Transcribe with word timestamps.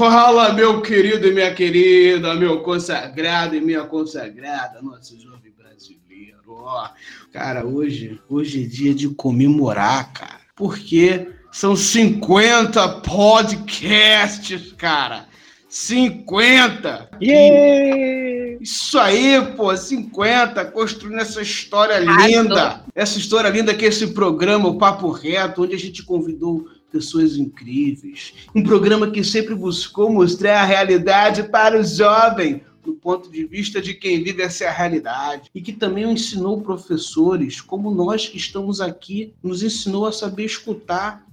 Fala, 0.00 0.54
meu 0.54 0.80
querido 0.80 1.28
e 1.28 1.30
minha 1.30 1.52
querida, 1.52 2.34
meu 2.34 2.62
consagrado 2.62 3.54
e 3.54 3.60
minha 3.60 3.82
consagrada, 3.82 4.80
nosso 4.80 5.20
jovem 5.20 5.52
brasileiro. 5.52 6.38
Ó, 6.48 6.88
cara, 7.30 7.66
hoje, 7.66 8.18
hoje 8.26 8.64
é 8.64 8.66
dia 8.66 8.94
de 8.94 9.10
comemorar, 9.10 10.10
cara, 10.14 10.40
porque 10.56 11.28
são 11.52 11.76
50 11.76 12.88
podcasts, 13.00 14.72
cara. 14.72 15.26
50! 15.68 17.10
Yeah! 17.20 18.58
Isso 18.58 18.98
aí, 18.98 19.38
pô, 19.54 19.76
50, 19.76 20.64
construindo 20.64 21.20
essa 21.20 21.42
história 21.42 21.98
linda. 21.98 22.84
Essa 22.94 23.18
história 23.18 23.50
linda 23.50 23.74
que 23.74 23.84
é 23.84 23.88
esse 23.88 24.14
programa, 24.14 24.66
o 24.66 24.78
Papo 24.78 25.10
Reto, 25.10 25.64
onde 25.64 25.74
a 25.74 25.78
gente 25.78 26.02
convidou 26.02 26.64
pessoas 26.90 27.36
incríveis. 27.36 28.34
Um 28.54 28.62
programa 28.62 29.10
que 29.10 29.22
sempre 29.22 29.54
buscou 29.54 30.12
mostrar 30.12 30.60
a 30.60 30.64
realidade 30.64 31.44
para 31.44 31.80
o 31.80 31.84
jovem, 31.84 32.62
do 32.84 32.94
ponto 32.94 33.30
de 33.30 33.44
vista 33.44 33.80
de 33.80 33.94
quem 33.94 34.22
vive 34.22 34.42
essa 34.42 34.70
realidade. 34.70 35.50
E 35.54 35.60
que 35.60 35.72
também 35.72 36.10
ensinou 36.10 36.60
professores, 36.60 37.60
como 37.60 37.90
nós 37.90 38.26
que 38.26 38.36
estamos 38.36 38.80
aqui, 38.80 39.32
nos 39.42 39.62
ensinou 39.62 40.06
a 40.06 40.12
saber 40.12 40.44
escutar. 40.44 41.26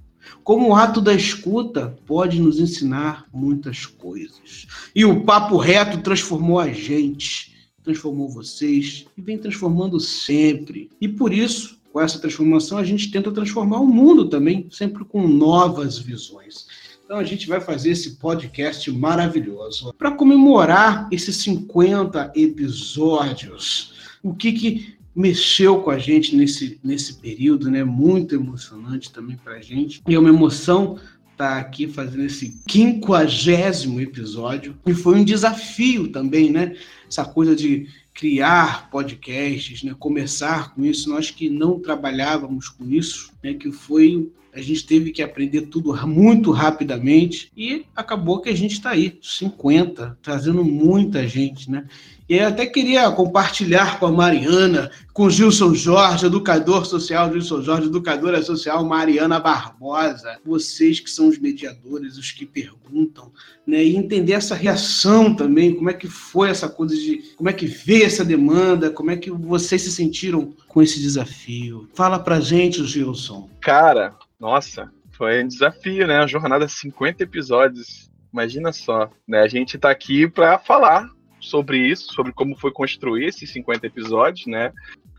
Como 0.43 0.69
o 0.69 0.75
ato 0.75 0.99
da 0.99 1.13
escuta 1.13 1.97
pode 2.05 2.39
nos 2.41 2.59
ensinar 2.59 3.25
muitas 3.33 3.85
coisas. 3.85 4.67
E 4.93 5.05
o 5.05 5.23
Papo 5.23 5.57
Reto 5.57 5.99
transformou 5.99 6.59
a 6.59 6.67
gente, 6.67 7.55
transformou 7.81 8.27
vocês 8.27 9.05
e 9.17 9.21
vem 9.21 9.37
transformando 9.37 9.99
sempre. 9.99 10.89
E 10.99 11.07
por 11.07 11.33
isso, 11.33 11.79
com 11.97 12.01
essa 12.01 12.19
transformação, 12.19 12.77
a 12.77 12.83
gente 12.83 13.09
tenta 13.09 13.31
transformar 13.31 13.79
o 13.79 13.87
mundo 13.87 14.29
também, 14.29 14.67
sempre 14.69 15.03
com 15.03 15.27
novas 15.27 15.97
visões. 15.97 16.67
Então 17.03 17.17
a 17.17 17.23
gente 17.23 17.47
vai 17.47 17.59
fazer 17.59 17.89
esse 17.89 18.17
podcast 18.17 18.91
maravilhoso 18.91 19.91
para 19.97 20.11
comemorar 20.11 21.09
esses 21.11 21.37
50 21.37 22.33
episódios. 22.35 23.95
O 24.21 24.35
que 24.35 24.51
que 24.51 24.93
mexeu 25.15 25.81
com 25.81 25.89
a 25.89 25.97
gente 25.97 26.35
nesse, 26.35 26.79
nesse 26.83 27.15
período, 27.15 27.71
né? 27.71 27.83
Muito 27.83 28.35
emocionante 28.35 29.11
também 29.11 29.35
para 29.35 29.53
a 29.53 29.61
gente. 29.61 30.03
E 30.07 30.13
é 30.13 30.19
uma 30.19 30.29
emoção 30.29 30.99
estar 31.31 31.57
aqui 31.57 31.87
fazendo 31.87 32.25
esse 32.25 32.61
quinquagésimo 32.67 33.99
episódio. 33.99 34.77
E 34.85 34.93
foi 34.93 35.15
um 35.15 35.23
desafio 35.23 36.09
também, 36.09 36.51
né? 36.51 36.75
Essa 37.09 37.25
coisa 37.25 37.55
de 37.55 37.87
criar 38.17 38.89
podcasts, 38.89 39.83
né? 39.83 39.95
Começar 39.97 40.73
com 40.73 40.83
isso. 40.83 41.07
Nós 41.07 41.29
que 41.29 41.51
não 41.51 41.79
trabalhávamos 41.79 42.67
com 42.67 42.89
isso, 42.89 43.31
né? 43.43 43.53
Que 43.53 43.71
foi 43.71 44.31
a 44.57 44.61
gente 44.61 44.87
teve 44.87 45.11
que 45.11 45.21
aprender 45.21 45.61
tudo 45.67 45.95
muito 46.07 46.49
rapidamente 46.49 47.51
e 47.55 47.85
acabou 47.95 48.41
que 48.41 48.49
a 48.49 48.57
gente 48.57 48.73
está 48.73 48.89
aí, 48.89 49.19
50, 49.21 50.17
trazendo 50.19 50.63
muita 50.63 51.27
gente, 51.27 51.69
né? 51.69 51.85
E 52.27 52.39
até 52.39 52.65
queria 52.65 53.09
compartilhar 53.11 53.99
com 53.99 54.07
a 54.07 54.11
Mariana, 54.11 54.91
com 55.13 55.25
o 55.25 55.29
Gilson 55.29 55.73
Jorge, 55.75 56.25
educador 56.25 56.85
social, 56.85 57.31
Gilson 57.31 57.61
Jorge, 57.61 57.87
educadora 57.87 58.41
social 58.41 58.83
Mariana 58.83 59.39
Barbosa, 59.39 60.37
vocês 60.43 60.99
que 60.99 61.09
são 61.09 61.29
os 61.29 61.37
mediadores, 61.37 62.17
os 62.17 62.31
que 62.31 62.45
perguntam, 62.45 63.31
né? 63.65 63.81
E 63.81 63.95
entender 63.95 64.33
essa 64.33 64.55
reação 64.55 65.35
também, 65.35 65.73
como 65.73 65.89
é 65.89 65.93
que 65.93 66.07
foi 66.07 66.49
essa 66.49 66.67
coisa 66.67 66.95
de, 66.95 67.33
como 67.37 67.49
é 67.49 67.53
que 67.53 67.67
veio 67.67 68.05
essa 68.05 68.25
demanda, 68.25 68.89
como 68.89 69.11
é 69.11 69.15
que 69.15 69.29
vocês 69.29 69.83
se 69.83 69.91
sentiram 69.91 70.51
com 70.67 70.81
esse 70.81 70.99
desafio. 70.99 71.87
Fala 71.93 72.19
pra 72.19 72.41
gente, 72.41 72.83
Gilson. 72.83 73.49
Cara, 73.61 74.17
nossa, 74.39 74.91
foi 75.11 75.43
um 75.43 75.47
desafio, 75.47 76.05
né? 76.05 76.19
Uma 76.19 76.27
jornada 76.27 76.65
de 76.65 76.71
50 76.71 77.23
episódios. 77.23 78.09
Imagina 78.31 78.71
só, 78.71 79.09
né? 79.27 79.39
A 79.39 79.47
gente 79.47 79.77
tá 79.77 79.89
aqui 79.89 80.29
para 80.29 80.59
falar 80.59 81.09
sobre 81.39 81.79
isso, 81.79 82.13
sobre 82.13 82.31
como 82.33 82.55
foi 82.55 82.71
construir 82.71 83.25
esses 83.25 83.51
50 83.51 83.87
episódios, 83.87 84.45
né? 84.45 84.71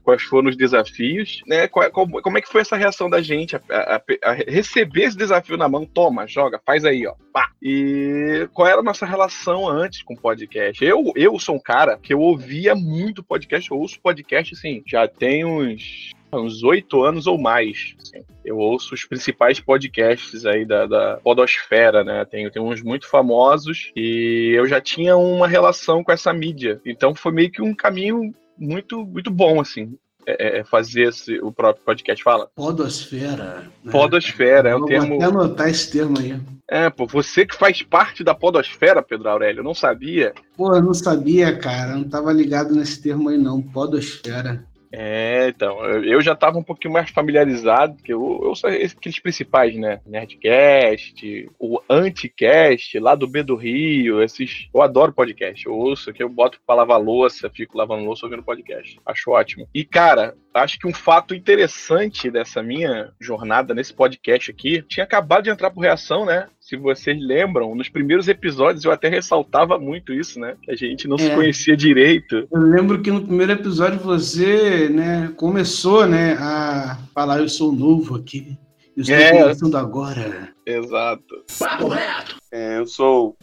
Quais 0.05 0.23
foram 0.23 0.49
os 0.49 0.57
desafios, 0.57 1.43
né? 1.47 1.69
Qual, 1.69 1.91
como, 1.91 2.23
como 2.23 2.39
é 2.39 2.41
que 2.41 2.49
foi 2.49 2.63
essa 2.63 2.77
reação 2.77 3.11
da 3.11 3.21
gente 3.21 3.57
a, 3.57 3.61
a, 3.69 4.03
a, 4.25 4.33
receber 4.33 5.03
esse 5.03 5.17
desafio 5.17 5.57
na 5.57 5.69
mão? 5.69 5.85
Toma, 5.85 6.27
joga, 6.27 6.61
faz 6.65 6.85
aí, 6.85 7.07
ó. 7.07 7.15
Pá. 7.33 7.51
E 7.61 8.49
qual 8.55 8.69
era 8.69 8.81
a 8.81 8.85
nossa 8.85 9.05
relação 9.05 9.69
antes 9.69 10.03
com 10.03 10.15
podcast? 10.15 10.83
Eu, 10.83 11.13
eu 11.15 11.39
sou 11.39 11.57
um 11.57 11.61
cara 11.61 11.99
que 11.99 12.15
eu 12.15 12.21
ouvia 12.21 12.75
muito 12.75 13.23
podcast, 13.23 13.71
eu 13.71 13.79
ouço 13.79 14.01
podcast, 14.01 14.55
assim, 14.55 14.83
já 14.87 15.07
tem 15.07 15.45
uns 15.45 16.13
uns 16.33 16.63
oito 16.63 17.03
anos 17.03 17.27
ou 17.27 17.39
mais. 17.39 17.95
Assim. 18.01 18.25
Eu 18.45 18.59
ouço 18.59 18.95
os 18.95 19.05
principais 19.05 19.61
podcasts 19.61 20.47
aí 20.47 20.65
da, 20.65 20.87
da 20.87 21.19
podosfera, 21.23 22.03
né? 22.03 22.25
Tem, 22.25 22.51
tem 22.51 22.63
uns 22.63 22.83
muito 22.83 23.09
famosos 23.09 23.91
e 23.95 24.53
eu 24.57 24.67
já 24.67 24.81
tinha 24.81 25.17
uma 25.17 25.47
relação 25.47 26.03
com 26.03 26.13
essa 26.13 26.33
mídia. 26.33 26.81
Então 26.85 27.15
foi 27.15 27.33
meio 27.33 27.51
que 27.51 27.63
um 27.63 27.75
caminho 27.75 28.33
muito, 28.59 29.05
muito 29.05 29.31
bom, 29.31 29.61
assim. 29.61 29.97
É, 30.27 30.59
é 30.59 30.65
fazer 30.65 31.09
esse, 31.09 31.39
o 31.41 31.51
próprio 31.51 31.85
podcast. 31.85 32.23
Fala. 32.23 32.51
Podosfera. 32.55 33.71
Né? 33.83 33.91
Podosfera, 33.91 34.71
é 34.71 34.77
um 34.77 34.85
termo. 34.85 35.09
Vou 35.09 35.17
até 35.17 35.25
anotar 35.25 35.69
esse 35.69 35.91
termo 35.91 36.19
aí. 36.19 36.39
É, 36.71 36.91
pô, 36.91 37.07
você 37.07 37.47
que 37.47 37.57
faz 37.57 37.83
parte 37.83 38.23
da 38.23 38.35
podosfera, 38.35 39.03
Pedro 39.03 39.31
Aurélio, 39.31 39.61
eu 39.61 39.65
não 39.65 39.75
sabia. 39.75 40.35
Pô, 40.55 40.75
eu 40.75 40.83
não 40.83 40.93
sabia, 40.93 41.57
cara, 41.57 41.97
não 41.97 42.05
tava 42.05 42.31
ligado 42.31 42.75
nesse 42.75 43.01
termo 43.01 43.31
aí 43.31 43.39
não, 43.39 43.63
podosfera. 43.63 44.63
É, 44.91 45.49
então, 45.49 45.85
eu 45.85 46.21
já 46.21 46.33
estava 46.33 46.59
um 46.59 46.63
pouquinho 46.63 46.93
mais 46.93 47.11
familiarizado, 47.11 47.97
porque 47.97 48.13
eu, 48.13 48.41
eu 48.43 48.69
aqueles 48.97 49.19
principais, 49.19 49.77
né? 49.77 50.01
Nerdcast, 50.07 51.51
o 51.59 51.81
Anticast, 51.89 52.99
lá 52.99 53.15
do 53.15 53.27
B 53.27 53.43
do 53.43 53.55
Rio, 53.55 54.23
esses. 54.23 54.69
Eu 54.75 54.83
adoro 54.83 55.13
podcast. 55.13 55.67
Eu 55.67 55.75
ouço 55.75 56.13
que 56.13 56.23
eu 56.23 56.29
boto 56.29 56.61
pra 56.67 56.77
lavar 56.77 57.01
louça, 57.01 57.51
fico 57.51 57.77
lavando 57.77 58.05
louça 58.05 58.25
ouvindo 58.25 58.43
podcast. 58.43 58.99
Acho 59.05 59.31
ótimo. 59.31 59.69
E, 59.75 59.85
cara, 59.85 60.35
acho 60.55 60.79
que 60.79 60.87
um 60.87 60.95
fato 60.95 61.35
interessante 61.35 62.31
dessa 62.31 62.63
minha 62.63 63.13
jornada 63.21 63.75
nesse 63.75 63.93
podcast 63.93 64.51
aqui, 64.51 64.83
tinha 64.83 65.05
acabado 65.05 65.45
de 65.45 65.51
entrar 65.51 65.71
por 65.71 65.81
reação, 65.81 66.25
né? 66.25 66.47
Se 66.61 66.77
vocês 66.77 67.19
lembram, 67.21 67.75
nos 67.75 67.89
primeiros 67.89 68.29
episódios 68.29 68.85
eu 68.85 68.93
até 68.93 69.09
ressaltava 69.09 69.79
muito 69.79 70.13
isso, 70.13 70.39
né? 70.39 70.57
Que 70.63 70.71
a 70.71 70.77
gente 70.77 71.07
não 71.07 71.17
é. 71.17 71.19
se 71.21 71.31
conhecia 71.35 71.77
direito. 71.77 72.49
Eu 72.51 72.61
lembro 72.61 73.01
que 73.01 73.11
no 73.11 73.23
primeiro 73.23 73.53
episódio 73.53 73.99
você, 73.99 74.89
né, 74.89 75.33
começou, 75.37 76.07
né, 76.07 76.37
a 76.41 76.99
falar 77.15 77.39
eu 77.39 77.49
sou 77.49 77.73
novo 77.73 78.17
aqui. 78.17 78.59
Eu 78.97 79.03
estou 79.03 79.17
é. 79.17 79.43
começando 79.43 79.77
agora. 79.77 80.53
Exato. 80.67 81.45
Papo 81.59 81.89
reto! 81.89 82.37
É, 82.51 82.79
eu 82.79 82.87
sou 82.87 83.37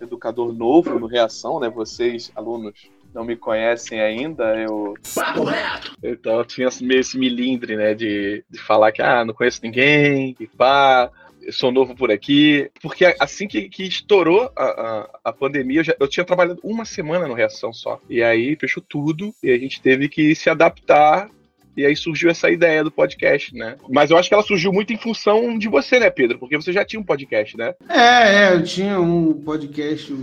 educador 0.00 0.52
novo 0.52 0.98
no 0.98 1.06
Reação, 1.06 1.58
né? 1.58 1.70
Vocês, 1.70 2.30
alunos, 2.34 2.74
não 3.14 3.24
me 3.24 3.36
conhecem 3.36 4.00
ainda, 4.00 4.56
eu. 4.56 4.94
Papo 5.14 5.44
reto! 5.44 5.96
Então 6.02 6.38
eu 6.38 6.44
tinha 6.44 6.68
meio 6.82 7.00
esse 7.00 7.18
milindre, 7.18 7.76
né? 7.76 7.94
De, 7.94 8.44
de 8.48 8.58
falar 8.58 8.92
que, 8.92 9.02
ah, 9.02 9.24
não 9.24 9.34
conheço 9.34 9.60
ninguém, 9.62 10.36
e 10.38 10.46
pá. 10.46 11.10
Eu 11.42 11.54
sou 11.54 11.72
novo 11.72 11.94
por 11.96 12.10
aqui. 12.10 12.70
Porque 12.82 13.16
assim 13.18 13.48
que, 13.48 13.68
que 13.68 13.84
estourou 13.84 14.52
a, 14.54 14.64
a, 14.64 15.10
a 15.24 15.32
pandemia, 15.32 15.80
eu, 15.80 15.84
já, 15.84 15.96
eu 15.98 16.06
tinha 16.06 16.24
trabalhado 16.24 16.60
uma 16.62 16.84
semana 16.84 17.26
no 17.26 17.32
Reação 17.32 17.72
só. 17.72 17.98
E 18.10 18.22
aí 18.22 18.54
fechou 18.56 18.82
tudo 18.86 19.34
e 19.42 19.50
a 19.50 19.58
gente 19.58 19.80
teve 19.80 20.06
que 20.06 20.34
se 20.34 20.50
adaptar 20.50 21.30
e 21.76 21.86
aí 21.86 21.96
surgiu 21.96 22.30
essa 22.30 22.50
ideia 22.50 22.84
do 22.84 22.90
podcast, 22.90 23.54
né? 23.54 23.76
Mas 23.88 24.10
eu 24.10 24.18
acho 24.18 24.28
que 24.28 24.34
ela 24.34 24.42
surgiu 24.42 24.70
muito 24.72 24.92
em 24.92 24.98
função 24.98 25.56
de 25.58 25.68
você, 25.68 25.98
né, 25.98 26.10
Pedro? 26.10 26.38
Porque 26.38 26.56
você 26.56 26.72
já 26.72 26.84
tinha 26.84 27.00
um 27.00 27.04
podcast, 27.04 27.56
né? 27.56 27.74
É, 27.88 28.48
é, 28.48 28.54
eu 28.54 28.62
tinha 28.62 29.00
um 29.00 29.32
podcast, 29.32 30.14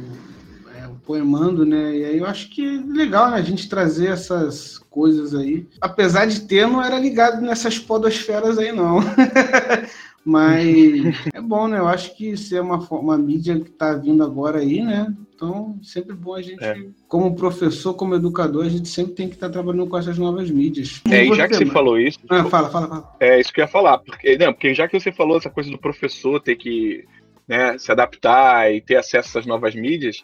poemando, 1.08 1.66
né? 1.66 1.96
E 1.96 2.04
aí 2.04 2.18
eu 2.18 2.26
acho 2.26 2.50
que 2.50 2.62
é 2.62 2.94
legal, 2.94 3.32
né? 3.32 3.38
A 3.38 3.42
gente 3.42 3.70
trazer 3.70 4.10
essas 4.10 4.78
coisas 4.90 5.34
aí. 5.34 5.66
Apesar 5.80 6.26
de 6.26 6.42
ter, 6.42 6.68
não 6.68 6.84
era 6.84 7.00
ligado 7.00 7.42
nessas 7.42 7.80
podosferas 7.80 8.60
aí, 8.60 8.74
não. 8.74 9.00
Mas 10.26 11.16
é 11.34 11.40
bom, 11.40 11.70
né? 11.70 11.80
Eu 11.80 11.88
acho 11.88 12.14
que 12.18 12.32
isso 12.32 12.54
é 12.54 12.60
uma, 12.60 12.78
uma 12.92 13.18
mídia 13.18 13.58
que 13.58 13.70
está 13.70 13.94
vindo 13.94 14.22
agora 14.22 14.60
aí, 14.60 14.82
né? 14.82 15.16
Então, 15.34 15.80
sempre 15.82 16.14
bom 16.14 16.36
a 16.36 16.42
gente, 16.42 16.62
é. 16.62 16.76
como 17.08 17.36
professor, 17.36 17.94
como 17.94 18.16
educador, 18.16 18.66
a 18.66 18.70
gente 18.70 18.90
sempre 18.90 19.14
tem 19.14 19.30
que 19.30 19.36
estar 19.36 19.48
tá 19.48 19.54
trabalhando 19.54 19.88
com 19.88 19.98
essas 19.98 20.18
novas 20.18 20.52
mídias. 20.52 21.02
É, 21.10 21.24
e 21.24 21.34
já 21.34 21.48
que 21.48 21.56
você 21.56 21.66
falou 21.68 21.98
isso. 21.98 22.20
Ah, 22.28 22.44
fala, 22.44 22.70
fala, 22.70 22.88
fala. 22.88 23.16
É 23.22 23.40
isso 23.40 23.54
que 23.54 23.62
eu 23.62 23.64
ia 23.64 23.70
falar. 23.70 24.00
Porque, 24.00 24.38
não, 24.38 24.52
porque 24.52 24.74
já 24.74 24.86
que 24.88 25.00
você 25.00 25.12
falou 25.14 25.38
essa 25.38 25.50
coisa 25.50 25.72
do 25.72 25.78
professor 25.78 26.42
ter 26.42 26.58
que 26.58 27.06
né, 27.48 27.78
se 27.78 27.90
adaptar 27.90 28.70
e 28.74 28.82
ter 28.82 28.98
acesso 28.98 29.28
a 29.28 29.40
essas 29.40 29.46
novas 29.46 29.74
mídias, 29.74 30.24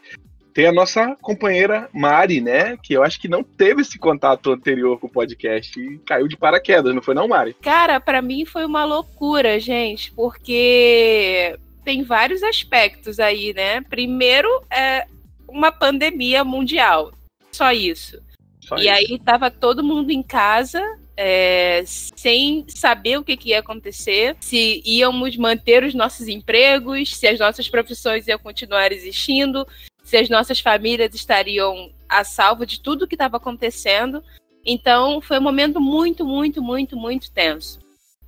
tem 0.54 0.68
a 0.68 0.72
nossa 0.72 1.16
companheira 1.22 1.90
Mari, 1.92 2.40
né? 2.40 2.78
Que 2.82 2.94
eu 2.94 3.04
acho 3.04 3.20
que 3.20 3.28
não 3.28 3.44
teve 3.44 3.82
esse 3.82 3.98
contato 3.98 4.52
anterior 4.52 5.00
com 5.00 5.08
o 5.08 5.12
podcast 5.12 5.80
e 5.80 5.98
caiu 6.00 6.28
de 6.28 6.38
paraquedas, 6.38 6.94
não 6.94 7.02
foi 7.02 7.16
não, 7.16 7.28
Mari? 7.28 7.56
Cara, 7.62 8.00
para 8.00 8.22
mim 8.22 8.46
foi 8.46 8.66
uma 8.66 8.86
loucura, 8.86 9.60
gente, 9.60 10.12
porque 10.12 11.58
tem 11.84 12.04
vários 12.04 12.44
aspectos 12.44 13.20
aí, 13.20 13.54
né? 13.54 13.82
Primeiro 13.82 14.50
é 14.72 15.08
uma 15.48 15.72
pandemia 15.72 16.44
mundial, 16.44 17.12
só 17.52 17.72
isso. 17.72 18.22
Só 18.62 18.78
e 18.78 18.82
isso. 18.82 18.92
aí 18.92 19.20
tava 19.20 19.52
todo 19.52 19.84
mundo 19.84 20.12
em 20.12 20.24
casa, 20.24 20.82
é, 21.18 21.84
sem 21.86 22.66
saber 22.68 23.18
o 23.18 23.24
que, 23.24 23.38
que, 23.38 23.50
ia 23.50 23.60
acontecer, 23.60 24.36
se 24.40 24.82
íamos 24.86 25.36
manter 25.36 25.84
os 25.84 25.94
nossos 25.94 26.28
empregos, 26.28 27.16
se 27.16 27.28
as 27.28 27.40
nossas 27.40 27.68
profissões 27.70 28.28
iam 28.28 28.40
continuar 28.40 28.92
existindo, 28.92 29.68
se 30.14 30.18
as 30.18 30.30
nossas 30.30 30.60
famílias 30.60 31.16
estariam 31.16 31.92
a 32.08 32.24
salvo 32.24 32.68
de 32.68 32.80
tudo 32.80 33.08
que 33.08 33.16
estava 33.16 33.38
acontecendo. 33.38 34.24
Então, 34.64 35.20
foi 35.20 35.40
um 35.40 35.42
momento 35.42 35.82
muito, 35.82 36.24
muito, 36.24 36.62
muito, 36.62 36.96
muito 36.96 37.32
tenso. 37.32 37.80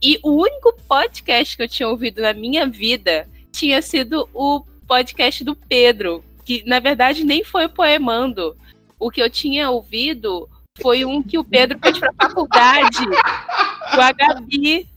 E 0.02 0.20
o 0.24 0.32
único 0.32 0.74
podcast 0.88 1.56
que 1.56 1.62
eu 1.62 1.70
tinha 1.70 1.88
ouvido 1.88 2.24
na 2.24 2.34
minha 2.34 2.66
vida 2.66 3.30
tinha 3.52 3.84
sido 3.84 4.28
o 4.34 4.66
podcast 4.88 5.44
do 5.44 5.56
Pedro, 5.56 6.26
que 6.44 6.64
na 6.66 6.80
verdade 6.80 7.24
nem 7.24 7.44
foi 7.44 7.70
poemando. 7.70 8.58
O 9.00 9.12
que 9.12 9.22
eu 9.22 9.30
tinha 9.30 9.70
ouvido 9.70 10.50
foi 10.82 11.06
um 11.06 11.22
que 11.22 11.38
o 11.38 11.44
Pedro 11.44 11.78
fez 11.78 12.00
para 12.00 12.14
faculdade 12.14 13.06
com 13.94 14.02
a 14.02 14.12
Gabi, 14.12 14.88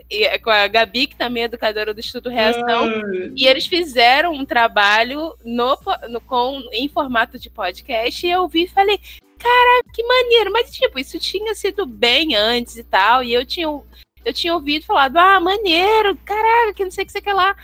com 0.42 0.50
a 0.50 0.66
Gabi, 0.66 1.06
que 1.06 1.16
também 1.16 1.42
é 1.42 1.46
educadora 1.46 1.92
do 1.92 2.00
Estudo 2.00 2.30
Reação, 2.30 2.90
e 3.36 3.46
eles 3.46 3.66
fizeram 3.66 4.32
um 4.32 4.44
trabalho 4.44 5.34
no, 5.44 5.78
no, 6.08 6.20
com, 6.20 6.62
em 6.72 6.88
formato 6.88 7.38
de 7.38 7.50
podcast, 7.50 8.26
e 8.26 8.30
eu 8.30 8.48
vi 8.48 8.64
e 8.64 8.68
falei, 8.68 8.98
cara, 9.38 9.82
que 9.92 10.02
maneiro, 10.02 10.52
mas 10.52 10.70
tipo, 10.70 10.98
isso 10.98 11.18
tinha 11.18 11.54
sido 11.54 11.84
bem 11.84 12.34
antes 12.34 12.76
e 12.76 12.84
tal, 12.84 13.22
e 13.22 13.34
eu 13.34 13.44
tinha, 13.44 13.66
eu 13.66 14.32
tinha 14.32 14.54
ouvido 14.54 14.86
falado, 14.86 15.16
ah, 15.18 15.38
maneiro, 15.40 16.16
caraca, 16.24 16.74
que 16.74 16.84
não 16.84 16.90
sei 16.90 17.04
o 17.04 17.06
que 17.06 17.12
você 17.12 17.20
quer 17.20 17.34
lá. 17.34 17.54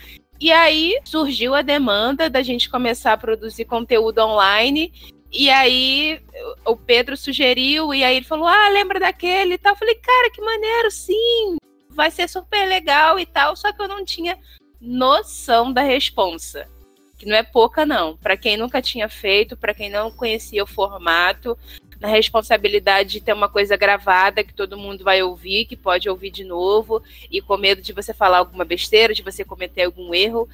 E 0.40 0.52
aí 0.52 1.00
surgiu 1.04 1.54
a 1.54 1.62
demanda 1.62 2.28
da 2.28 2.42
gente 2.42 2.68
começar 2.68 3.12
a 3.12 3.16
produzir 3.16 3.64
conteúdo 3.64 4.18
online. 4.18 4.92
E 5.32 5.48
aí 5.48 6.20
o 6.64 6.76
Pedro 6.76 7.16
sugeriu, 7.16 7.94
e 7.94 8.04
aí 8.04 8.16
ele 8.16 8.26
falou: 8.26 8.46
Ah, 8.46 8.68
lembra 8.68 9.00
daquele 9.00 9.54
e 9.54 9.58
tal. 9.58 9.72
Eu 9.72 9.78
falei, 9.78 9.94
cara, 9.94 10.30
que 10.30 10.40
maneiro, 10.40 10.90
sim, 10.90 11.56
vai 11.94 12.10
ser 12.10 12.28
super 12.28 12.68
legal 12.68 13.18
e 13.18 13.26
tal. 13.26 13.56
Só 13.56 13.72
que 13.72 13.80
eu 13.80 13.88
não 13.88 14.04
tinha 14.04 14.38
noção 14.80 15.72
da 15.72 15.82
responsa. 15.82 16.68
Que 17.16 17.26
não 17.26 17.36
é 17.36 17.42
pouca, 17.42 17.86
não. 17.86 18.16
Para 18.16 18.36
quem 18.36 18.56
nunca 18.56 18.82
tinha 18.82 19.08
feito, 19.08 19.56
para 19.56 19.72
quem 19.72 19.88
não 19.88 20.10
conhecia 20.10 20.62
o 20.62 20.66
formato, 20.66 21.56
na 22.00 22.08
responsabilidade 22.08 23.12
de 23.12 23.20
ter 23.20 23.32
uma 23.32 23.48
coisa 23.48 23.76
gravada 23.76 24.44
que 24.44 24.52
todo 24.52 24.76
mundo 24.76 25.04
vai 25.04 25.22
ouvir, 25.22 25.64
que 25.64 25.76
pode 25.76 26.08
ouvir 26.08 26.30
de 26.30 26.44
novo, 26.44 27.02
e 27.30 27.40
com 27.40 27.56
medo 27.56 27.80
de 27.80 27.92
você 27.92 28.12
falar 28.12 28.38
alguma 28.38 28.64
besteira, 28.64 29.14
de 29.14 29.22
você 29.22 29.44
cometer 29.44 29.84
algum 29.84 30.12
erro 30.12 30.48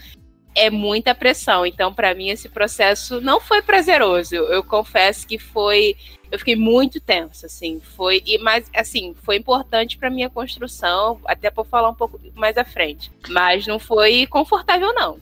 é 0.55 0.71
muita 0.71 1.15
pressão. 1.15 1.65
Então, 1.65 1.93
para 1.93 2.15
mim, 2.15 2.29
esse 2.29 2.49
processo 2.49 3.21
não 3.21 3.41
foi 3.41 3.63
prazeroso. 3.63 4.35
Eu, 4.35 4.45
eu, 4.47 4.65
confesso 4.65 5.27
que 5.27 5.39
foi. 5.39 5.97
Eu 6.31 6.39
fiquei 6.39 6.57
muito 6.57 7.01
tensa, 7.01 7.47
assim. 7.47 7.81
Foi. 7.97 8.23
E, 8.27 8.39
mas, 8.39 8.71
assim, 8.75 9.15
foi 9.23 9.37
importante 9.37 9.97
para 9.97 10.11
minha 10.11 10.31
construção, 10.31 11.21
até 11.25 11.51
para 11.51 11.65
falar 11.65 11.91
um 11.91 11.95
pouco 11.95 12.21
mais 12.35 12.57
à 12.57 12.65
frente. 12.65 13.11
Mas 13.29 13.67
não 13.67 13.79
foi 13.79 14.27
confortável, 14.27 14.93
não. 14.95 15.19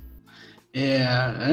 É, 0.73 1.03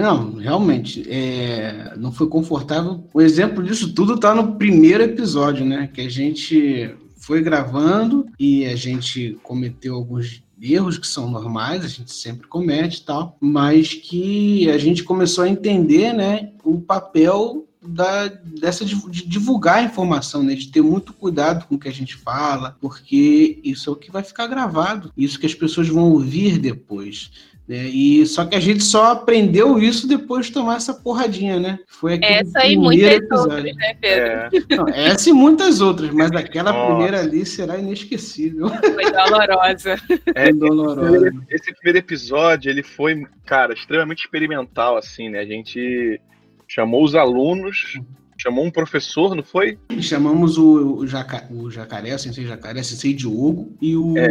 não, 0.01 0.35
realmente, 0.35 1.05
é, 1.09 1.93
não 1.97 2.11
foi 2.11 2.27
confortável. 2.27 3.07
O 3.13 3.21
exemplo 3.21 3.63
disso 3.63 3.93
tudo 3.93 4.15
está 4.15 4.35
no 4.35 4.55
primeiro 4.55 5.03
episódio, 5.03 5.65
né? 5.65 5.89
Que 5.91 6.01
a 6.01 6.09
gente 6.09 6.93
foi 7.17 7.41
gravando 7.41 8.27
e 8.37 8.65
a 8.65 8.75
gente 8.75 9.37
cometeu 9.41 9.95
alguns 9.95 10.43
erros 10.73 10.97
que 10.97 11.07
são 11.07 11.29
normais, 11.29 11.83
a 11.83 11.87
gente 11.87 12.11
sempre 12.11 12.47
comete 12.47 13.01
e 13.01 13.03
tal, 13.03 13.37
mas 13.39 13.93
que 13.93 14.69
a 14.69 14.77
gente 14.77 15.03
começou 15.03 15.43
a 15.43 15.49
entender, 15.49 16.13
né, 16.13 16.51
o 16.63 16.79
papel 16.79 17.65
da, 17.87 18.27
dessa 18.27 18.83
de, 18.83 18.95
divulgar 19.27 19.77
a 19.77 19.83
informação, 19.83 20.43
né? 20.43 20.55
de 20.55 20.69
ter 20.69 20.81
muito 20.81 21.13
cuidado 21.13 21.65
com 21.67 21.75
o 21.75 21.79
que 21.79 21.87
a 21.87 21.93
gente 21.93 22.15
fala, 22.15 22.75
porque 22.81 23.59
isso 23.63 23.89
é 23.89 23.93
o 23.93 23.95
que 23.95 24.11
vai 24.11 24.23
ficar 24.23 24.47
gravado, 24.47 25.11
isso 25.15 25.39
que 25.39 25.45
as 25.45 25.53
pessoas 25.53 25.87
vão 25.87 26.11
ouvir 26.11 26.57
depois. 26.57 27.31
Né? 27.67 27.85
E 27.85 28.25
só 28.27 28.45
que 28.45 28.55
a 28.55 28.59
gente 28.59 28.83
só 28.83 29.11
aprendeu 29.11 29.79
isso 29.79 30.07
depois 30.07 30.47
de 30.47 30.53
tomar 30.53 30.77
essa 30.77 30.93
porradinha, 30.93 31.59
né? 31.59 31.79
Foi 31.87 32.19
essa 32.21 32.65
e 32.65 32.77
muitas 32.77 33.13
episódio. 33.13 33.55
outras, 33.55 33.75
né, 33.75 33.93
Pedro? 33.99 34.31
É. 34.31 34.75
Não, 34.75 34.87
essa 34.89 35.29
e 35.29 35.33
muitas 35.33 35.81
outras, 35.81 36.11
mas 36.11 36.31
aquela 36.31 36.71
Nossa. 36.71 36.85
primeira 36.87 37.19
ali 37.21 37.45
será 37.45 37.77
inesquecível. 37.77 38.69
Foi 38.69 39.11
dolorosa. 39.11 39.95
É, 40.35 40.51
dolorosa. 40.51 41.27
Esse, 41.27 41.69
esse 41.69 41.73
primeiro 41.75 41.99
episódio, 41.99 42.69
ele 42.69 42.83
foi, 42.83 43.25
cara, 43.45 43.73
extremamente 43.73 44.25
experimental, 44.25 44.97
assim, 44.97 45.29
né? 45.29 45.39
A 45.39 45.45
gente 45.45 46.19
chamou 46.67 47.03
os 47.03 47.15
alunos 47.15 47.99
chamou 48.45 48.63
um 48.63 48.69
professor, 48.69 49.35
não 49.35 49.43
foi? 49.43 49.79
Chamamos 49.99 50.57
o, 50.57 50.97
o, 50.97 51.07
Jaca, 51.07 51.47
o 51.51 51.71
Jacaré, 51.71 52.13
o 52.13 52.19
Sensei 52.19 52.45
Jacaré, 52.45 52.83
Sensei 52.83 53.13
Diogo, 53.13 53.75
e 53.81 53.95
o, 53.97 54.15
é. 54.17 54.29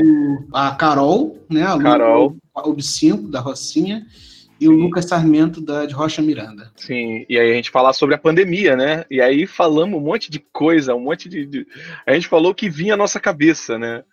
a 0.52 0.70
Carol, 0.70 1.44
né? 1.50 1.64
A 1.64 1.76
Carol. 1.78 2.36
O 2.54 2.80
5 2.80 3.28
da 3.28 3.40
Rocinha, 3.40 4.06
e 4.60 4.66
Sim. 4.66 4.70
o 4.70 4.76
Lucas 4.76 5.06
Sarmento 5.06 5.60
da, 5.60 5.84
de 5.84 5.92
Rocha 5.92 6.22
Miranda. 6.22 6.70
Sim, 6.76 7.26
e 7.28 7.36
aí 7.36 7.50
a 7.50 7.54
gente 7.54 7.70
falar 7.70 7.92
sobre 7.92 8.14
a 8.14 8.18
pandemia, 8.18 8.76
né? 8.76 9.04
E 9.10 9.20
aí 9.20 9.48
falamos 9.48 9.98
um 9.98 10.02
monte 10.02 10.30
de 10.30 10.38
coisa, 10.38 10.94
um 10.94 11.00
monte 11.00 11.28
de. 11.28 11.44
de... 11.44 11.66
A 12.06 12.14
gente 12.14 12.28
falou 12.28 12.54
que 12.54 12.70
vinha 12.70 12.94
à 12.94 12.96
nossa 12.96 13.18
cabeça, 13.18 13.76
né? 13.76 14.04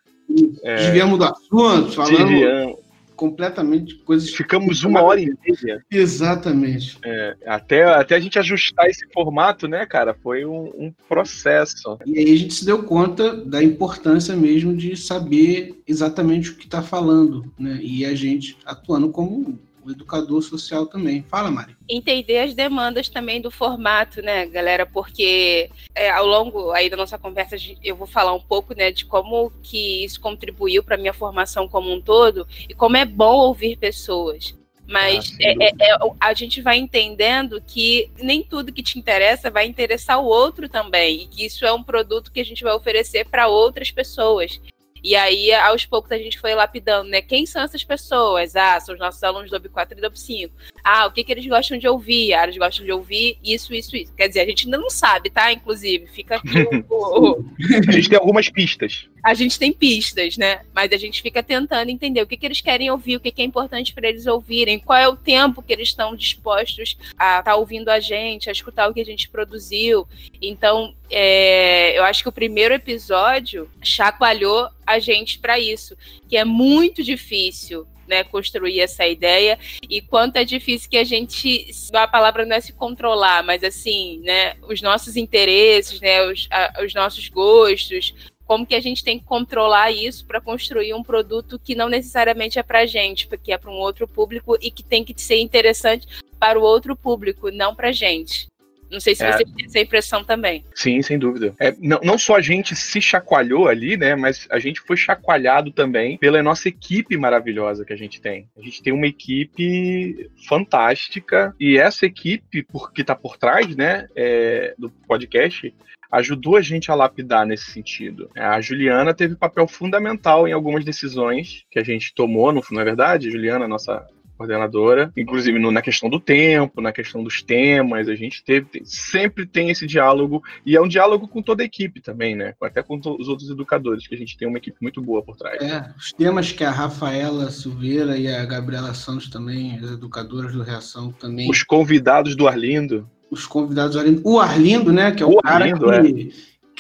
É... 0.64 0.76
Desviamos 0.78 1.20
do 1.20 1.26
assunto, 1.26 1.92
falamos. 1.92 2.18
Desviamos 2.18 2.78
completamente 3.22 3.94
coisas. 3.98 4.32
Ficamos 4.32 4.84
uma 4.84 5.04
hora 5.04 5.22
e 5.22 5.32
meia. 5.46 5.86
Exatamente. 5.92 6.98
É, 7.06 7.36
até, 7.46 7.84
até 7.84 8.16
a 8.16 8.20
gente 8.20 8.40
ajustar 8.40 8.88
esse 8.88 9.06
formato, 9.14 9.68
né, 9.68 9.86
cara? 9.86 10.16
Foi 10.24 10.44
um, 10.44 10.72
um, 10.76 10.94
processo. 11.08 12.00
E 12.04 12.18
aí 12.18 12.34
a 12.34 12.36
gente 12.36 12.56
se 12.56 12.66
deu 12.66 12.82
conta 12.82 13.36
da 13.36 13.64
importância 13.64 14.36
mesmo 14.36 14.76
de 14.76 14.98
saber 14.98 15.80
exatamente 15.88 16.50
o 16.50 16.56
que 16.56 16.66
está 16.66 16.82
falando, 16.82 17.54
né? 17.60 17.78
E 17.80 18.04
a 18.08 18.16
gente 18.16 18.58
atuando 18.66 19.10
como 19.12 19.60
o 19.84 19.92
educador 19.92 20.42
social 20.42 20.86
também. 20.86 21.24
Fala, 21.24 21.52
Mari. 21.52 21.76
Entender 21.90 22.40
as 22.40 22.54
demandas 22.54 23.10
também 23.10 23.42
do 23.42 23.52
formato, 23.52 24.22
né, 24.22 24.46
galera? 24.46 24.86
Porque 24.86 25.70
é, 25.96 26.10
ao 26.10 26.26
longo 26.26 26.72
aí 26.72 26.90
da 26.90 26.98
nossa 26.98 27.18
conversa 27.18 27.56
eu 27.84 27.96
vou 27.96 28.08
falar 28.08 28.34
um 28.34 28.40
pouco, 28.40 28.74
né, 28.74 28.92
de 28.92 29.06
como 29.06 29.52
que 29.64 30.04
isso 30.04 30.20
contribuiu 30.20 30.84
para 30.84 30.98
minha 30.98 31.14
formação 31.14 31.68
como 31.68 31.92
um 31.92 32.02
todo 32.02 32.48
e 32.70 32.74
como 32.74 32.98
é 32.98 33.06
bom 33.06 33.36
ouvir 33.38 33.78
pessoas. 33.78 34.54
Mas 34.88 35.34
ah, 35.40 35.44
é, 35.44 35.52
é, 35.52 35.70
é, 35.70 35.98
a 36.20 36.34
gente 36.34 36.62
vai 36.62 36.78
entendendo 36.78 37.62
que 37.66 38.12
nem 38.22 38.44
tudo 38.44 38.74
que 38.74 38.84
te 38.84 39.00
interessa 39.00 39.50
vai 39.50 39.66
interessar 39.66 40.20
o 40.20 40.26
outro 40.26 40.68
também. 40.68 41.22
E 41.22 41.28
que 41.28 41.46
isso 41.46 41.66
é 41.66 41.72
um 41.72 41.82
produto 41.82 42.32
que 42.32 42.42
a 42.42 42.46
gente 42.46 42.64
vai 42.64 42.74
oferecer 42.74 43.26
para 43.26 43.48
outras 43.48 43.90
pessoas. 43.90 44.60
E 45.04 45.16
aí, 45.16 45.52
aos 45.54 45.86
poucos, 45.86 46.12
a 46.12 46.18
gente 46.18 46.40
foi 46.40 46.54
lapidando, 46.54 47.10
né? 47.10 47.22
Quem 47.22 47.46
são 47.46 47.64
essas 47.64 47.84
pessoas? 47.84 48.56
Ah, 48.56 48.80
são 48.80 48.94
os 48.94 49.00
nossos 49.00 49.24
alunos 49.24 49.50
do 49.50 49.60
OB4 49.60 49.92
e 49.92 49.96
do 49.96 50.10
OB5. 50.10 50.52
Ah, 50.84 51.08
o 51.08 51.12
que, 51.12 51.24
que 51.24 51.32
eles 51.32 51.46
gostam 51.48 51.78
de 51.78 51.88
ouvir? 51.88 52.34
Ah, 52.34 52.44
eles 52.44 52.58
gostam 52.58 52.86
de 52.86 52.92
ouvir 52.92 53.38
isso, 53.44 53.74
isso, 53.74 53.96
isso. 53.96 54.14
Quer 54.16 54.28
dizer, 54.28 54.42
a 54.42 54.46
gente 54.46 54.66
ainda 54.66 54.78
não 54.78 54.90
sabe, 54.90 55.30
tá? 55.30 55.52
Inclusive, 55.52 56.08
fica 56.08 56.36
aqui 56.36 56.68
o... 56.90 57.44
A 57.88 57.92
gente 57.92 58.10
tem 58.10 58.18
algumas 58.18 58.50
pistas. 58.50 59.08
A 59.24 59.34
gente 59.34 59.58
tem 59.58 59.72
pistas, 59.72 60.38
né? 60.38 60.62
Mas 60.74 60.92
a 60.92 60.98
gente 60.98 61.22
fica 61.22 61.44
tentando 61.44 61.90
entender 61.90 62.22
o 62.22 62.28
que, 62.28 62.38
que 62.38 62.46
eles 62.46 62.62
querem 62.62 62.90
ouvir, 62.90 63.18
o 63.18 63.20
que, 63.20 63.32
que 63.32 63.42
é 63.42 63.46
importante 63.46 63.94
para 63.94 64.08
eles 64.08 64.26
ouvirem, 64.26 64.80
qual 64.80 64.98
é 64.98 65.08
o 65.08 65.16
tempo 65.16 65.62
que 65.62 65.72
eles 65.72 65.90
estão 65.90 66.16
dispostos 66.16 66.98
a 67.18 67.40
estar 67.40 67.44
tá 67.44 67.56
ouvindo 67.56 67.90
a 67.90 68.00
gente, 68.00 68.50
a 68.50 68.52
escutar 68.52 68.90
o 68.90 68.94
que 68.94 69.02
a 69.02 69.06
gente 69.06 69.30
produziu. 69.30 70.08
Então, 70.42 70.96
é, 71.12 71.98
eu 71.98 72.04
acho 72.04 72.24
que 72.24 72.30
o 72.30 72.32
primeiro 72.32 72.74
episódio 72.74 73.70
chacoalhou 73.84 74.70
a 74.88 74.98
gente 74.98 75.40
para 75.40 75.60
isso, 75.60 75.96
que 76.30 76.38
é 76.38 76.46
muito 76.46 77.04
difícil 77.04 77.86
né, 78.08 78.24
construir 78.24 78.80
essa 78.80 79.06
ideia 79.08 79.60
e 79.90 80.02
quanto 80.02 80.38
é 80.38 80.44
difícil 80.44 80.90
que 80.90 80.98
a 80.98 81.04
gente, 81.04 81.70
a 81.94 82.08
palavra 82.08 82.46
não 82.46 82.56
é 82.56 82.62
se 82.62 82.74
controlar, 82.74 83.44
mas 83.44 83.64
assim, 83.64 84.20
né, 84.20 84.56
os 84.68 84.82
nossos 84.82 85.16
interesses, 85.16 86.00
né, 86.00 86.26
os, 86.26 86.48
a, 86.50 86.82
os 86.84 86.94
nossos 86.94 87.28
gostos, 87.30 88.14
como 88.46 88.66
que 88.66 88.76
a 88.76 88.82
gente 88.82 89.04
tem 89.04 89.18
que 89.18 89.26
controlar 89.26 89.92
isso 89.92 90.26
para 90.26 90.42
construir 90.42 90.94
um 90.94 91.04
produto 91.04 91.58
que 91.58 91.74
não 91.74 91.88
necessariamente 91.88 92.60
é 92.60 92.64
para 92.64 92.86
gente, 92.86 93.28
porque 93.28 93.54
é 93.54 93.58
para 93.58 93.72
um 93.72 93.80
outro 93.80 94.06
público 94.08 94.58
e 94.62 94.70
que 94.70 94.84
tem 94.84 95.06
que 95.06 95.14
ser 95.22 95.40
interessante 95.40 96.06
para 96.38 96.60
o 96.60 96.64
outro 96.64 96.96
público, 96.96 97.50
não 97.50 97.74
para 97.74 97.94
gente. 97.94 98.51
Não 98.92 99.00
sei 99.00 99.16
se 99.16 99.24
É. 99.24 99.32
você 99.32 99.46
tem 99.46 99.66
essa 99.66 99.80
impressão 99.80 100.24
também. 100.24 100.64
Sim, 100.76 101.02
sem 101.02 101.18
dúvida. 101.18 101.54
É, 101.60 101.74
não, 101.80 102.00
não 102.04 102.18
só 102.18 102.36
a 102.36 102.42
gente 102.42 102.76
se 102.76 103.02
chacoalhou 103.02 103.68
ali, 103.68 103.98
né? 103.98 104.16
Mas 104.16 104.48
a 104.52 104.60
gente 104.60 104.82
foi 104.82 104.98
chacoalhado 104.98 105.72
também 105.72 106.18
pela 106.18 106.44
nossa 106.44 106.68
equipe 106.68 107.16
maravilhosa 107.18 107.86
que 107.86 107.94
a 107.94 107.98
gente 107.98 108.22
tem. 108.22 108.48
A 108.58 108.62
gente 108.62 108.84
tem 108.84 108.94
uma 108.94 109.08
equipe 109.08 110.30
fantástica 110.48 111.56
e 111.60 111.78
essa 111.78 112.06
equipe 112.06 112.64
por, 112.64 112.92
que 112.92 113.02
está 113.02 113.16
por 113.16 113.38
trás, 113.38 113.76
né? 113.76 114.08
é, 114.16 114.74
do 114.78 114.90
podcast 114.90 115.74
ajudou 116.12 116.58
a 116.58 116.62
gente 116.62 116.92
a 116.92 116.96
lapidar 116.96 117.46
nesse 117.46 117.72
sentido. 117.72 118.30
A 118.36 118.60
Juliana 118.60 119.14
teve 119.14 119.36
papel 119.36 119.66
fundamental 119.68 120.46
em 120.48 120.52
algumas 120.52 120.84
decisões 120.84 121.64
que 121.72 121.80
a 121.80 121.84
gente 121.84 122.14
tomou, 122.14 122.52
não, 122.52 122.62
não 122.70 122.82
é 122.82 122.84
verdade? 122.84 123.32
Juliana, 123.32 123.68
nossa 123.68 124.06
coordenadora, 124.42 125.12
inclusive 125.16 125.60
no- 125.60 125.72
na 125.72 125.82
questão 125.82 126.10
do 126.10 126.20
tempo, 126.20 126.82
na 126.82 126.92
questão 126.92 127.24
dos 127.24 127.42
temas, 127.44 128.10
a 128.10 128.16
gente 128.16 128.44
teve, 128.44 128.66
tem- 128.68 128.82
sempre 128.86 129.46
tem 129.46 129.70
esse 129.70 129.86
diálogo, 129.86 130.44
e 130.66 130.76
é 130.76 130.82
um 130.82 130.88
diálogo 130.88 131.28
com 131.28 131.42
toda 131.42 131.62
a 131.62 131.66
equipe 131.66 132.02
também, 132.02 132.36
né? 132.36 132.54
Até 132.62 132.82
com 132.82 133.00
os 133.20 133.28
outros 133.28 133.50
educadores, 133.50 134.08
que 134.08 134.16
a 134.16 134.18
gente 134.18 134.38
tem 134.38 134.48
uma 134.48 134.58
equipe 134.58 134.78
muito 134.82 135.02
boa 135.02 135.22
por 135.22 135.36
trás. 135.38 135.62
É, 135.62 135.90
os 135.98 136.12
temas 136.12 136.52
que 136.52 136.64
a 136.64 136.72
Rafaela 136.72 137.52
Silveira 137.52 138.18
e 138.18 138.28
a 138.28 138.44
Gabriela 138.46 138.94
Santos 138.94 139.30
também, 139.30 139.78
as 139.78 139.92
educadoras 139.92 140.54
do 140.54 140.64
Reação 140.64 141.12
também, 141.12 141.50
Os 141.50 141.64
convidados 141.64 142.36
do 142.36 142.48
Arlindo, 142.48 143.08
os 143.30 143.46
convidados, 143.46 143.96
Arlindo- 143.96 144.22
o 144.26 144.40
Arlindo, 144.40 144.92
né, 144.92 145.12
que 145.12 145.22
é 145.24 145.26
o, 145.26 145.32
O 145.34 145.42
cara 145.42 145.66
Arlindo, 145.66 145.92
é. 145.92 146.02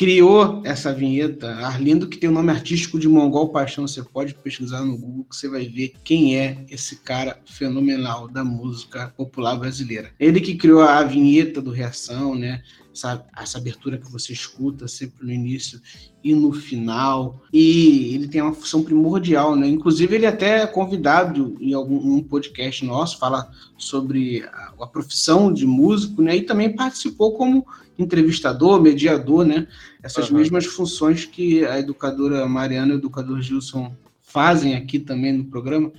Criou 0.01 0.63
essa 0.65 0.91
vinheta, 0.91 1.47
Arlindo 1.57 2.07
que 2.07 2.17
tem 2.17 2.27
o 2.27 2.33
nome 2.33 2.49
artístico 2.49 2.97
de 2.97 3.07
Mongol 3.07 3.49
Paixão, 3.49 3.87
você 3.87 4.01
pode 4.01 4.33
pesquisar 4.33 4.83
no 4.83 4.97
Google 4.97 5.27
que 5.29 5.35
você 5.35 5.47
vai 5.47 5.67
ver 5.67 5.93
quem 6.03 6.39
é 6.39 6.65
esse 6.71 6.95
cara 6.95 7.37
fenomenal 7.45 8.27
da 8.27 8.43
música 8.43 9.13
popular 9.15 9.55
brasileira. 9.57 10.09
Ele 10.19 10.41
que 10.41 10.55
criou 10.55 10.81
a 10.81 11.03
vinheta 11.03 11.61
do 11.61 11.69
Reação, 11.69 12.33
né, 12.33 12.63
essa, 12.93 13.25
essa 13.37 13.57
abertura 13.57 13.97
que 13.97 14.11
você 14.11 14.33
escuta 14.33 14.87
sempre 14.87 15.25
no 15.25 15.31
início 15.31 15.81
e 16.23 16.33
no 16.35 16.51
final. 16.51 17.41
E 17.51 18.13
ele 18.13 18.27
tem 18.27 18.41
uma 18.41 18.53
função 18.53 18.83
primordial, 18.83 19.55
né? 19.55 19.67
Inclusive, 19.67 20.15
ele 20.15 20.25
até 20.25 20.61
é 20.61 20.67
convidado 20.67 21.55
em 21.59 21.73
algum 21.73 22.15
um 22.15 22.23
podcast 22.23 22.85
nosso, 22.85 23.17
fala 23.17 23.49
sobre 23.77 24.43
a, 24.43 24.73
a 24.81 24.87
profissão 24.87 25.51
de 25.51 25.65
músico, 25.65 26.21
né? 26.21 26.35
E 26.35 26.41
também 26.41 26.75
participou 26.75 27.33
como 27.33 27.65
entrevistador, 27.97 28.81
mediador, 28.81 29.45
né? 29.45 29.67
Essas 30.03 30.29
Aham. 30.29 30.39
mesmas 30.39 30.65
funções 30.65 31.25
que 31.25 31.65
a 31.65 31.79
educadora 31.79 32.47
Mariana 32.47 32.93
e 32.93 32.95
o 32.95 32.99
educador 32.99 33.41
Gilson 33.41 33.95
fazem 34.21 34.75
aqui 34.75 34.99
também 34.99 35.33
no 35.33 35.45
programa. 35.45 35.91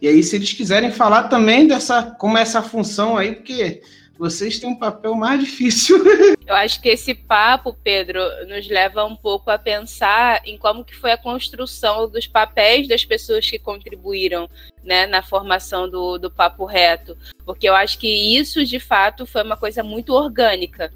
E 0.00 0.08
aí, 0.08 0.22
se 0.22 0.36
eles 0.36 0.52
quiserem 0.52 0.90
falar 0.90 1.24
também 1.24 1.66
dessa, 1.66 2.02
como 2.02 2.36
é 2.36 2.42
essa 2.42 2.62
função 2.62 3.16
aí, 3.16 3.36
porque 3.36 3.80
vocês 4.16 4.58
têm 4.58 4.70
um 4.70 4.76
papel 4.76 5.14
mais 5.14 5.40
difícil. 5.40 5.98
Eu 6.46 6.54
acho 6.54 6.80
que 6.80 6.88
esse 6.88 7.14
papo, 7.14 7.76
Pedro, 7.82 8.20
nos 8.46 8.68
leva 8.68 9.04
um 9.04 9.16
pouco 9.16 9.50
a 9.50 9.58
pensar 9.58 10.42
em 10.44 10.56
como 10.56 10.84
que 10.84 10.94
foi 10.94 11.12
a 11.12 11.18
construção 11.18 12.08
dos 12.08 12.26
papéis 12.26 12.86
das 12.86 13.04
pessoas 13.04 13.48
que 13.48 13.58
contribuíram 13.58 14.48
né, 14.82 15.06
na 15.06 15.22
formação 15.22 15.88
do, 15.88 16.18
do 16.18 16.30
papo 16.30 16.64
reto. 16.64 17.16
Porque 17.44 17.68
eu 17.68 17.74
acho 17.74 17.98
que 17.98 18.36
isso, 18.36 18.64
de 18.64 18.78
fato, 18.78 19.26
foi 19.26 19.42
uma 19.42 19.56
coisa 19.56 19.82
muito 19.82 20.12
orgânica. 20.12 20.92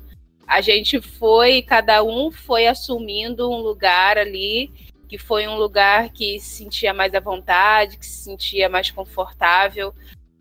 A 0.46 0.60
gente 0.60 1.00
foi, 1.00 1.62
cada 1.62 2.02
um 2.02 2.30
foi 2.30 2.66
assumindo 2.66 3.50
um 3.50 3.58
lugar 3.58 4.16
ali, 4.16 4.70
que 5.08 5.18
foi 5.18 5.48
um 5.48 5.56
lugar 5.56 6.10
que 6.10 6.38
se 6.38 6.58
sentia 6.58 6.92
mais 6.92 7.14
à 7.14 7.20
vontade, 7.20 7.96
que 7.96 8.06
se 8.06 8.24
sentia 8.24 8.68
mais 8.68 8.90
confortável 8.90 9.94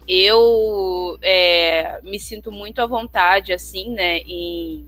eu 0.07 1.17
é, 1.21 1.99
me 2.03 2.19
sinto 2.19 2.51
muito 2.51 2.79
à 2.79 2.85
vontade, 2.85 3.51
assim, 3.51 3.91
né, 3.91 4.19
em, 4.19 4.87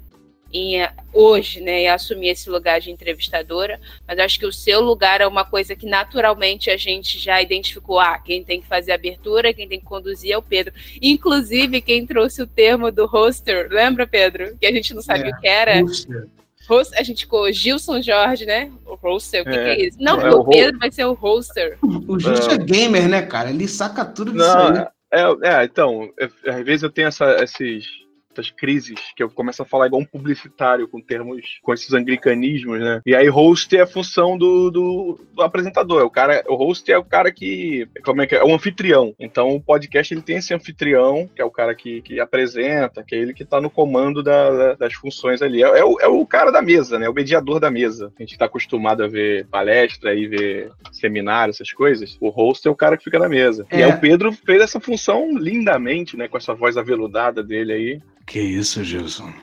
em 0.52 0.82
eh, 0.82 0.92
hoje, 1.14 1.60
né, 1.62 1.82
em 1.82 1.88
assumir 1.90 2.30
esse 2.30 2.50
lugar 2.50 2.80
de 2.80 2.90
entrevistadora, 2.90 3.80
mas 4.08 4.18
acho 4.18 4.40
que 4.40 4.46
o 4.46 4.54
seu 4.54 4.82
lugar 4.82 5.22
é 5.22 5.28
uma 5.28 5.44
coisa 5.44 5.76
que 5.76 5.86
naturalmente 5.86 6.70
a 6.72 6.78
gente 6.78 7.20
já 7.20 7.42
identificou, 7.42 8.00
ah, 8.00 8.18
quem 8.18 8.44
tem 8.44 8.62
que 8.62 8.68
fazer 8.68 8.94
a 8.94 8.96
abertura, 8.96 9.54
quem 9.54 9.68
tem 9.68 9.80
que 9.80 9.86
conduzir 9.86 10.32
é 10.32 10.38
o 10.38 10.42
Pedro. 10.42 10.74
Inclusive, 11.02 11.82
quem 11.82 12.06
trouxe 12.06 12.42
o 12.42 12.48
termo 12.48 12.92
do 12.92 13.06
hoster, 13.06 13.68
lembra, 13.70 14.08
Pedro? 14.08 14.58
Que 14.58 14.66
a 14.66 14.72
gente 14.72 14.94
não 14.94 15.02
sabia 15.02 15.32
É. 15.32 15.36
o 15.36 15.40
que 15.40 15.48
era. 15.48 15.82
Puxa, 15.82 16.28
Host, 16.70 16.96
a 16.96 17.02
gente 17.02 17.22
ficou 17.24 17.52
Gilson 17.52 18.00
Jorge, 18.00 18.46
né? 18.46 18.72
O 18.86 18.94
hoster, 18.96 19.42
o 19.42 19.44
que, 19.44 19.50
É. 19.50 19.54
que 19.54 19.70
é 19.82 19.88
isso? 19.88 19.98
Não, 20.00 20.22
É, 20.22 20.30
o 20.30 20.46
Pedro 20.46 20.78
vai 20.78 20.92
ser 20.92 21.04
o 21.06 21.14
hoster. 21.14 21.80
O 21.82 22.20
Justo 22.20 22.52
é. 22.52 22.58
gamer, 22.60 23.10
né, 23.10 23.24
cara? 23.24 23.50
Ele 23.50 23.68
saca 23.68 24.06
tudo 24.06 24.32
disso 24.32 24.46
Não, 24.46 24.76
aí. 24.76 24.88
É, 25.12 25.22
é, 25.22 25.64
então, 25.66 26.14
às 26.20 26.64
vezes 26.64 26.84
eu 26.84 26.92
tenho 26.92 27.08
essa, 27.08 27.44
esses, 27.44 27.86
essas 28.32 28.52
crises 28.52 29.00
que 29.16 29.24
eu 29.24 29.30
começo 29.30 29.62
a 29.62 29.66
falar 29.66 29.88
igual 29.88 30.02
um 30.02 30.06
publicitário 30.06 30.88
com 30.88 31.02
termos, 31.02 31.60
com 31.64 31.74
esses 31.74 31.94
anglicanismos, 31.94 32.80
né? 32.80 33.02
E 33.06 33.16
aí 33.16 33.28
host 33.28 33.76
é 33.76 33.82
a 33.82 33.88
função 33.88 34.38
do, 34.38 34.70
do, 34.70 35.20
do 35.34 35.42
apresentador, 35.42 36.02
é 36.02 36.04
o 36.04 36.10
cara, 36.10 36.44
o 36.48 36.56
host 36.56 36.92
é 36.92 36.98
o 36.98 37.04
cara 37.04 37.32
que, 37.32 37.88
como 38.04 38.22
é 38.22 38.28
que 38.28 38.36
é? 38.36 38.40
É 38.40 38.44
o 38.44 38.54
anfitrião. 38.54 39.14
Então 39.20 39.56
o 39.56 39.62
podcast 39.62 40.14
ele 40.14 40.22
tem 40.22 40.38
esse 40.38 40.54
anfitrião, 40.54 41.30
que 41.36 41.42
é 41.42 41.46
o 41.46 41.52
cara 41.52 41.74
que, 41.76 42.02
que 42.02 42.20
apresenta, 42.20 43.04
que 43.04 43.16
é 43.16 43.18
ele 43.18 43.34
que 43.34 43.44
tá 43.44 43.60
no 43.60 43.70
comando 43.70 44.22
da- 44.24 44.52
da- 44.52 44.74
das 44.76 44.94
funções 44.94 45.42
ali. 45.42 45.64
É, 45.64 45.80
é 45.80 45.84
o, 45.84 46.00
é 46.00 46.08
o 46.08 46.26
cara 46.26 46.52
da 46.52 46.62
mesa, 46.62 46.98
né? 47.00 47.10
O 47.10 47.14
mediador 47.14 47.60
da 47.60 47.72
mesa. 47.72 48.14
A 48.18 48.22
gente 48.24 48.38
tá 48.38 48.46
acostumado 48.46 49.04
a 49.04 49.08
ver 49.08 49.48
palestra 49.48 50.14
e 50.14 50.28
ver 50.28 50.72
seminário, 50.92 51.52
essas 51.52 51.72
coisas. 51.74 52.18
O 52.22 52.30
host 52.30 52.68
é 52.68 52.72
o 52.72 52.76
cara 52.76 52.96
que 52.98 53.04
fica 53.04 53.20
na 53.20 53.28
mesa. 53.30 53.66
E 53.72 53.82
É. 53.82 53.86
aí 53.86 53.92
o 53.92 54.00
Pedro 54.00 54.32
fez 54.32 54.62
essa 54.62 54.80
função 54.80 55.38
lindamente, 55.38 56.16
né? 56.16 56.28
Com 56.28 56.38
essa 56.38 56.54
voz 56.54 56.78
aveludada 56.78 57.44
dele 57.44 57.74
aí. 57.74 58.00
Que 58.30 58.40
isso, 58.40 58.84
Gilson. 58.84 59.34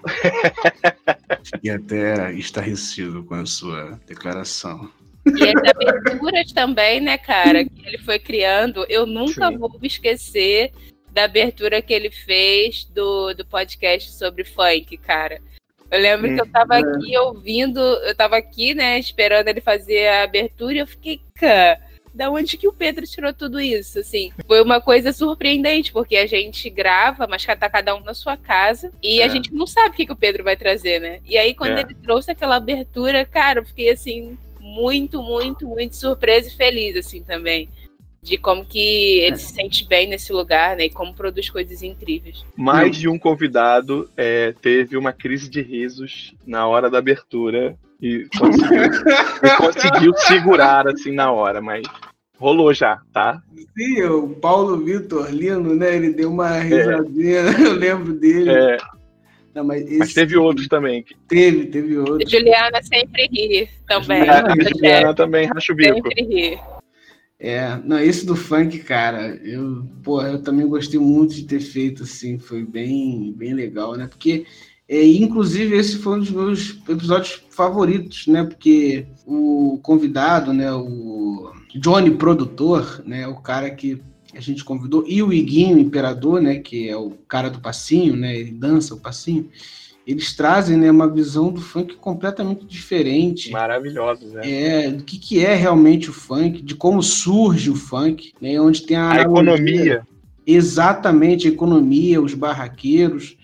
Fiquei 1.43 1.73
até 1.73 2.33
estarrecido 2.35 3.25
com 3.25 3.35
a 3.35 3.45
sua 3.45 3.99
declaração. 4.07 4.88
E 5.26 5.43
as 5.43 5.71
aberturas 5.75 6.52
também, 6.52 7.00
né, 7.00 7.19
cara, 7.19 7.64
que 7.64 7.85
ele 7.85 7.99
foi 7.99 8.21
criando. 8.21 8.87
Eu 8.88 9.05
nunca 9.05 9.49
Sim. 9.49 9.59
vou 9.59 9.76
me 9.81 9.88
esquecer 9.88 10.71
da 11.11 11.25
abertura 11.25 11.83
que 11.83 11.93
ele 11.93 12.12
fez 12.12 12.85
do, 12.85 13.35
do 13.35 13.45
podcast 13.45 14.12
sobre 14.12 14.45
funk, 14.45 14.97
cara. 14.99 15.40
Eu 15.90 16.00
lembro 16.00 16.33
que 16.33 16.40
eu 16.40 16.47
tava 16.47 16.76
aqui 16.76 17.19
ouvindo, 17.19 17.81
eu 17.81 18.14
tava 18.14 18.37
aqui, 18.37 18.73
né, 18.73 19.00
esperando 19.00 19.49
ele 19.49 19.61
fazer 19.61 20.07
a 20.07 20.23
abertura 20.23 20.75
e 20.75 20.78
eu 20.78 20.87
fiquei, 20.87 21.21
cara, 21.35 21.81
da 22.16 22.30
onde 22.30 22.56
que 22.56 22.66
o 22.66 22.73
Pedro 22.73 23.06
tirou 23.06 23.32
tudo 23.32 23.61
isso? 23.61 23.99
Assim, 23.99 24.32
foi 24.46 24.62
uma 24.62 24.80
coisa 24.80 25.12
surpreendente, 25.12 25.92
porque 25.92 26.16
a 26.16 26.26
gente 26.26 26.68
grava, 26.70 27.26
mas 27.26 27.44
tá 27.44 27.68
cada 27.68 27.94
um 27.94 28.00
na 28.00 28.14
sua 28.14 28.37
casa, 28.37 28.90
e 29.02 29.23
a 29.23 29.26
É. 29.26 29.28
gente 29.28 29.52
não 29.52 29.66
sabe 29.66 29.90
o 29.90 29.92
que, 29.92 30.06
que 30.06 30.12
o 30.12 30.16
Pedro 30.16 30.42
vai 30.42 30.56
trazer, 30.56 30.99
né? 31.00 31.20
E 31.26 31.37
aí, 31.37 31.54
quando 31.54 31.76
É. 31.76 31.80
ele 31.82 31.94
trouxe 31.94 32.30
aquela 32.30 32.56
abertura, 32.56 33.25
cara, 33.25 33.61
eu 33.61 33.64
fiquei 33.66 33.90
assim, 33.90 34.37
muito, 34.58 35.23
muito, 35.23 35.66
muito 35.66 35.94
surpresa 35.94 36.49
e 36.49 36.52
feliz, 36.56 36.96
assim, 36.96 37.23
também. 37.23 37.68
De 38.23 38.37
como 38.37 38.64
que 38.64 39.20
ele 39.20 39.37
se 39.37 39.52
sente 39.52 39.87
bem 39.87 40.08
nesse 40.08 40.32
lugar, 40.32 40.75
né? 40.76 40.87
E 40.87 40.90
como 40.90 41.14
produz 41.14 41.49
coisas 41.49 41.80
incríveis. 41.82 42.44
Mais 42.56 42.96
de 42.96 43.08
um 43.08 43.16
convidado 43.18 44.11
é, 44.16 44.52
teve 44.61 44.96
uma 44.96 45.12
crise 45.12 45.49
de 45.49 45.62
risos 45.62 46.35
na 46.44 46.66
hora 46.66 46.90
da 46.90 46.99
abertura 46.99 47.78
e 48.06 48.28
conseguiu, 48.38 48.82
e 49.42 49.56
conseguiu 49.56 50.14
segurar 50.18 50.86
assim 50.88 51.12
na 51.12 51.30
hora, 51.32 51.60
mas 51.60 51.82
rolou 52.38 52.72
já, 52.72 52.98
tá? 53.12 53.42
Sim, 53.76 54.02
o 54.04 54.28
Paulo 54.28 54.78
Vitor 54.84 55.30
Lino, 55.30 55.75
né? 55.75 55.96
Ele 55.96 56.12
deu 56.12 56.30
uma 56.30 56.58
risadinha, 56.58 57.40
eu 57.58 57.72
lembro 57.75 58.12
dele. 58.14 58.50
É, 58.50 58.76
Não, 59.54 59.64
mas, 59.64 59.82
esse 59.86 59.98
mas 59.98 60.14
teve 60.14 60.36
outros 60.36 60.68
também. 60.68 61.04
Teve, 61.28 61.66
teve 61.66 61.98
outro. 61.98 62.28
Juliana 62.28 62.82
sempre 62.82 63.26
ri 63.26 63.68
também. 63.88 64.22
É, 64.22 64.30
a 64.30 64.42
Nossa, 64.42 64.68
Juliana 64.70 65.14
também 65.14 65.46
racha 65.46 65.72
o 65.72 65.76
bico. 65.76 65.94
sempre 65.94 66.22
ri. 66.25 66.58
É, 67.38 67.78
não, 67.84 67.98
esse 67.98 68.25
do 68.25 68.34
funk, 68.34 68.78
cara, 68.78 69.38
eu, 69.44 69.86
pô, 70.02 70.22
eu 70.22 70.42
também 70.42 70.66
gostei 70.66 70.98
muito 70.98 71.34
de 71.34 71.44
ter 71.44 71.60
feito, 71.60 72.04
assim, 72.04 72.38
foi 72.38 72.64
bem, 72.64 73.32
bem 73.36 73.52
legal, 73.52 73.94
né? 73.94 74.06
Porque, 74.06 74.46
é, 74.88 75.05
inclusive, 75.05 75.76
esse 75.76 75.99
foi 75.99 76.16
um 76.16 76.21
dos 76.21 76.31
meus 76.31 76.78
episódios 76.88 77.43
favoritos, 77.50 78.26
né? 78.28 78.45
Porque 78.45 79.07
o 79.26 79.81
convidado, 79.83 80.52
né, 80.52 80.73
o 80.73 81.50
Johnny 81.75 82.12
Produtor, 82.12 83.02
né, 83.05 83.26
o 83.26 83.37
cara 83.37 83.69
que 83.71 84.00
a 84.33 84.40
gente 84.40 84.64
convidou, 84.64 85.05
e 85.07 85.23
o 85.23 85.33
Iguinho 85.33 85.78
Imperador, 85.78 86.40
né, 86.40 86.57
que 86.57 86.88
é 86.88 86.97
o 86.97 87.12
cara 87.26 87.50
do 87.50 87.61
passinho, 87.61 88.14
né, 88.14 88.37
ele 88.37 88.52
dança 88.52 88.95
o 88.95 89.00
passinho, 89.00 89.49
eles 90.07 90.37
trazem, 90.37 90.76
né, 90.76 90.88
uma 90.88 91.12
visão 91.12 91.50
do 91.50 91.61
funk 91.61 91.97
completamente 91.97 92.64
diferente. 92.64 93.50
Maravilhosos, 93.50 94.33
né? 94.35 94.43
É, 94.49 94.90
do 94.90 95.02
que, 95.02 95.19
que 95.19 95.45
é 95.45 95.55
realmente 95.57 96.11
o 96.11 96.12
funk, 96.12 96.62
de 96.62 96.76
como 96.76 97.02
surge 97.02 97.71
o 97.71 97.75
funk, 97.75 98.33
né, 98.40 98.61
onde 98.61 98.83
tem 98.83 98.97
a, 98.97 99.11
A 99.11 99.23
economia. 99.23 100.07
Exatamente, 100.47 101.49
a 101.49 101.50
economia, 101.50 102.23
os 102.23 102.35
barraqueiros 102.35 103.37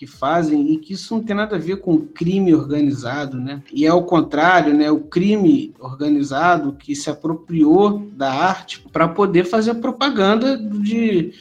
que 0.00 0.06
fazem, 0.06 0.72
e 0.72 0.78
que 0.78 0.94
isso 0.94 1.14
não 1.14 1.22
tem 1.22 1.36
nada 1.36 1.56
a 1.56 1.58
ver 1.58 1.76
com 1.76 2.00
crime 2.00 2.54
organizado, 2.54 3.38
né? 3.38 3.62
E 3.70 3.84
é 3.84 3.88
ao 3.90 4.02
contrário, 4.02 4.72
né? 4.72 4.90
O 4.90 5.00
crime 5.00 5.74
organizado 5.78 6.72
que 6.72 6.96
se 6.96 7.10
apropriou 7.10 7.98
da 8.14 8.32
arte 8.32 8.80
para 8.90 9.06
poder 9.06 9.44
fazer 9.44 9.72
a 9.72 9.74
propaganda 9.74 10.56
de 10.56 11.34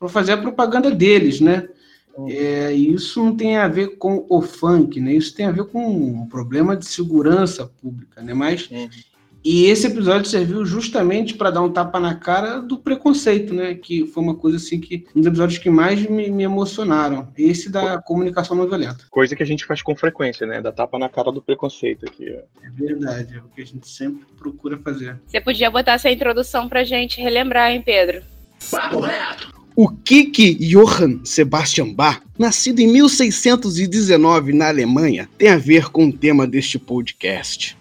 para 0.00 0.08
fazer 0.08 0.32
a 0.32 0.36
propaganda 0.36 0.90
deles, 0.90 1.40
né? 1.40 1.68
É, 2.26 2.72
isso 2.72 3.24
não 3.24 3.36
tem 3.36 3.56
a 3.56 3.68
ver 3.68 3.96
com 3.98 4.26
o 4.28 4.42
funk, 4.42 5.00
né? 5.00 5.14
Isso 5.14 5.32
tem 5.32 5.46
a 5.46 5.52
ver 5.52 5.66
com 5.66 5.86
um 5.86 6.26
problema 6.26 6.76
de 6.76 6.86
segurança 6.86 7.70
pública, 7.80 8.20
né? 8.20 8.34
Mas 8.34 8.68
Uhum. 8.68 8.88
E 9.44 9.66
esse 9.66 9.86
episódio 9.86 10.30
serviu 10.30 10.64
justamente 10.64 11.34
para 11.34 11.50
dar 11.50 11.62
um 11.62 11.72
tapa 11.72 11.98
na 11.98 12.14
cara 12.14 12.60
do 12.60 12.78
preconceito, 12.78 13.52
né? 13.52 13.74
Que 13.74 14.06
foi 14.06 14.22
uma 14.22 14.34
coisa 14.34 14.56
assim 14.56 14.80
que 14.80 15.04
um 15.14 15.20
dos 15.20 15.26
episódios 15.26 15.58
que 15.58 15.68
mais 15.68 16.06
me, 16.08 16.30
me 16.30 16.44
emocionaram. 16.44 17.28
Esse 17.36 17.68
da 17.68 18.00
comunicação 18.00 18.56
não 18.56 18.68
violenta. 18.68 19.04
Coisa 19.10 19.34
que 19.34 19.42
a 19.42 19.46
gente 19.46 19.64
faz 19.64 19.82
com 19.82 19.96
frequência, 19.96 20.46
né? 20.46 20.60
Da 20.60 20.70
tapa 20.70 20.98
na 20.98 21.08
cara 21.08 21.32
do 21.32 21.42
preconceito 21.42 22.06
aqui. 22.06 22.26
ó. 22.30 22.66
É 22.66 22.70
verdade, 22.70 23.34
é 23.36 23.38
o 23.38 23.48
que 23.54 23.62
a 23.62 23.66
gente 23.66 23.88
sempre 23.88 24.24
procura 24.38 24.78
fazer. 24.78 25.20
Você 25.26 25.40
podia 25.40 25.70
botar 25.70 25.92
essa 25.92 26.10
introdução 26.10 26.68
pra 26.68 26.84
gente 26.84 27.20
relembrar, 27.20 27.72
hein, 27.72 27.82
Pedro? 27.84 28.22
Papo 28.70 29.00
reto. 29.00 29.52
O 29.74 29.88
Kiki 29.88 30.54
Johann 30.54 31.24
Sebastian 31.24 31.94
Bach, 31.94 32.20
nascido 32.38 32.80
em 32.80 32.92
1619 32.92 34.52
na 34.52 34.68
Alemanha, 34.68 35.28
tem 35.38 35.48
a 35.48 35.56
ver 35.56 35.90
com 35.90 36.08
o 36.08 36.12
tema 36.12 36.46
deste 36.46 36.78
podcast. 36.78 37.76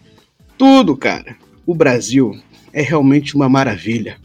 Tudo, 0.57 0.95
cara. 0.95 1.35
O 1.65 1.75
Brasil 1.75 2.39
é 2.73 2.81
realmente 2.81 3.35
uma 3.35 3.49
maravilha, 3.49 4.17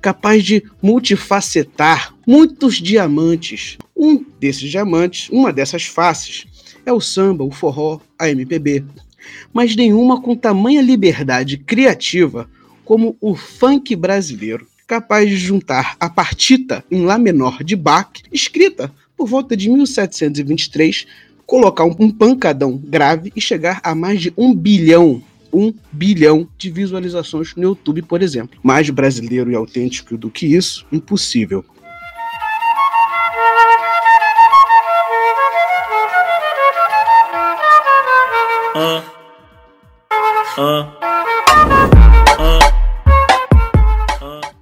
capaz 0.00 0.44
de 0.44 0.62
multifacetar 0.82 2.14
muitos 2.26 2.76
diamantes. 2.76 3.78
Um 3.96 4.24
desses 4.38 4.70
diamantes, 4.70 5.28
uma 5.30 5.52
dessas 5.52 5.84
faces, 5.84 6.46
é 6.84 6.92
o 6.92 7.00
samba, 7.00 7.44
o 7.44 7.50
forró, 7.50 8.00
a 8.18 8.28
MPB. 8.28 8.84
Mas 9.52 9.74
nenhuma 9.74 10.20
com 10.20 10.36
tamanha 10.36 10.82
liberdade 10.82 11.56
criativa 11.56 12.48
como 12.84 13.16
o 13.20 13.34
funk 13.34 13.96
brasileiro 13.96 14.66
capaz 14.86 15.28
de 15.28 15.36
juntar 15.36 15.96
a 15.98 16.08
partita 16.08 16.84
em 16.90 17.04
Lá 17.04 17.18
menor 17.18 17.62
de 17.64 17.74
Bach, 17.74 18.10
escrita 18.30 18.92
por 19.16 19.26
volta 19.26 19.56
de 19.56 19.70
1723, 19.70 21.06
colocar 21.46 21.84
um, 21.84 22.10
pancadão 22.10 22.76
grave 22.76 23.32
e 23.34 23.40
chegar 23.40 23.80
a 23.82 23.94
mais 23.94 24.20
de 24.20 24.32
um 24.36 24.54
bilhão, 24.54 25.22
um 25.54 25.72
bilhão 25.92 26.48
de 26.58 26.70
visualizações 26.70 27.54
no 27.54 27.62
YouTube, 27.62 28.02
por 28.02 28.20
exemplo. 28.22 28.58
Mais 28.62 28.90
brasileiro 28.90 29.50
e 29.50 29.54
autêntico 29.54 30.16
do 30.16 30.30
que 30.30 30.46
isso, 30.46 30.84
impossível. 30.90 31.64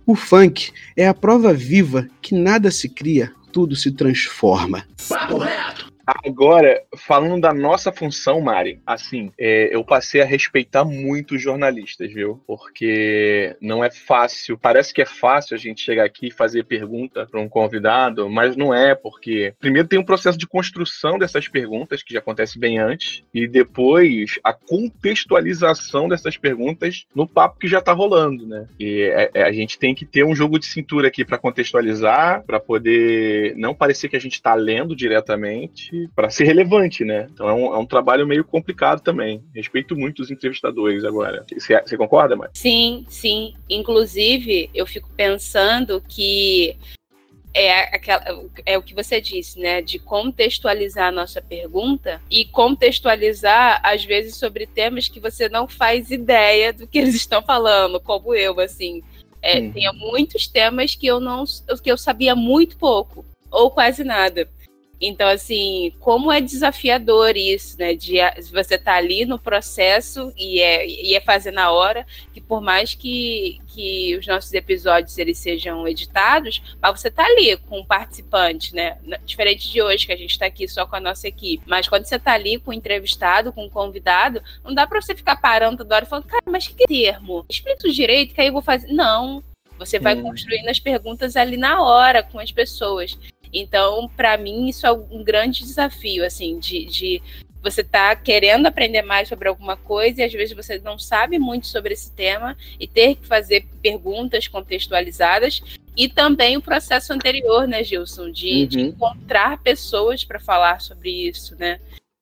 O 0.06 0.14
funk 0.14 0.72
é 0.96 1.08
a 1.08 1.14
prova 1.14 1.54
viva 1.54 2.06
que 2.20 2.34
nada 2.34 2.70
se 2.70 2.88
cria, 2.88 3.32
tudo 3.50 3.74
se 3.74 3.90
transforma. 3.90 4.84
Papo 5.08 5.38
reto. 5.38 5.91
Agora, 6.06 6.82
falando 6.96 7.40
da 7.40 7.52
nossa 7.52 7.92
função, 7.92 8.40
Mari, 8.40 8.80
assim, 8.86 9.30
é, 9.38 9.74
eu 9.74 9.84
passei 9.84 10.20
a 10.20 10.24
respeitar 10.24 10.84
muito 10.84 11.34
os 11.34 11.42
jornalistas, 11.42 12.12
viu? 12.12 12.42
Porque 12.46 13.56
não 13.60 13.84
é 13.84 13.90
fácil, 13.90 14.58
parece 14.58 14.92
que 14.92 15.02
é 15.02 15.06
fácil 15.06 15.54
a 15.54 15.58
gente 15.58 15.80
chegar 15.80 16.04
aqui 16.04 16.28
e 16.28 16.32
fazer 16.32 16.64
pergunta 16.64 17.26
para 17.26 17.40
um 17.40 17.48
convidado, 17.48 18.28
mas 18.28 18.56
não 18.56 18.74
é, 18.74 18.94
porque 18.94 19.54
primeiro 19.60 19.88
tem 19.88 19.98
um 19.98 20.04
processo 20.04 20.36
de 20.38 20.46
construção 20.46 21.18
dessas 21.18 21.46
perguntas, 21.48 22.02
que 22.02 22.12
já 22.12 22.18
acontece 22.18 22.58
bem 22.58 22.78
antes, 22.78 23.22
e 23.32 23.46
depois 23.46 24.38
a 24.42 24.52
contextualização 24.52 26.08
dessas 26.08 26.36
perguntas 26.36 27.06
no 27.14 27.26
papo 27.28 27.58
que 27.58 27.68
já 27.68 27.80
tá 27.80 27.92
rolando, 27.92 28.46
né? 28.46 28.66
E 28.78 29.02
é- 29.02 29.30
é- 29.34 29.42
a 29.44 29.52
gente 29.52 29.78
tem 29.78 29.94
que 29.94 30.04
ter 30.04 30.24
um 30.24 30.34
jogo 30.34 30.58
de 30.58 30.66
cintura 30.66 31.08
aqui 31.08 31.24
para 31.24 31.38
contextualizar, 31.38 32.42
para 32.44 32.58
poder 32.58 33.54
não 33.56 33.74
parecer 33.74 34.08
que 34.08 34.16
a 34.16 34.20
gente 34.20 34.40
tá 34.42 34.54
lendo 34.54 34.96
diretamente, 34.96 35.91
para 36.14 36.30
ser 36.30 36.44
relevante, 36.44 37.04
né? 37.04 37.28
Então 37.32 37.48
é 37.48 37.52
um, 37.54 37.74
é 37.74 37.78
um 37.78 37.86
trabalho 37.86 38.26
meio 38.26 38.44
complicado 38.44 39.00
também. 39.00 39.42
Respeito 39.54 39.96
muito 39.96 40.22
os 40.22 40.30
entrevistadores 40.30 41.04
agora. 41.04 41.44
Você 41.52 41.80
você 41.80 41.96
concorda, 41.96 42.36
Mari? 42.36 42.52
Sim, 42.54 43.04
sim. 43.08 43.54
Inclusive, 43.68 44.70
eu 44.74 44.86
fico 44.86 45.08
pensando 45.16 46.02
que 46.06 46.76
é, 47.54 47.94
aquela, 47.94 48.24
é 48.64 48.78
o 48.78 48.82
que 48.82 48.94
você 48.94 49.20
disse, 49.20 49.58
né? 49.58 49.82
De 49.82 49.98
contextualizar 49.98 51.08
a 51.08 51.12
nossa 51.12 51.42
pergunta 51.42 52.20
e 52.30 52.44
contextualizar, 52.46 53.80
às 53.84 54.04
vezes, 54.04 54.36
sobre 54.36 54.66
temas 54.66 55.08
que 55.08 55.20
você 55.20 55.48
não 55.48 55.68
faz 55.68 56.10
ideia 56.10 56.72
do 56.72 56.86
que 56.86 56.98
eles 56.98 57.14
estão 57.14 57.42
falando, 57.42 58.00
como 58.00 58.34
eu, 58.34 58.58
assim. 58.60 59.02
É, 59.42 59.58
Uhum. 59.58 59.72
Tinha 59.72 59.92
muitos 59.92 60.46
temas 60.46 60.94
que 60.94 61.06
eu 61.06 61.18
não 61.18 61.44
que 61.82 61.90
eu 61.90 61.98
sabia 61.98 62.34
muito 62.34 62.76
pouco, 62.76 63.24
ou 63.50 63.70
quase 63.70 64.04
nada. 64.04 64.48
Então, 65.04 65.28
assim, 65.28 65.92
como 65.98 66.30
é 66.30 66.40
desafiador 66.40 67.36
isso, 67.36 67.76
né? 67.76 67.92
De 67.94 68.20
a- 68.20 68.34
você 68.52 68.78
tá 68.78 68.94
ali 68.94 69.24
no 69.26 69.36
processo 69.38 70.32
e 70.36 70.60
é, 70.60 70.86
e 70.86 71.14
é 71.16 71.20
fazer 71.20 71.50
na 71.50 71.72
hora, 71.72 72.06
que 72.32 72.40
por 72.40 72.60
mais 72.60 72.94
que, 72.94 73.60
que 73.74 74.16
os 74.16 74.26
nossos 74.28 74.52
episódios 74.52 75.18
eles 75.18 75.38
sejam 75.38 75.88
editados, 75.88 76.62
mas 76.80 77.00
você 77.00 77.10
tá 77.10 77.24
ali 77.24 77.56
com 77.56 77.80
um 77.80 77.84
participante, 77.84 78.74
né? 78.74 78.96
Diferente 79.24 79.68
de 79.70 79.82
hoje, 79.82 80.06
que 80.06 80.12
a 80.12 80.16
gente 80.16 80.38
tá 80.38 80.46
aqui 80.46 80.68
só 80.68 80.86
com 80.86 80.94
a 80.94 81.00
nossa 81.00 81.26
equipe. 81.26 81.64
Mas 81.66 81.88
quando 81.88 82.04
você 82.04 82.18
tá 82.18 82.32
ali 82.34 82.58
com 82.60 82.70
o 82.70 82.74
entrevistado, 82.74 83.52
com 83.52 83.66
o 83.66 83.70
convidado, 83.70 84.40
não 84.64 84.72
dá 84.72 84.86
pra 84.86 85.02
você 85.02 85.14
ficar 85.16 85.34
parando 85.36 85.78
toda 85.78 85.96
hora 85.96 86.04
e 86.04 86.08
falando, 86.08 86.26
cara, 86.26 86.42
mas 86.46 86.68
que 86.68 86.86
termo? 86.86 87.44
Explica 87.50 87.88
o 87.88 87.92
direito, 87.92 88.34
que 88.34 88.40
aí 88.40 88.46
eu 88.46 88.52
vou 88.52 88.62
fazer. 88.62 88.86
Não. 88.92 89.42
Você 89.78 89.98
vai 89.98 90.14
Hum. 90.14 90.22
construindo 90.22 90.68
as 90.68 90.78
perguntas 90.78 91.34
ali 91.34 91.56
na 91.56 91.82
hora 91.82 92.22
com 92.22 92.38
as 92.38 92.52
pessoas. 92.52 93.18
Então, 93.52 94.08
para 94.16 94.36
mim, 94.38 94.68
isso 94.68 94.86
é 94.86 94.92
um 94.92 95.22
grande 95.22 95.60
desafio, 95.60 96.24
assim, 96.24 96.58
de, 96.58 96.84
de 96.86 97.22
você 97.62 97.84
tá 97.84 98.16
querendo 98.16 98.66
aprender 98.66 99.02
mais 99.02 99.28
sobre 99.28 99.48
alguma 99.48 99.76
coisa 99.76 100.20
e 100.20 100.24
às 100.24 100.32
vezes 100.32 100.56
você 100.56 100.78
não 100.80 100.98
sabe 100.98 101.38
muito 101.38 101.68
sobre 101.68 101.94
esse 101.94 102.10
tema 102.10 102.56
e 102.78 102.88
ter 102.88 103.14
que 103.14 103.26
fazer 103.26 103.66
perguntas 103.80 104.48
contextualizadas 104.48 105.62
e 105.96 106.08
também 106.08 106.56
o 106.56 106.62
processo 106.62 107.12
anterior, 107.12 107.68
né, 107.68 107.84
Gilson, 107.84 108.30
de, 108.30 108.66
de 108.66 108.78
Uhum. 108.78 108.86
encontrar 108.86 109.58
pessoas 109.62 110.24
para 110.24 110.40
falar 110.40 110.80
sobre 110.80 111.10
isso, 111.10 111.54
né? 111.56 111.78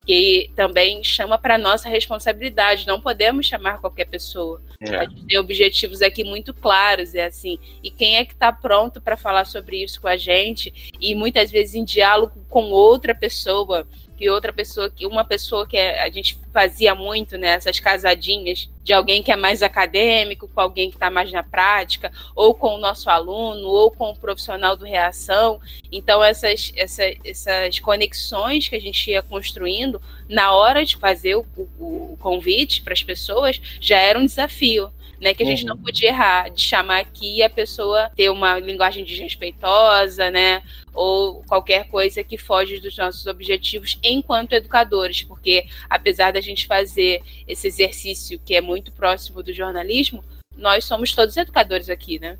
Que 0.07 0.51
também 0.57 1.05
chama 1.05 1.37
para 1.37 1.59
nossa 1.59 1.89
responsabilidade. 1.89 2.87
Não 2.87 3.01
podemos 3.01 3.47
chamar 3.47 3.79
qualquer 3.81 4.07
pessoa. 4.07 4.61
A 4.81 4.85
É. 4.85 5.01
gente 5.07 5.27
tem 5.27 5.39
objetivos 5.39 6.01
aqui 6.01 6.25
muito 6.25 6.55
claros, 6.55 7.15
é 7.15 7.27
assim. 7.27 7.59
E 7.83 7.91
quem 7.91 8.17
é 8.17 8.25
que 8.25 8.33
está 8.33 8.51
pronto 8.51 8.99
para 9.01 9.17
falar 9.17 9.45
sobre 9.45 9.83
isso 9.83 10.01
com 10.01 10.09
a 10.09 10.17
gente? 10.17 10.91
E 10.99 11.15
muitas 11.15 11.51
vezes 11.51 11.75
em 11.75 11.85
diálogo 11.85 12.33
com 12.49 12.71
outra 12.71 13.15
pessoa, 13.15 13.87
que 14.21 14.29
outra 14.29 14.53
pessoa, 14.53 14.91
que 14.91 15.07
uma 15.07 15.25
pessoa 15.25 15.67
que 15.67 15.79
é- 15.79 16.03
a 16.03 16.11
gente 16.11 16.39
fazia 16.53 16.95
muito, 16.95 17.39
né? 17.39 17.53
Essas 17.55 17.81
casadinhas 17.81 18.69
de 18.85 18.93
alguém 18.93 19.23
que 19.23 19.33
é 19.33 19.37
mais 19.37 19.63
acadêmico, 19.63 20.47
com 20.47 20.61
alguém 20.61 20.91
que 20.91 20.97
está 20.97 21.09
mais 21.11 21.33
na 21.33 21.43
prática, 21.43 22.13
ou 22.37 22.53
com 22.55 22.75
o 22.75 22.79
nosso 22.79 23.09
aluno, 23.09 23.67
ou 23.67 23.91
com 23.91 24.11
o 24.11 24.17
profissional 24.17 24.77
do 24.77 24.85
reação. 24.85 25.59
Então, 25.91 26.23
essas, 26.23 26.71
essa, 26.77 27.03
essas 27.25 27.79
conexões 27.81 28.69
que 28.69 28.77
a 28.77 28.81
gente 28.81 29.11
ia 29.11 29.23
construindo 29.23 30.03
na 30.29 30.53
hora 30.53 30.85
de 30.85 30.99
fazer 30.99 31.37
o, 31.37 31.47
o- 31.57 32.13
o 32.13 32.19
convite 32.21 32.83
para 32.83 32.93
as 32.93 33.03
pessoas 33.03 33.59
já 33.81 33.97
era 33.99 34.19
um 34.19 34.27
desafio. 34.27 34.93
Né, 35.21 35.35
que 35.35 35.43
a 35.43 35.47
gente 35.47 35.65
Uhum. 35.65 35.69
não 35.69 35.77
podia 35.77 36.09
errar, 36.09 36.49
de 36.49 36.63
chamar 36.63 37.01
aqui 37.01 37.37
e 37.37 37.43
a 37.43 37.51
pessoa 37.51 38.11
ter 38.17 38.31
uma 38.31 38.59
linguagem 38.59 39.05
desrespeitosa, 39.05 40.31
né? 40.31 40.63
Ou 40.95 41.43
qualquer 41.45 41.89
coisa 41.89 42.25
que 42.25 42.39
foge 42.39 42.81
dos 42.81 42.97
nossos 42.97 43.27
objetivos 43.27 43.99
enquanto 44.03 44.55
educadores, 44.55 45.23
porque 45.23 45.67
apesar 45.91 46.33
da 46.33 46.41
gente 46.41 46.67
fazer 46.67 47.23
esse 47.47 47.67
exercício 47.67 48.41
que 48.43 48.55
é 48.55 48.63
muito 48.63 48.93
próximo 48.93 49.43
do 49.43 49.53
jornalismo, 49.53 50.25
nós 50.57 50.87
somos 50.87 51.15
todos 51.15 51.37
educadores 51.37 51.91
aqui, 51.91 52.19
né? 52.19 52.39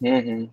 Uhum. 0.00 0.48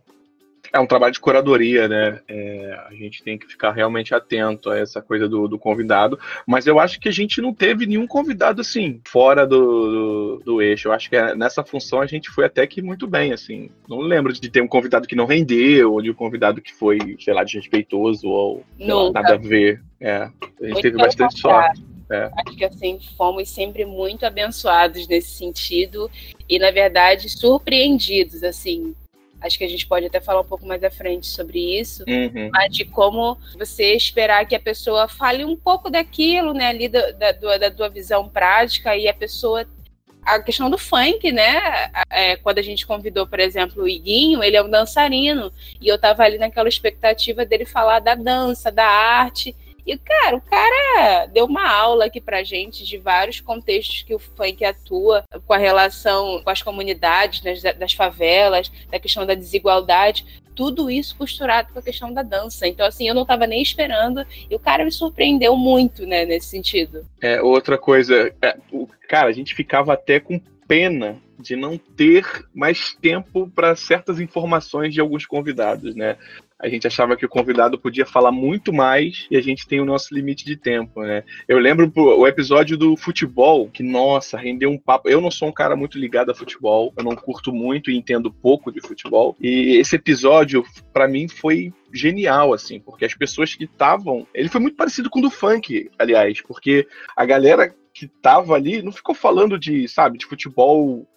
É 0.72 0.80
um 0.80 0.86
trabalho 0.86 1.14
de 1.14 1.20
curadoria, 1.20 1.88
né? 1.88 2.20
É, 2.28 2.80
a 2.88 2.94
gente 2.94 3.24
tem 3.24 3.38
que 3.38 3.48
ficar 3.48 3.72
realmente 3.72 4.14
atento 4.14 4.70
a 4.70 4.78
essa 4.78 5.02
coisa 5.02 5.28
do, 5.28 5.48
do 5.48 5.58
convidado. 5.58 6.20
Mas 6.46 6.68
eu 6.68 6.80
acho 6.80 7.00
que 7.00 7.10
a 7.10 7.12
gente 7.12 7.42
não 7.42 7.54
teve 7.54 7.86
nenhum 7.86 8.06
convidado 8.06 8.62
assim, 8.62 9.02
fora 9.06 9.46
do, 9.48 9.58
do, 9.58 10.42
do 10.46 10.62
eixo. 10.62 10.88
Eu 10.88 10.92
acho 10.92 11.10
que 11.10 11.16
é- 11.16 11.36
nessa 11.36 11.64
função 11.64 12.02
a 12.02 12.06
gente 12.06 12.30
foi 12.30 12.46
até 12.46 12.66
que 12.68 12.82
muito 12.82 13.08
bem, 13.08 13.34
assim. 13.34 13.70
Não 13.88 14.00
lembro 14.00 14.32
de 14.32 14.50
ter 14.50 14.62
um 14.62 14.68
convidado 14.68 15.08
que 15.08 15.16
não 15.16 15.26
rendeu, 15.26 15.94
ou 15.94 16.02
de 16.02 16.12
um 16.12 16.16
convidado 16.16 16.62
que 16.62 16.74
foi, 16.74 17.18
sei 17.20 17.34
lá, 17.34 17.44
desrespeitoso, 17.44 18.28
ou 18.28 18.64
lá, 18.80 19.12
nada 19.12 19.34
a 19.34 19.38
ver. 19.38 19.82
É, 20.00 20.16
a 20.16 20.26
gente 20.26 20.32
Muito 20.62 20.82
teve 20.82 20.92
pelo 20.92 21.06
bastante 21.06 21.42
contrário. 21.42 21.78
sorte. 21.78 21.90
É. 22.12 22.32
Acho 22.38 22.58
que 22.58 22.66
assim, 22.66 23.00
fomos 23.16 23.50
sempre 23.50 23.86
muito 23.86 24.26
abençoados 24.26 25.08
nesse 25.08 25.30
sentido 25.30 26.10
e, 26.50 26.58
na 26.58 26.72
verdade, 26.72 27.30
surpreendidos, 27.30 28.44
assim. 28.44 28.96
Acho 29.42 29.58
que 29.58 29.64
a 29.64 29.70
gente 29.70 29.88
pode 29.88 30.06
até 30.06 30.20
falar 30.20 30.42
um 30.42 30.46
pouco 30.46 30.66
mais 30.66 30.84
à 30.84 30.90
frente 30.90 31.28
sobre 31.28 31.80
isso, 31.80 32.04
Uhum. 32.08 32.50
mas 32.52 32.74
de 32.74 32.86
como 32.86 33.38
você 33.58 33.94
esperar 33.94 34.46
que 34.46 34.56
a 34.56 34.60
pessoa 34.60 35.08
fale 35.08 35.46
um 35.46 35.56
pouco 35.56 35.90
daquilo, 35.90 36.54
né, 36.54 36.68
ali 36.68 36.90
da, 36.90 37.12
da, 37.12 37.58
da 37.58 37.72
tua 37.72 37.90
visão 37.90 38.28
prática 38.28 38.96
e 38.98 39.08
a 39.08 39.14
pessoa 39.14 39.66
a 40.26 40.40
questão 40.40 40.70
do 40.70 40.78
funk, 40.78 41.32
né? 41.32 41.90
É, 42.10 42.36
quando 42.36 42.60
a 42.60 42.62
gente 42.62 42.86
convidou, 42.86 43.26
por 43.26 43.40
exemplo, 43.40 43.84
o 43.84 43.88
Iguinho, 43.88 44.44
ele 44.44 44.56
é 44.58 44.62
um 44.62 44.70
dançarino. 44.70 45.52
E 45.82 45.88
eu 45.88 45.98
tava 45.98 46.24
ali 46.24 46.38
naquela 46.38 46.70
expectativa 46.70 47.46
dele 47.46 47.66
falar 47.66 48.00
da 48.00 48.16
dança, 48.16 48.72
da 48.72 48.86
arte. 48.86 49.56
E, 49.86 49.98
cara, 49.98 50.36
o 50.36 50.42
cara 50.42 51.26
deu 51.28 51.46
uma 51.46 51.70
aula 51.70 52.06
aqui 52.06 52.22
pra 52.22 52.44
gente 52.44 52.86
de 52.86 52.98
vários 52.98 53.40
contextos 53.40 54.04
que 54.04 54.14
o 54.14 54.20
funk 54.20 54.64
atua, 54.64 55.24
com 55.46 55.54
a 55.54 55.58
relação 55.58 56.42
com 56.44 56.50
as 56.50 56.62
comunidades, 56.62 57.42
né, 57.42 57.74
das 57.74 57.94
favelas, 57.94 58.72
da 58.92 59.00
questão 59.00 59.26
da 59.26 59.34
desigualdade 59.34 60.26
tudo 60.60 60.92
isso 60.92 61.16
costurado 61.16 61.72
com 61.72 61.80
a 61.80 61.82
questão 61.82 62.12
da 62.14 62.22
dança. 62.22 62.68
Então, 62.68 62.86
assim, 62.86 63.08
eu 63.08 63.16
não 63.16 63.22
estava 63.22 63.48
nem 63.48 63.62
esperando 63.62 64.26
e 64.50 64.54
o 64.54 64.60
cara 64.60 64.84
me 64.84 64.92
surpreendeu 64.92 65.56
muito, 65.56 66.06
né, 66.06 66.26
nesse 66.26 66.48
sentido. 66.48 67.06
É, 67.22 67.42
outra 67.42 67.78
coisa, 67.78 68.30
é, 68.42 68.58
o, 68.70 68.86
cara, 69.08 69.30
a 69.30 69.32
gente 69.32 69.56
ficava 69.56 69.94
até 69.94 70.20
com 70.20 70.38
pena 70.68 71.18
de 71.40 71.56
não 71.56 71.78
ter 71.78 72.26
mais 72.54 72.94
tempo 72.94 73.50
para 73.50 73.76
certas 73.76 74.20
informações 74.20 74.94
de 74.94 75.00
alguns 75.00 75.26
convidados, 75.26 75.96
né? 75.96 76.18
A 76.62 76.68
gente 76.68 76.86
achava 76.86 77.16
que 77.16 77.26
o 77.26 77.30
convidado 77.30 77.80
podia 77.80 78.06
falar 78.06 78.34
muito 78.34 78.74
mais 78.74 79.28
e 79.32 79.38
a 79.38 79.42
gente 79.42 79.66
tem 79.66 79.80
o 79.80 79.86
nosso 79.86 80.14
limite 80.14 80.44
de 80.44 80.58
tempo, 80.58 81.02
né? 81.02 81.24
Eu 81.48 81.58
lembro 81.58 81.90
o 81.96 82.28
episódio 82.28 82.78
do 82.78 82.98
futebol, 82.98 83.70
que, 83.70 83.82
nossa, 83.82 84.38
rendeu 84.38 84.70
um 84.70 84.78
papo. 84.78 85.08
Eu 85.08 85.22
não 85.22 85.32
sou 85.32 85.48
um 85.48 85.54
cara 85.54 85.74
muito 85.78 85.98
ligado 85.98 86.32
a 86.32 86.36
futebol, 86.36 86.94
eu 86.98 87.04
não 87.04 87.16
curto 87.16 87.54
muito 87.54 87.90
e 87.90 87.96
entendo 87.96 88.30
pouco 88.30 88.74
de 88.74 88.82
futebol. 88.82 89.38
E 89.40 89.78
esse 89.78 89.96
episódio, 89.96 90.66
para 90.92 91.08
mim, 91.08 91.30
foi 91.30 91.72
genial, 91.94 92.54
assim, 92.54 92.78
porque 92.82 93.06
as 93.06 93.14
pessoas 93.14 93.56
que 93.56 93.64
estavam. 93.64 94.28
Ele 94.34 94.50
foi 94.50 94.60
muito 94.60 94.76
parecido 94.76 95.10
com 95.10 95.20
o 95.20 95.22
do 95.22 95.32
funk, 95.32 95.90
aliás, 95.98 96.42
porque 96.42 96.86
a 97.16 97.26
galera 97.26 97.74
que 97.94 98.08
tava 98.22 98.56
ali 98.56 98.82
não 98.82 98.92
ficou 98.92 99.16
falando 99.16 99.58
de, 99.58 99.88
sabe, 99.88 100.18
de 100.18 100.26
futebol 100.26 101.08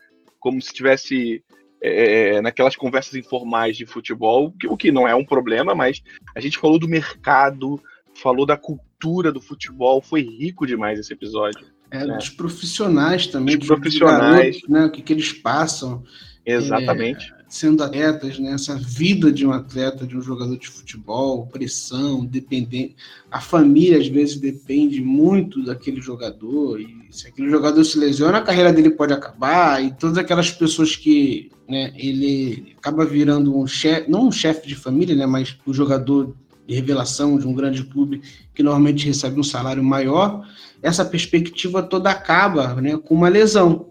como 0.42 0.60
se 0.60 0.72
tivesse 0.72 1.42
é, 1.80 2.42
naquelas 2.42 2.74
conversas 2.74 3.14
informais 3.14 3.76
de 3.76 3.86
futebol, 3.86 4.52
o 4.68 4.76
que 4.76 4.90
não 4.90 5.06
é 5.06 5.14
um 5.14 5.24
problema, 5.24 5.74
mas 5.74 6.02
a 6.34 6.40
gente 6.40 6.58
falou 6.58 6.78
do 6.78 6.88
mercado, 6.88 7.80
falou 8.20 8.44
da 8.44 8.56
cultura 8.56 9.32
do 9.32 9.40
futebol, 9.40 10.02
foi 10.02 10.22
rico 10.22 10.66
demais 10.66 10.98
esse 10.98 11.12
episódio. 11.12 11.64
É, 11.90 12.06
né? 12.06 12.16
dos 12.16 12.30
profissionais 12.30 13.26
também, 13.26 13.56
dos 13.56 13.68
profissionais, 13.68 14.56
garotos, 14.56 14.68
né, 14.68 14.86
o 14.86 14.90
que, 14.90 15.02
que 15.02 15.12
eles 15.12 15.32
passam. 15.32 16.02
Exatamente. 16.44 17.32
É, 17.32 17.41
sendo 17.52 17.84
atletas, 17.84 18.38
né, 18.38 18.52
essa 18.52 18.74
vida 18.76 19.30
de 19.30 19.46
um 19.46 19.52
atleta, 19.52 20.06
de 20.06 20.16
um 20.16 20.22
jogador 20.22 20.56
de 20.56 20.68
futebol, 20.68 21.46
pressão, 21.48 22.24
dependente. 22.24 22.96
A 23.30 23.42
família 23.42 23.98
às 23.98 24.08
vezes 24.08 24.36
depende 24.36 25.02
muito 25.02 25.62
daquele 25.62 26.00
jogador, 26.00 26.80
e 26.80 27.04
se 27.10 27.28
aquele 27.28 27.50
jogador 27.50 27.84
se 27.84 27.98
lesiona, 27.98 28.38
a 28.38 28.42
carreira 28.42 28.72
dele 28.72 28.88
pode 28.88 29.12
acabar, 29.12 29.84
e 29.84 29.92
todas 29.92 30.16
aquelas 30.16 30.50
pessoas 30.50 30.96
que 30.96 31.50
né, 31.68 31.92
ele 31.94 32.74
acaba 32.78 33.04
virando 33.04 33.54
um 33.54 33.66
chefe, 33.66 34.10
não 34.10 34.28
um 34.28 34.32
chefe 34.32 34.66
de 34.66 34.74
família, 34.74 35.14
né, 35.14 35.26
mas 35.26 35.54
um 35.66 35.74
jogador 35.74 36.34
de 36.66 36.74
revelação 36.74 37.36
de 37.36 37.46
um 37.46 37.52
grande 37.52 37.84
clube 37.84 38.22
que 38.54 38.62
normalmente 38.62 39.04
recebe 39.04 39.38
um 39.38 39.44
salário 39.44 39.84
maior, 39.84 40.42
essa 40.80 41.04
perspectiva 41.04 41.82
toda 41.82 42.08
acaba 42.08 42.80
né, 42.80 42.96
com 42.96 43.14
uma 43.14 43.28
lesão. 43.28 43.90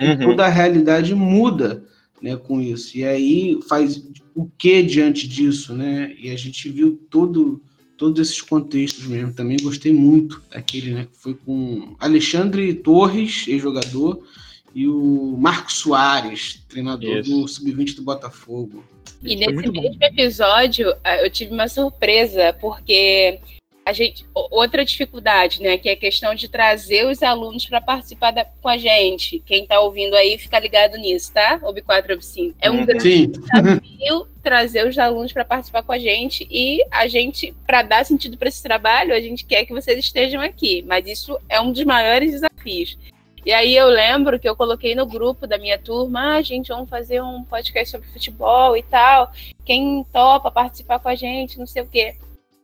Uhum. 0.00 0.30
toda 0.30 0.46
a 0.46 0.48
realidade 0.48 1.14
muda 1.14 1.84
né, 2.22 2.36
com 2.36 2.60
isso. 2.60 2.96
E 2.96 3.04
aí 3.04 3.58
faz 3.68 4.02
o 4.34 4.46
que 4.56 4.82
diante 4.82 5.26
disso, 5.26 5.74
né? 5.74 6.14
E 6.18 6.30
a 6.30 6.36
gente 6.36 6.68
viu 6.70 6.98
todo 7.10 7.60
todos 7.96 8.20
esses 8.20 8.40
contextos 8.40 9.06
mesmo. 9.06 9.32
Também 9.32 9.56
gostei 9.62 9.92
muito 9.92 10.42
daquele, 10.50 10.92
né? 10.92 11.06
Que 11.10 11.18
foi 11.18 11.34
com 11.34 11.94
Alexandre 12.00 12.74
Torres, 12.74 13.46
ex-jogador, 13.46 14.26
e 14.74 14.88
o 14.88 15.36
Marcos 15.38 15.74
Soares, 15.74 16.64
treinador 16.68 17.18
Isso. 17.18 17.30
do 17.30 17.46
Sub-20 17.46 17.94
do 17.96 18.02
Botafogo. 18.02 18.82
E 19.22 19.36
nesse 19.36 19.52
mesmo 19.52 19.96
episódio, 20.00 20.92
eu 21.22 21.30
tive 21.30 21.52
uma 21.52 21.68
surpresa, 21.68 22.52
porque 22.60 23.38
a 23.84 23.92
gente 23.92 24.24
outra 24.32 24.84
dificuldade, 24.84 25.60
né, 25.60 25.76
que 25.76 25.88
é 25.88 25.92
a 25.92 25.96
questão 25.96 26.34
de 26.34 26.48
trazer 26.48 27.06
os 27.06 27.22
alunos 27.22 27.66
para 27.66 27.80
participar 27.80 28.30
da, 28.30 28.44
com 28.44 28.68
a 28.68 28.76
gente. 28.76 29.40
Quem 29.44 29.64
está 29.64 29.80
ouvindo 29.80 30.14
aí 30.14 30.38
fica 30.38 30.58
ligado 30.58 30.96
nisso, 30.96 31.32
tá? 31.32 31.58
Ob 31.62 31.80
4 31.82 32.14
Ob 32.14 32.24
5. 32.24 32.56
É 32.60 32.70
um 32.70 32.78
uhum. 32.78 32.86
grande 32.86 33.02
Sim. 33.02 33.26
desafio 33.26 34.28
trazer 34.42 34.86
os 34.86 34.98
alunos 34.98 35.32
para 35.32 35.44
participar 35.44 35.82
com 35.82 35.92
a 35.92 35.98
gente 35.98 36.46
e 36.50 36.84
a 36.90 37.06
gente 37.06 37.54
para 37.66 37.82
dar 37.82 38.04
sentido 38.04 38.36
para 38.36 38.48
esse 38.48 38.62
trabalho, 38.62 39.14
a 39.14 39.20
gente 39.20 39.44
quer 39.44 39.64
que 39.64 39.72
vocês 39.72 39.98
estejam 39.98 40.40
aqui, 40.40 40.84
mas 40.86 41.06
isso 41.06 41.38
é 41.48 41.60
um 41.60 41.72
dos 41.72 41.84
maiores 41.84 42.32
desafios. 42.32 42.98
E 43.44 43.52
aí 43.52 43.76
eu 43.76 43.88
lembro 43.88 44.38
que 44.38 44.48
eu 44.48 44.54
coloquei 44.54 44.94
no 44.94 45.04
grupo 45.04 45.48
da 45.48 45.58
minha 45.58 45.76
turma, 45.76 46.36
ah, 46.36 46.42
gente, 46.42 46.68
vamos 46.68 46.88
fazer 46.88 47.20
um 47.20 47.42
podcast 47.42 47.90
sobre 47.90 48.06
futebol 48.08 48.76
e 48.76 48.84
tal. 48.84 49.32
Quem 49.64 50.04
topa 50.12 50.48
participar 50.48 51.00
com 51.00 51.08
a 51.08 51.14
gente, 51.16 51.58
não 51.58 51.66
sei 51.66 51.82
o 51.82 51.88
quê. 51.88 52.14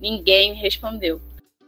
Ninguém 0.01 0.53
me 0.53 0.61
respondeu. 0.61 1.21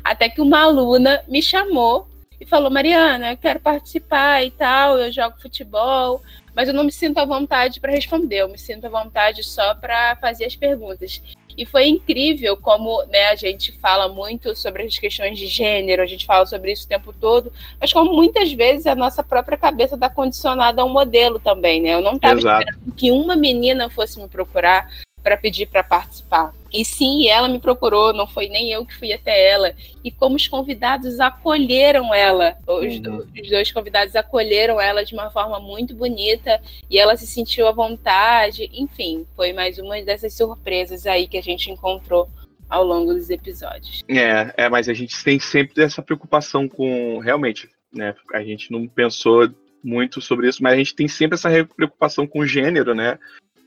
Até 0.03 0.29
que 0.29 0.41
uma 0.41 0.61
aluna 0.61 1.23
me 1.29 1.43
chamou 1.43 2.09
e 2.41 2.47
falou: 2.47 2.71
Mariana, 2.71 3.33
eu 3.33 3.37
quero 3.37 3.61
participar 3.61 4.45
e 4.45 4.51
tal, 4.51 4.99
eu 4.99 5.13
jogo 5.13 5.41
futebol, 5.41 6.23
mas 6.55 6.69
eu 6.69 6.75
não 6.75 6.85
me 6.85 6.93
sinto 6.93 7.19
à 7.19 7.25
vontade 7.25 7.81
para 7.81 7.93
responder, 7.93 8.39
eu 8.39 8.49
me 8.49 8.59
sinto 8.59 8.87
à 8.87 8.89
vontade 8.89 9.43
só 9.45 9.75
para 9.75 10.17
fazer 10.17 10.47
as 10.47 10.57
perguntas. 10.57 11.21
E 11.59 11.67
foi 11.67 11.89
incrível 11.89 12.57
como 12.57 13.05
né, 13.07 13.29
a 13.29 13.35
gente 13.35 13.73
fala 13.73 14.09
muito 14.09 14.57
sobre 14.57 14.85
as 14.85 14.99
questões 14.99 15.39
de 15.39 15.47
gênero, 15.47 16.01
a 16.01 16.07
gente 16.07 16.25
fala 16.25 16.47
sobre 16.47 16.73
isso 16.73 16.87
o 16.87 16.89
tempo 16.89 17.13
todo, 17.13 17.53
mas 17.79 17.93
como 17.93 18.15
muitas 18.15 18.53
vezes 18.53 18.87
a 18.87 18.95
nossa 18.95 19.23
própria 19.23 19.59
cabeça 19.59 19.95
está 19.95 20.09
condicionada 20.09 20.81
a 20.81 20.85
um 20.85 20.89
modelo 20.89 21.39
também, 21.39 21.83
né? 21.83 21.95
Eu 21.95 22.01
não 22.01 22.15
estava 22.15 22.39
esperando 22.39 22.93
que 22.97 23.11
uma 23.11 23.37
menina 23.37 23.91
fosse 23.91 24.19
me 24.19 24.29
procurar 24.29 24.89
para 25.23 25.37
pedir 25.37 25.67
para 25.67 25.83
participar. 25.83 26.55
E 26.73 26.85
sim, 26.85 27.29
ela 27.29 27.49
me 27.49 27.59
procurou, 27.59 28.13
não 28.13 28.27
foi 28.27 28.49
nem 28.49 28.71
eu 28.73 28.87
que 28.87 28.97
fui 28.97 29.13
até 29.13 29.51
ela. 29.51 29.75
E 30.05 30.11
como 30.11 30.37
os 30.37 30.47
convidados 30.47 31.19
acolheram 31.21 32.15
ela, 32.15 32.57
os, 32.67 32.97
uhum. 32.97 33.27
os, 33.41 33.49
dois 33.49 33.73
convidados 33.73 34.15
acolheram 34.15 34.81
ela 34.81 35.05
de 35.05 35.15
uma 35.15 35.31
forma 35.31 35.59
muito 35.59 35.95
bonita 35.95 36.61
e 36.89 36.99
ela 36.99 37.17
se 37.17 37.27
sentiu 37.27 37.67
à 37.67 37.73
vontade. 37.73 38.71
Enfim, 38.73 39.27
foi 39.35 39.53
mais 39.53 39.79
uma 39.79 40.01
dessas 40.03 40.33
surpresas 40.35 41.07
aí 41.07 41.27
que 41.27 41.39
a 41.39 41.43
gente 41.43 41.71
encontrou 41.71 42.29
ao 42.69 42.85
longo 42.85 43.13
dos 43.13 43.31
episódios. 43.31 44.05
É, 44.09 44.55
é 44.57 44.69
mas 44.69 44.89
a 44.89 44.95
gente 44.95 45.23
tem 45.25 45.41
sempre 45.41 45.83
essa 45.83 46.01
preocupação 46.01 46.69
com 46.69 47.19
realmente, 47.19 47.69
né? 47.93 48.15
A 48.33 48.43
gente 48.45 48.71
não 48.71 48.87
pensou 48.87 49.51
muito 49.83 50.21
sobre 50.21 50.49
isso, 50.49 50.63
mas 50.63 50.75
a 50.75 50.77
gente 50.77 50.95
tem 50.95 51.09
sempre 51.09 51.35
essa 51.35 51.49
preocupação 51.65 52.27
com 52.27 52.41
o 52.41 52.47
gênero, 52.47 52.95
né? 52.95 53.19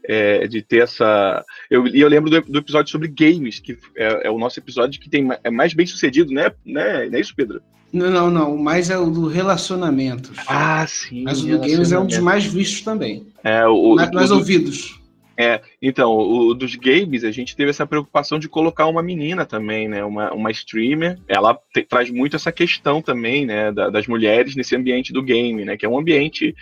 É, 0.07 0.47
de 0.47 0.61
ter 0.61 0.83
essa. 0.83 1.43
Eu, 1.69 1.87
e 1.87 1.99
eu 1.99 2.07
lembro 2.07 2.29
do, 2.29 2.41
do, 2.41 2.59
episódio 2.59 2.91
sobre 2.91 3.07
games, 3.07 3.59
que 3.59 3.77
é, 3.95 4.27
é, 4.27 4.31
o 4.31 4.37
nosso 4.37 4.59
episódio 4.59 4.99
que 4.99 5.09
tem, 5.09 5.27
é 5.43 5.49
mais 5.49 5.73
bem 5.73 5.85
sucedido, 5.85 6.33
né? 6.33 6.51
né? 6.65 7.07
Não 7.09 7.17
é 7.17 7.21
isso, 7.21 7.33
Pedro? 7.35 7.61
Não, 7.91 8.09
não, 8.09 8.29
não. 8.29 8.57
Mais 8.57 8.89
é 8.89 8.97
o 8.97 9.09
do 9.09 9.27
relacionamento. 9.27 10.31
Ah, 10.47 10.85
sim. 10.87 11.23
Mas 11.23 11.43
o 11.43 11.47
do 11.47 11.59
games 11.59 11.91
é 11.91 11.99
um 11.99 12.07
dos 12.07 12.17
mais 12.17 12.45
vistos 12.45 12.81
também. 12.81 13.27
É, 13.43 13.65
o, 13.67 13.95
mais, 13.95 14.11
mais 14.11 14.31
ouvidos. 14.31 14.99
É, 15.37 15.61
então, 15.81 16.11
o 16.15 16.53
dos 16.53 16.75
games, 16.75 17.23
a 17.23 17.31
gente 17.31 17.55
teve 17.55 17.71
essa 17.71 17.87
preocupação 17.87 18.37
de 18.37 18.47
colocar 18.47 18.85
uma 18.85 19.01
menina 19.01 19.45
também, 19.45 19.87
né? 19.87 20.03
Uma, 20.03 20.31
uma 20.31 20.51
streamer. 20.51 21.19
Ela 21.27 21.57
te, 21.73 21.83
traz 21.83 22.09
muito 22.09 22.35
essa 22.35 22.51
questão 22.51 23.01
também, 23.01 23.45
né? 23.45 23.71
Da, 23.71 23.89
das 23.89 24.07
mulheres 24.07 24.55
nesse 24.55 24.75
ambiente 24.75 25.13
do 25.13 25.23
game, 25.23 25.65
né? 25.65 25.77
Que 25.77 25.85
é 25.85 25.89
um 25.89 25.97
ambiente 25.97 26.55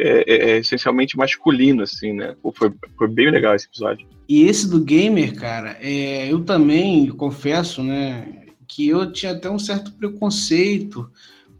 é, 0.00 0.24
é, 0.28 0.50
é, 0.50 0.58
essencialmente 0.58 1.16
masculino, 1.16 1.82
assim, 1.82 2.12
né? 2.12 2.36
Foi, 2.54 2.72
foi 2.96 3.08
bem 3.08 3.30
legal 3.32 3.56
esse 3.56 3.66
episódio. 3.66 4.06
E 4.28 4.44
esse 4.44 4.68
do 4.70 4.80
gamer, 4.80 5.34
cara, 5.34 5.76
é, 5.80 6.32
eu 6.32 6.44
também 6.44 7.08
confesso, 7.08 7.82
né, 7.82 8.44
que 8.68 8.88
eu 8.88 9.10
tinha 9.10 9.32
até 9.32 9.50
um 9.50 9.58
certo 9.58 9.90
preconceito 9.92 11.10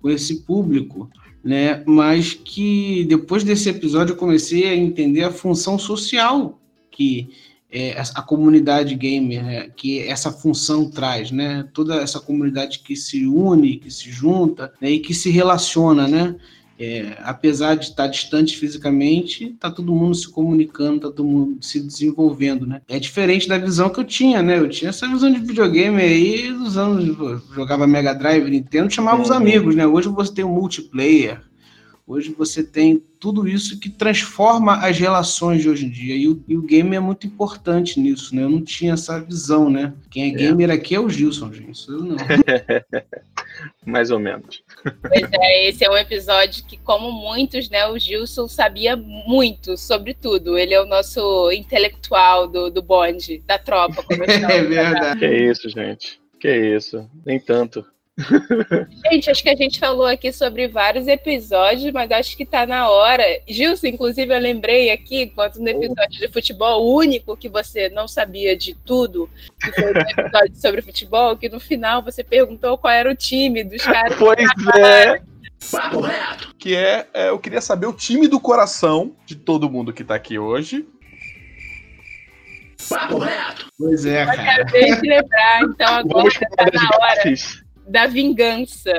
com 0.00 0.08
esse 0.08 0.42
público, 0.42 1.10
né? 1.42 1.82
Mas 1.84 2.32
que 2.32 3.04
depois 3.08 3.42
desse 3.42 3.70
episódio 3.70 4.12
eu 4.12 4.16
comecei 4.16 4.68
a 4.68 4.76
entender 4.76 5.24
a 5.24 5.32
função 5.32 5.76
social 5.76 6.60
que 6.92 7.30
é, 7.70 8.00
a 8.14 8.22
comunidade 8.22 8.94
gamer, 8.94 9.42
né, 9.44 9.70
que 9.76 10.00
essa 10.00 10.30
função 10.30 10.88
traz, 10.88 11.32
né? 11.32 11.68
Toda 11.72 11.96
essa 11.96 12.20
comunidade 12.20 12.78
que 12.80 12.94
se 12.94 13.26
une, 13.26 13.78
que 13.78 13.90
se 13.90 14.10
junta 14.10 14.72
né, 14.80 14.92
e 14.92 15.00
que 15.00 15.12
se 15.12 15.28
relaciona, 15.28 16.06
né? 16.06 16.36
É, 16.80 17.18
apesar 17.24 17.74
de 17.74 17.86
estar 17.86 18.06
distante 18.06 18.56
fisicamente, 18.56 19.46
está 19.46 19.68
todo 19.68 19.92
mundo 19.92 20.14
se 20.14 20.28
comunicando, 20.28 20.96
está 20.96 21.08
todo 21.08 21.24
mundo 21.24 21.58
se 21.60 21.80
desenvolvendo, 21.80 22.64
né? 22.64 22.80
É 22.86 23.00
diferente 23.00 23.48
da 23.48 23.58
visão 23.58 23.90
que 23.90 23.98
eu 23.98 24.04
tinha, 24.04 24.40
né? 24.42 24.60
Eu 24.60 24.68
tinha 24.68 24.90
essa 24.90 25.08
visão 25.08 25.32
de 25.32 25.40
videogame 25.40 26.00
aí 26.00 26.52
dos 26.52 26.76
anos, 26.76 27.04
jogava 27.52 27.84
Mega 27.84 28.14
Drive, 28.14 28.48
Nintendo, 28.48 28.92
chamava 28.92 29.16
uhum. 29.16 29.22
os 29.24 29.30
amigos, 29.32 29.74
né? 29.74 29.84
Hoje 29.88 30.08
você 30.08 30.32
tem 30.32 30.44
o 30.44 30.48
multiplayer, 30.48 31.40
hoje 32.06 32.32
você 32.38 32.62
tem 32.62 33.02
tudo 33.18 33.48
isso 33.48 33.80
que 33.80 33.90
transforma 33.90 34.76
as 34.76 34.96
relações 34.96 35.62
de 35.62 35.68
hoje 35.68 35.86
em 35.86 35.90
dia. 35.90 36.14
E 36.14 36.28
o, 36.28 36.40
e 36.46 36.56
o 36.56 36.62
game 36.62 36.94
é 36.94 37.00
muito 37.00 37.26
importante 37.26 37.98
nisso, 37.98 38.36
né? 38.36 38.44
Eu 38.44 38.50
não 38.50 38.62
tinha 38.62 38.92
essa 38.92 39.20
visão, 39.20 39.68
né? 39.68 39.92
Quem 40.08 40.24
é, 40.24 40.28
é. 40.28 40.30
gamer 40.30 40.70
aqui 40.70 40.94
é 40.94 41.00
o 41.00 41.10
Gilson, 41.10 41.52
gente. 41.52 41.72
Isso 41.72 41.90
eu 41.90 42.04
não. 42.04 42.16
Mais 43.84 44.10
ou 44.10 44.18
menos. 44.18 44.62
Pois 44.82 45.28
é, 45.32 45.68
esse 45.68 45.84
é 45.84 45.90
um 45.90 45.96
episódio 45.96 46.64
que, 46.64 46.76
como 46.76 47.10
muitos, 47.10 47.68
né, 47.68 47.86
o 47.86 47.98
Gilson 47.98 48.48
sabia 48.48 48.96
muito 48.96 49.76
sobre 49.76 50.14
tudo. 50.14 50.58
Ele 50.58 50.74
é 50.74 50.80
o 50.80 50.86
nosso 50.86 51.50
intelectual 51.52 52.46
do, 52.46 52.70
do 52.70 52.82
bonde, 52.82 53.42
da 53.46 53.58
tropa. 53.58 54.04
É 54.48 54.62
verdade. 54.62 55.20
Que 55.20 55.26
isso, 55.26 55.68
gente. 55.68 56.20
Que 56.40 56.76
isso. 56.76 57.08
Nem 57.24 57.38
tanto. 57.40 57.84
Gente, 59.10 59.30
acho 59.30 59.42
que 59.42 59.48
a 59.48 59.56
gente 59.56 59.78
falou 59.78 60.06
aqui 60.06 60.32
sobre 60.32 60.66
vários 60.66 61.06
episódios, 61.06 61.92
mas 61.92 62.10
acho 62.10 62.36
que 62.36 62.44
tá 62.44 62.66
na 62.66 62.88
hora. 62.88 63.22
Gilson, 63.46 63.86
inclusive, 63.86 64.34
eu 64.34 64.40
lembrei 64.40 64.90
aqui, 64.90 65.22
enquanto 65.22 65.60
no 65.60 65.68
episódio 65.68 66.18
de 66.18 66.28
futebol, 66.28 66.84
o 66.84 66.96
único 66.96 67.36
que 67.36 67.48
você 67.48 67.88
não 67.88 68.08
sabia 68.08 68.56
de 68.56 68.74
tudo, 68.74 69.30
que 69.60 69.72
foi 69.72 69.92
o 69.92 69.98
episódio 69.98 70.56
sobre 70.60 70.82
futebol, 70.82 71.36
que 71.36 71.48
no 71.48 71.60
final 71.60 72.02
você 72.02 72.24
perguntou 72.24 72.76
qual 72.76 72.92
era 72.92 73.10
o 73.10 73.14
time 73.14 73.62
dos 73.62 73.82
caras. 73.82 74.16
Pois 74.18 74.48
é. 74.76 75.22
Papo 75.70 76.00
reto. 76.00 76.54
Que 76.56 76.74
é, 76.76 77.06
é, 77.12 77.28
eu 77.28 77.38
queria 77.38 77.60
saber 77.60 77.86
o 77.86 77.92
time 77.92 78.28
do 78.28 78.40
coração 78.40 79.14
de 79.26 79.34
todo 79.34 79.70
mundo 79.70 79.92
que 79.92 80.04
tá 80.04 80.14
aqui 80.14 80.38
hoje. 80.38 80.86
Papo 82.88 83.18
reto. 83.18 83.66
Pois 83.76 84.06
é, 84.06 84.24
cara. 84.24 84.62
Acabei 84.62 84.94
de 84.94 85.08
lembrar, 85.08 85.62
então 85.62 85.94
agora 85.94 86.30
tá 86.56 86.66
na 86.72 86.88
hora. 86.96 87.34
Da 87.88 88.06
vingança. 88.06 88.92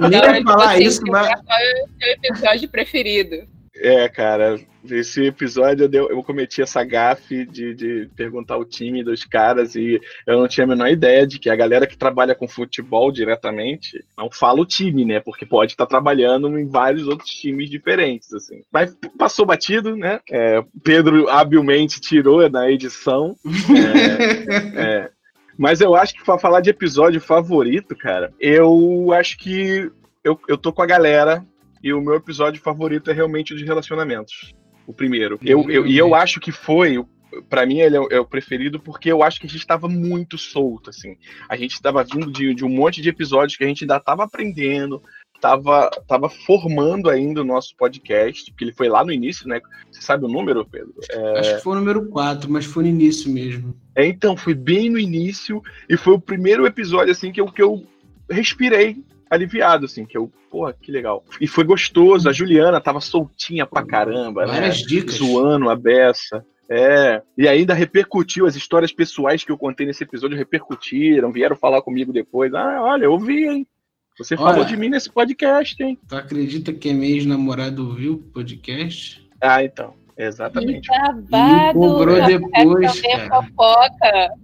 Nem 0.00 0.18
hora 0.20 0.38
ia 0.38 0.44
falar 0.44 0.74
você 0.76 0.82
isso, 0.82 1.02
mas. 1.06 1.28
é 1.28 1.36
seu 1.36 2.12
episódio 2.22 2.68
preferido? 2.68 3.36
É, 3.80 4.08
cara, 4.08 4.58
esse 4.90 5.26
episódio 5.26 5.84
eu, 5.84 5.88
deu- 5.88 6.10
eu 6.10 6.20
cometi 6.24 6.60
essa 6.60 6.82
gafe 6.82 7.46
de, 7.46 7.74
de 7.74 8.10
perguntar 8.16 8.56
o 8.56 8.64
time 8.64 9.04
dos 9.04 9.24
caras 9.24 9.76
e 9.76 10.00
eu 10.26 10.36
não 10.38 10.48
tinha 10.48 10.64
a 10.64 10.66
menor 10.66 10.88
ideia 10.88 11.24
de 11.24 11.38
que 11.38 11.48
a 11.48 11.54
galera 11.54 11.86
que 11.86 11.96
trabalha 11.96 12.34
com 12.34 12.48
futebol 12.48 13.12
diretamente 13.12 14.04
não 14.16 14.30
fala 14.32 14.60
o 14.60 14.66
time, 14.66 15.04
né? 15.04 15.20
Porque 15.20 15.46
pode 15.46 15.72
estar 15.72 15.86
trabalhando 15.86 16.58
em 16.58 16.66
vários 16.68 17.06
outros 17.06 17.30
times 17.30 17.70
diferentes, 17.70 18.32
assim. 18.32 18.62
Mas 18.72 18.96
passou 19.16 19.46
batido, 19.46 19.96
né? 19.96 20.18
É, 20.28 20.60
Pedro 20.82 21.28
habilmente 21.28 22.00
tirou 22.00 22.48
na 22.50 22.68
edição. 22.70 23.36
É, 24.78 25.04
é. 25.04 25.10
Mas 25.58 25.80
eu 25.80 25.96
acho 25.96 26.14
que 26.14 26.24
pra 26.24 26.38
falar 26.38 26.60
de 26.60 26.70
episódio 26.70 27.20
favorito, 27.20 27.96
cara, 27.96 28.32
eu 28.38 29.12
acho 29.12 29.36
que 29.36 29.90
eu, 30.22 30.38
eu 30.46 30.56
tô 30.56 30.72
com 30.72 30.82
a 30.82 30.86
galera 30.86 31.44
e 31.82 31.92
o 31.92 32.00
meu 32.00 32.14
episódio 32.14 32.62
favorito 32.62 33.10
é 33.10 33.14
realmente 33.14 33.52
o 33.52 33.56
de 33.56 33.64
relacionamentos. 33.64 34.54
O 34.86 34.92
primeiro. 34.92 35.38
Eu, 35.44 35.68
eu, 35.68 35.86
e 35.86 35.98
eu 35.98 36.14
acho 36.14 36.40
que 36.40 36.52
foi, 36.52 37.04
pra 37.50 37.66
mim, 37.66 37.80
ele 37.80 37.96
é 37.96 38.00
o, 38.00 38.08
é 38.10 38.20
o 38.20 38.24
preferido 38.24 38.78
porque 38.78 39.10
eu 39.10 39.22
acho 39.22 39.40
que 39.40 39.46
a 39.46 39.50
gente 39.50 39.66
tava 39.66 39.88
muito 39.88 40.38
solto, 40.38 40.90
assim. 40.90 41.16
A 41.48 41.56
gente 41.56 41.82
tava 41.82 42.04
vindo 42.04 42.30
de, 42.30 42.54
de 42.54 42.64
um 42.64 42.68
monte 42.68 43.02
de 43.02 43.08
episódios 43.08 43.56
que 43.56 43.64
a 43.64 43.66
gente 43.66 43.82
ainda 43.82 43.98
tava 43.98 44.24
aprendendo, 44.24 45.02
tava, 45.40 45.90
tava 46.06 46.28
formando 46.28 47.10
ainda 47.10 47.40
o 47.40 47.44
nosso 47.44 47.76
podcast, 47.76 48.50
porque 48.50 48.64
ele 48.64 48.72
foi 48.72 48.88
lá 48.88 49.04
no 49.04 49.12
início, 49.12 49.48
né? 49.48 49.60
Você 49.90 50.02
sabe 50.02 50.24
o 50.24 50.28
número, 50.28 50.64
Pedro? 50.64 50.94
É, 51.10 51.40
Acho 51.40 51.56
que 51.56 51.62
foi 51.62 51.72
o 51.74 51.78
número 51.78 52.06
4, 52.06 52.50
mas 52.50 52.64
foi 52.64 52.84
no 52.84 52.88
início 52.88 53.30
mesmo. 53.30 53.74
É, 53.98 54.06
então, 54.06 54.36
foi 54.36 54.54
bem 54.54 54.88
no 54.88 54.96
início 54.96 55.60
e 55.88 55.96
foi 55.96 56.14
o 56.14 56.20
primeiro 56.20 56.64
episódio, 56.64 57.10
assim, 57.10 57.32
que 57.32 57.40
eu, 57.40 57.46
que 57.46 57.60
eu 57.60 57.84
respirei 58.30 59.02
aliviado, 59.28 59.86
assim, 59.86 60.06
que 60.06 60.16
eu, 60.16 60.30
porra, 60.48 60.72
que 60.72 60.92
legal. 60.92 61.24
E 61.40 61.48
foi 61.48 61.64
gostoso, 61.64 62.28
a 62.28 62.32
Juliana 62.32 62.80
tava 62.80 63.00
soltinha 63.00 63.66
pra 63.66 63.84
caramba, 63.84 64.46
né? 64.46 64.52
Várias 64.52 64.82
dicas. 64.82 65.16
Zoando 65.16 65.68
a 65.68 65.74
beça. 65.74 66.46
É, 66.70 67.20
e 67.36 67.48
ainda 67.48 67.74
repercutiu, 67.74 68.46
as 68.46 68.54
histórias 68.54 68.92
pessoais 68.92 69.42
que 69.42 69.50
eu 69.50 69.58
contei 69.58 69.84
nesse 69.84 70.04
episódio 70.04 70.38
repercutiram, 70.38 71.32
vieram 71.32 71.56
falar 71.56 71.82
comigo 71.82 72.12
depois. 72.12 72.54
Ah, 72.54 72.80
olha, 72.80 73.06
eu 73.06 73.18
vi, 73.18 73.48
hein? 73.48 73.66
Você 74.16 74.36
Olha. 74.36 74.52
falou 74.52 74.64
de 74.64 74.76
mim 74.76 74.90
nesse 74.90 75.10
podcast, 75.10 75.82
hein? 75.82 75.98
Tu 76.08 76.14
acredita 76.14 76.72
que 76.72 76.88
é 76.88 76.92
minha 76.92 77.16
ex-namorado 77.16 77.84
ouviu 77.84 78.14
o 78.14 78.18
podcast? 78.18 79.28
Ah, 79.40 79.64
então, 79.64 79.94
Que 80.18 80.24
exatamente. 80.24 80.88
babado! 80.88 81.78
cobrou 81.78 82.26
depois, 82.26 83.00
cara. 83.00 83.28
fofoca. 83.28 84.34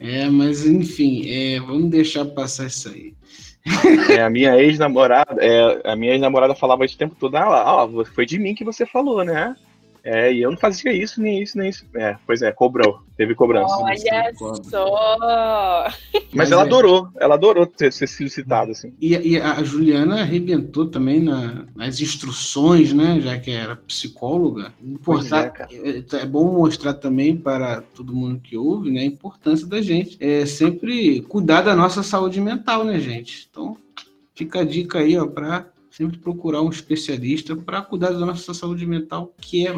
É, 0.00 0.26
mas 0.30 0.64
enfim, 0.64 1.28
é, 1.28 1.60
vamos 1.60 1.90
deixar 1.90 2.24
passar 2.24 2.66
isso 2.68 2.88
aí. 2.88 3.14
É, 4.10 4.22
a 4.22 4.30
minha 4.30 4.56
ex-namorada, 4.56 5.36
é, 5.42 5.82
a 5.84 5.94
minha 5.94 6.12
ex-namorada 6.12 6.54
falava 6.54 6.86
isso 6.86 6.94
o 6.94 6.98
tempo 6.98 7.16
todo, 7.18 7.36
ah, 7.36 7.48
lá, 7.48 7.84
ó, 7.84 8.04
foi 8.04 8.24
de 8.24 8.38
mim 8.38 8.54
que 8.54 8.64
você 8.64 8.86
falou, 8.86 9.22
né? 9.24 9.54
É, 10.04 10.30
e 10.30 10.42
eu 10.42 10.50
não 10.50 10.58
fazia 10.58 10.92
isso, 10.92 11.18
nem 11.20 11.42
isso, 11.42 11.56
nem 11.56 11.70
isso. 11.70 11.86
É, 11.94 12.14
pois 12.26 12.42
é, 12.42 12.52
cobrou, 12.52 13.00
teve 13.16 13.34
cobrança. 13.34 13.74
Olha 13.78 14.32
só! 14.62 15.86
Mas 16.34 16.52
ela 16.52 16.62
é. 16.62 16.66
adorou, 16.66 17.08
ela 17.18 17.34
adorou 17.36 17.66
ter, 17.66 17.90
ser 17.90 18.06
sido 18.06 18.28
citada, 18.28 18.72
assim. 18.72 18.92
E, 19.00 19.14
e 19.16 19.40
a 19.40 19.62
Juliana 19.62 20.20
arrebentou 20.20 20.86
também 20.86 21.20
na- 21.20 21.64
nas 21.74 22.00
instruções, 22.00 22.92
né? 22.92 23.18
Já 23.20 23.38
que 23.38 23.50
era 23.50 23.76
psicóloga. 23.76 24.74
É, 24.78 24.86
Importar, 24.86 25.50
cara. 25.50 25.70
é, 25.72 26.02
é 26.22 26.26
bom 26.26 26.52
mostrar 26.52 26.94
também 26.94 27.34
para 27.34 27.80
todo 27.80 28.14
mundo 28.14 28.40
que 28.40 28.58
ouve, 28.58 28.90
né? 28.90 29.00
A 29.00 29.04
importância 29.06 29.66
da 29.66 29.80
gente 29.80 30.18
é 30.20 30.44
sempre 30.44 31.22
cuidar 31.22 31.62
da 31.62 31.74
nossa 31.74 32.02
saúde 32.02 32.40
mental, 32.42 32.84
né, 32.84 33.00
gente? 33.00 33.48
Então, 33.50 33.76
fica 34.34 34.60
a 34.60 34.64
dica 34.64 34.98
aí, 34.98 35.16
ó, 35.16 35.26
para 35.26 35.66
sempre 35.96 36.18
procurar 36.18 36.60
um 36.60 36.70
especialista 36.70 37.54
para 37.54 37.80
cuidar 37.80 38.10
da 38.10 38.26
nossa 38.26 38.52
saúde 38.52 38.84
mental, 38.84 39.32
que 39.40 39.64
é 39.64 39.72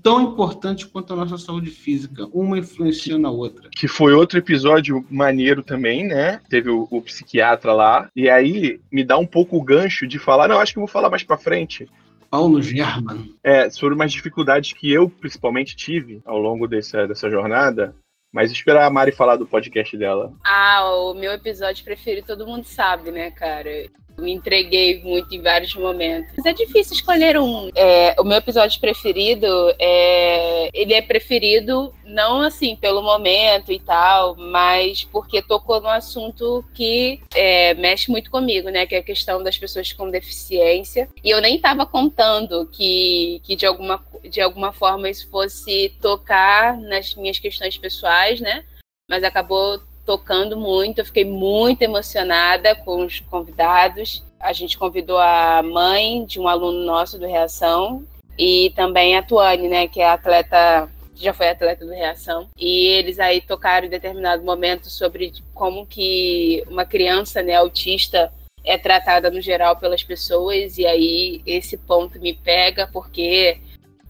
tão 0.00 0.20
importante 0.20 0.86
quanto 0.86 1.12
a 1.12 1.16
nossa 1.16 1.36
saúde 1.38 1.70
física. 1.70 2.26
Uma 2.32 2.58
influencia 2.58 3.18
na 3.18 3.30
outra. 3.30 3.68
Que 3.72 3.88
foi 3.88 4.12
outro 4.12 4.38
episódio 4.38 5.04
maneiro 5.10 5.64
também, 5.64 6.06
né? 6.06 6.40
Teve 6.48 6.70
o, 6.70 6.86
o 6.88 7.02
psiquiatra 7.02 7.72
lá. 7.72 8.08
E 8.14 8.30
aí 8.30 8.80
me 8.92 9.02
dá 9.02 9.18
um 9.18 9.26
pouco 9.26 9.56
o 9.56 9.62
gancho 9.62 10.06
de 10.06 10.20
falar, 10.20 10.46
não, 10.46 10.60
acho 10.60 10.72
que 10.72 10.78
eu 10.78 10.82
vou 10.82 10.88
falar 10.88 11.10
mais 11.10 11.24
pra 11.24 11.36
frente. 11.36 11.88
Paulo 12.30 12.62
German. 12.62 13.34
É, 13.42 13.68
sobre 13.68 13.96
umas 13.96 14.12
dificuldades 14.12 14.72
que 14.72 14.92
eu 14.92 15.08
principalmente 15.08 15.74
tive 15.74 16.22
ao 16.24 16.38
longo 16.38 16.68
dessa, 16.68 17.08
dessa 17.08 17.28
jornada. 17.28 17.92
Mas 18.32 18.52
esperar 18.52 18.86
a 18.86 18.90
Mari 18.90 19.12
falar 19.12 19.36
do 19.36 19.46
podcast 19.46 19.96
dela. 19.96 20.32
Ah, 20.44 20.84
o 20.90 21.14
meu 21.14 21.32
episódio 21.32 21.84
preferido 21.84 22.26
todo 22.26 22.46
mundo 22.46 22.64
sabe, 22.64 23.10
né, 23.10 23.30
cara? 23.30 23.88
Me 24.18 24.32
entreguei 24.32 25.02
muito 25.02 25.34
em 25.34 25.42
vários 25.42 25.74
momentos. 25.74 26.32
Mas 26.36 26.46
é 26.46 26.52
difícil 26.52 26.94
escolher 26.94 27.38
um. 27.38 27.70
É, 27.74 28.14
o 28.18 28.24
meu 28.24 28.38
episódio 28.38 28.80
preferido 28.80 29.46
é. 29.78 30.70
Ele 30.72 30.94
é 30.94 31.02
preferido 31.02 31.92
não 32.04 32.40
assim 32.40 32.76
pelo 32.76 33.02
momento 33.02 33.72
e 33.72 33.78
tal, 33.78 34.36
mas 34.36 35.04
porque 35.04 35.42
tocou 35.42 35.80
num 35.80 35.88
assunto 35.88 36.64
que 36.74 37.20
é, 37.34 37.74
mexe 37.74 38.10
muito 38.10 38.30
comigo, 38.30 38.68
né? 38.70 38.86
Que 38.86 38.94
é 38.94 38.98
a 38.98 39.02
questão 39.02 39.42
das 39.42 39.58
pessoas 39.58 39.92
com 39.92 40.10
deficiência. 40.10 41.08
E 41.22 41.30
eu 41.30 41.40
nem 41.40 41.56
estava 41.56 41.84
contando 41.84 42.66
que, 42.66 43.40
que 43.44 43.56
de, 43.56 43.66
alguma, 43.66 44.02
de 44.28 44.40
alguma 44.40 44.72
forma 44.72 45.10
isso 45.10 45.28
fosse 45.30 45.94
tocar 46.00 46.78
nas 46.78 47.14
minhas 47.14 47.38
questões 47.38 47.76
pessoais, 47.76 48.40
né? 48.40 48.64
Mas 49.08 49.22
acabou 49.22 49.80
tocando 50.06 50.56
muito, 50.56 51.00
eu 51.00 51.04
fiquei 51.04 51.24
muito 51.24 51.82
emocionada 51.82 52.74
com 52.76 53.04
os 53.04 53.18
convidados. 53.18 54.22
A 54.38 54.52
gente 54.52 54.78
convidou 54.78 55.18
a 55.18 55.62
mãe 55.62 56.24
de 56.24 56.38
um 56.38 56.46
aluno 56.46 56.84
nosso 56.84 57.18
do 57.18 57.26
Reação 57.26 58.04
e 58.38 58.72
também 58.76 59.16
a 59.16 59.22
Tuane, 59.22 59.68
né, 59.68 59.88
que 59.88 60.00
é 60.00 60.08
atleta, 60.08 60.88
já 61.16 61.34
foi 61.34 61.48
atleta 61.48 61.84
do 61.84 61.90
Reação. 61.90 62.48
E 62.56 62.86
eles 62.86 63.18
aí 63.18 63.40
tocaram 63.40 63.86
em 63.86 63.90
determinado 63.90 64.44
momento 64.44 64.88
sobre 64.88 65.32
como 65.52 65.84
que 65.84 66.62
uma 66.68 66.84
criança, 66.84 67.42
né, 67.42 67.56
autista 67.56 68.32
é 68.64 68.78
tratada 68.78 69.30
no 69.30 69.40
geral 69.40 69.76
pelas 69.76 70.02
pessoas 70.02 70.76
e 70.76 70.86
aí 70.86 71.40
esse 71.46 71.76
ponto 71.76 72.20
me 72.20 72.34
pega 72.34 72.88
porque 72.92 73.58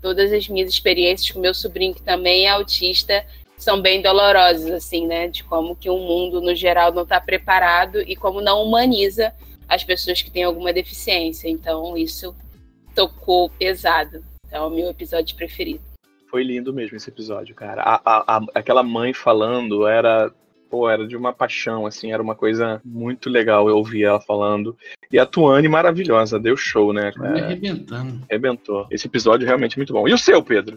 todas 0.01 0.33
as 0.33 0.49
minhas 0.49 0.71
experiências 0.71 1.31
com 1.31 1.41
meu 1.41 1.53
sobrinho 1.53 1.95
que 1.95 2.01
também 2.01 2.47
é 2.47 2.49
autista 2.49 3.25
são 3.57 3.81
bem 3.81 4.03
dolorosas, 4.03 4.71
assim, 4.71 5.07
né? 5.07 5.29
De 5.29 5.43
como 5.45 5.75
que 5.77 5.89
o 5.91 5.97
mundo, 5.99 6.41
no 6.41 6.55
geral, 6.55 6.93
não 6.93 7.03
está 7.03 7.21
preparado 7.21 8.01
e 8.03 8.15
como 8.17 8.41
não 8.41 8.63
humaniza 8.63 9.33
as 9.69 9.83
pessoas 9.83 10.23
que 10.23 10.31
têm 10.31 10.45
alguma 10.45 10.73
deficiência. 10.73 11.49
Então, 11.49 11.97
isso 11.97 12.35
tocou 12.95 13.49
pesado. 13.51 14.23
Então, 14.47 14.65
é 14.65 14.67
o 14.67 14.71
meu 14.71 14.89
episódio 14.89 15.37
preferido. 15.37 15.81
Foi 16.31 16.43
lindo 16.43 16.73
mesmo 16.73 16.97
esse 16.97 17.09
episódio, 17.09 17.55
cara. 17.55 17.83
A, 17.83 17.95
a- 18.05 18.37
a- 18.37 18.47
aquela 18.55 18.83
mãe 18.83 19.13
falando 19.13 19.87
era. 19.87 20.33
Pô, 20.69 20.91
era 20.91 21.07
de 21.07 21.17
uma 21.17 21.33
paixão, 21.33 21.87
assim, 21.87 22.11
era 22.13 22.21
uma 22.21 22.35
coisa 22.35 22.81
muito 22.85 23.31
legal 23.31 23.69
eu 23.69 23.77
ouvir 23.77 24.03
ela 24.03 24.21
falando. 24.21 24.77
E 25.13 25.17
a 25.17 25.25
Tuane 25.25 25.69
maravilhosa, 25.69 26.41
deu 26.41 26.57
show, 26.57 26.93
né, 26.93 27.07
me 27.07 27.13
cara? 27.23 27.45
arrebentando. 27.45 28.21
Arrebentou. 28.29 28.85
Esse 28.91 29.07
episódio 29.07 29.45
é 29.45 29.47
realmente 29.47 29.77
muito 29.77 29.93
bom. 29.93 30.09
E 30.09 30.13
o 30.13 30.19
seu, 30.19 30.43
Pedro? 30.43 30.75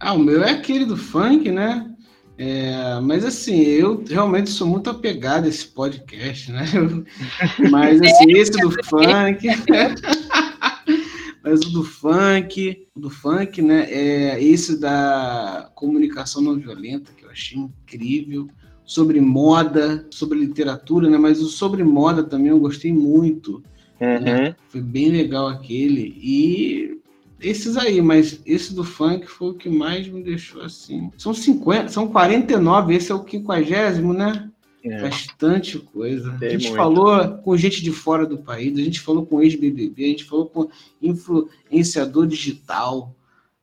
Ah, 0.00 0.14
o 0.14 0.18
meu 0.18 0.42
é 0.42 0.52
aquele 0.52 0.86
do 0.86 0.96
funk, 0.96 1.50
né? 1.50 1.94
É, 2.38 2.98
mas 3.02 3.22
assim, 3.22 3.60
eu 3.60 4.02
realmente 4.08 4.48
sou 4.48 4.66
muito 4.66 4.88
apegado 4.88 5.44
a 5.44 5.48
esse 5.48 5.66
podcast, 5.66 6.50
né? 6.50 6.64
Mas 7.70 8.00
assim, 8.00 8.32
esse 8.32 8.52
do 8.52 8.70
funk. 8.82 9.46
mas 11.44 11.60
o 11.60 11.70
do 11.70 11.84
funk, 11.84 12.86
o 12.94 13.00
do 13.00 13.10
funk, 13.10 13.60
né? 13.60 13.86
É 13.90 14.42
esse 14.42 14.80
da 14.80 15.70
comunicação 15.74 16.40
não 16.40 16.56
violenta, 16.56 17.12
que 17.12 17.26
eu 17.26 17.30
achei 17.30 17.58
incrível. 17.58 18.48
sobre 18.86 19.20
moda, 19.20 20.08
sobre 20.10 20.38
literatura, 20.38 21.10
né? 21.10 21.18
Mas 21.18 21.42
o 21.42 21.46
sobre 21.46 21.84
moda 21.84 22.24
também 22.24 22.48
eu 22.48 22.58
gostei 22.58 22.90
muito. 22.90 23.62
Uhum. 24.00 24.54
Foi 24.70 24.80
bem 24.80 25.10
legal 25.10 25.46
aquele. 25.46 26.14
E 26.16 26.99
esses 27.40 27.76
aí, 27.76 28.00
mas 28.02 28.40
esse 28.46 28.74
do 28.74 28.84
funk 28.84 29.26
foi 29.26 29.50
o 29.50 29.54
que 29.54 29.68
mais 29.68 30.06
me 30.08 30.22
deixou 30.22 30.62
assim. 30.62 31.10
São 31.16 31.32
50, 31.34 31.88
são 31.88 32.08
49, 32.08 32.94
esse 32.94 33.10
é 33.10 33.14
o 33.14 33.24
50, 33.26 34.00
né? 34.12 34.50
É. 34.82 35.02
Bastante 35.02 35.78
coisa. 35.78 36.32
Tem 36.38 36.48
a 36.48 36.52
gente 36.52 36.68
muito. 36.68 36.76
falou 36.76 37.28
com 37.38 37.56
gente 37.56 37.82
de 37.82 37.92
fora 37.92 38.26
do 38.26 38.38
país, 38.38 38.78
a 38.78 38.82
gente 38.82 39.00
falou 39.00 39.26
com 39.26 39.42
ex-BBB, 39.42 40.04
a 40.04 40.08
gente 40.08 40.24
falou 40.24 40.46
com 40.46 40.68
influenciador 41.02 42.26
digital, 42.26 43.14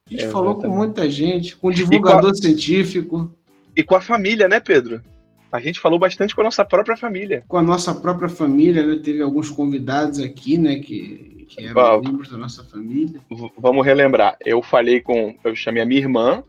a 0.07 0.11
gente 0.11 0.25
É, 0.25 0.29
falou 0.29 0.55
com 0.55 0.69
muita 0.69 1.09
gente, 1.09 1.55
com 1.55 1.71
divulgador 1.71 2.35
científico, 2.35 3.31
E 3.75 3.83
com 3.83 3.95
a 3.95 4.01
família, 4.01 4.47
né, 4.47 4.59
Pedro? 4.59 5.01
A 5.51 5.59
gente 5.59 5.79
falou 5.79 5.97
bastante 5.97 6.35
com 6.35 6.41
a 6.41 6.43
nossa 6.43 6.65
própria 6.65 6.97
família. 6.97 7.43
com 7.47 7.57
a 7.57 7.63
nossa 7.63 7.93
própria 7.95 8.29
família, 8.29 8.85
né? 8.85 8.99
Teve 9.01 9.21
alguns 9.21 9.49
convidados 9.49 10.19
aqui, 10.19 10.57
né? 10.57 10.79
Que, 10.79 11.36
que 11.47 11.65
eram 11.65 11.81
Uau. 11.81 12.01
membros 12.01 12.29
da 12.29 12.37
nossa 12.37 12.63
família. 12.63 13.19
Vamos 13.57 13.85
relembrar. 13.85 14.37
Eu 14.45 14.61
falei 14.61 15.01
com. 15.01 15.35
Eu 15.43 15.55
chamei 15.55 15.81
a 15.81 15.85
minha 15.85 15.99
irmã, 16.01 16.43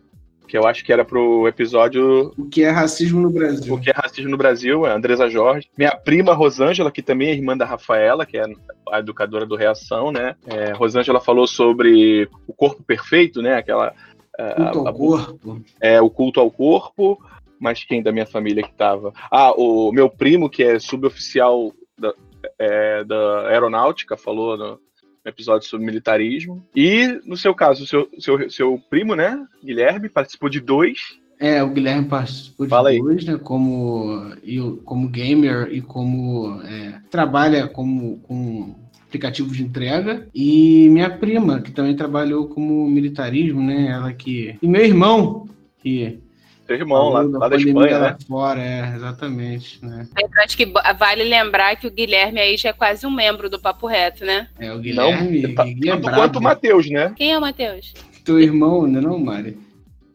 que 0.47 0.57
eu 0.57 0.67
acho 0.67 0.85
que 0.85 0.93
era 0.93 1.05
pro 1.05 1.47
episódio 1.47 2.33
O 2.37 2.49
que 2.49 2.63
é 2.63 2.71
racismo 2.71 3.21
no 3.21 3.31
Brasil. 3.31 3.75
O 3.75 3.81
que 3.81 3.91
é 3.91 3.93
racismo 3.95 4.31
no 4.31 4.37
Brasil, 4.37 4.87
é 4.87 4.91
a 4.91 4.97
Andresa 4.97 5.29
Jorge. 5.29 5.69
Minha 5.77 5.95
prima 5.97 6.33
Rosângela, 6.35 6.91
que 6.91 7.03
também 7.03 7.29
é 7.29 7.35
irmã 7.35 7.57
da 7.57 7.65
Rafaela, 7.67 8.25
que 8.27 8.37
é 8.39 8.45
a 8.91 8.99
educadora 8.99 9.45
do 9.47 9.57
Reação, 9.57 10.11
né? 10.11 10.35
É, 10.47 10.73
Rosângela 10.73 11.21
falou 11.21 11.47
sobre 11.47 12.29
o 12.47 12.53
corpo 12.53 12.83
perfeito, 12.83 13.41
né? 13.43 13.55
Aquela. 13.57 13.95
é, 14.39 14.55
Culto 14.55 14.79
a- 14.87 14.89
ao 14.91 14.95
corpo. 14.95 15.63
é, 15.81 16.01
o 16.01 16.09
culto 16.11 16.41
ao 16.41 16.51
corpo, 16.51 17.19
mas 17.61 17.85
quem 17.85 18.03
da 18.03 18.11
minha 18.13 18.27
família 18.27 18.63
que 18.63 18.73
tava? 18.73 19.13
Ah, 19.31 19.53
o 19.57 19.93
meu 19.93 20.09
primo, 20.09 20.49
que 20.49 20.63
é 20.63 20.79
suboficial 20.79 21.73
da, 21.99 22.15
é, 22.59 23.05
da 23.05 23.49
aeronáutica, 23.49 24.17
falou 24.17 24.57
no 24.57 24.81
episódio 25.25 25.69
sobre 25.69 25.87
militarismo. 25.87 26.63
E, 26.75 27.21
no 27.25 27.37
seu 27.37 27.55
caso, 27.55 27.85
o 27.85 27.87
seu, 27.87 28.09
seu, 28.19 28.51
seu 28.51 28.83
primo, 28.91 29.15
né, 29.15 29.45
Guilherme, 29.65 30.09
participou 30.09 30.49
de 30.49 30.61
dois. 30.61 31.19
É, 31.41 31.63
o 31.63 31.71
Guilherme 31.71 32.09
participou 32.09 32.67
de 32.67 32.71
Fala 32.71 32.89
aí. 32.89 32.99
dois, 32.99 33.25
né? 33.25 33.39
Como, 33.39 34.33
como 34.85 35.09
gamer 35.09 35.69
e 35.71 35.81
como 35.81 36.61
é, 36.63 37.01
trabalha 37.11 37.69
como, 37.69 38.19
com 38.21 38.75
aplicativos 39.07 39.57
de 39.57 39.63
entrega. 39.63 40.27
E 40.35 40.89
minha 40.91 41.11
prima, 41.11 41.61
que 41.61 41.71
também 41.71 41.97
trabalhou 41.97 42.49
como 42.49 42.89
militarismo, 42.89 43.63
né? 43.63 43.89
Ela 43.89 44.13
que. 44.13 44.57
E 44.61 44.67
meu 44.67 44.85
irmão, 44.85 45.49
que. 45.81 46.19
Seu 46.69 46.77
irmão, 46.77 47.09
lá, 47.09 47.23
falou 47.23 47.39
lá 47.41 47.49
da 47.49 47.57
Espanha, 47.57 47.99
lá 47.99 48.11
né? 48.11 48.17
fora, 48.29 48.61
é, 48.61 48.93
exatamente, 48.95 49.83
né? 49.85 50.07
Eu 50.21 50.29
acho 50.45 50.55
que 50.57 50.67
vale 50.99 51.25
lembrar 51.25 51.75
que 51.77 51.87
o 51.87 51.91
Guilherme 51.91 52.39
aí 52.41 52.57
já 52.59 52.69
é 52.69 52.73
quase 52.75 53.07
um 53.07 53.11
membro 53.11 53.49
do 53.49 53.59
Papo 53.59 53.87
Reto, 53.87 54.25
né? 54.25 54.49
É, 54.61 54.71
o 54.71 54.75
Não, 54.75 54.81
Guilherme, 54.83 55.55
tá- 55.55 55.65
Guigui 55.65 55.89
é 55.89 55.93
tanto 55.93 56.03
brabo. 56.05 56.17
quanto 56.21 56.39
o 56.39 56.43
Matheus, 56.43 56.91
né? 56.91 57.13
Quem 57.17 57.33
é 57.33 57.39
o 57.39 57.41
Matheus? 57.41 57.95
Teu 58.25 58.39
irmão, 58.39 58.87
né, 58.87 59.01
não, 59.01 59.19
Mari? 59.19 59.59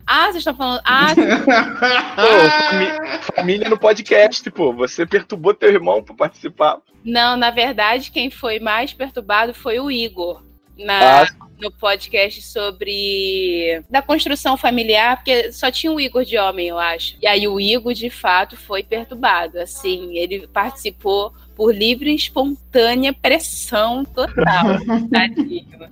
Ah, 0.06 0.26
vocês 0.26 0.38
estão 0.38 0.54
falando. 0.56 0.82
Ah, 0.86 1.08
Pô, 2.16 3.34
família 3.36 3.70
no 3.70 3.78
podcast, 3.78 4.50
pô. 4.52 4.74
Você 4.74 5.06
perturbou 5.06 5.54
teu 5.54 5.70
irmão 5.70 6.04
pra 6.04 6.13
participar. 6.13 6.78
não, 7.04 7.36
na 7.38 7.50
verdade, 7.52 8.12
quem 8.12 8.30
foi 8.30 8.60
mais 8.60 8.94
perturbado 8.94 9.54
foi 9.54 9.80
o 9.80 9.89
Igor. 9.89 10.44
Na, 10.77 11.21
Ah, 11.21 11.27
no 11.59 11.71
podcast 11.71 12.41
sobre 12.41 13.83
da 13.89 14.01
construção 14.01 14.57
familiar, 14.57 15.17
porque 15.17 15.51
só 15.51 15.71
tinha 15.71 15.91
o 15.91 15.99
Igor 15.99 16.25
de 16.25 16.38
homem, 16.38 16.67
eu 16.67 16.77
acho. 16.77 17.15
E 17.21 17.27
aí 17.27 17.47
o 17.47 17.59
Igor, 17.59 17.93
de 17.93 18.09
fato, 18.09 18.57
foi 18.57 18.83
perturbado. 18.83 19.59
Assim, 19.59 20.17
ele 20.17 20.47
participou 20.47 21.33
por 21.55 21.73
livre 21.73 22.12
e 22.12 22.15
espontânea 22.15 23.13
pressão 23.13 24.03
total. 24.03 24.77
Tadinho. 25.12 25.89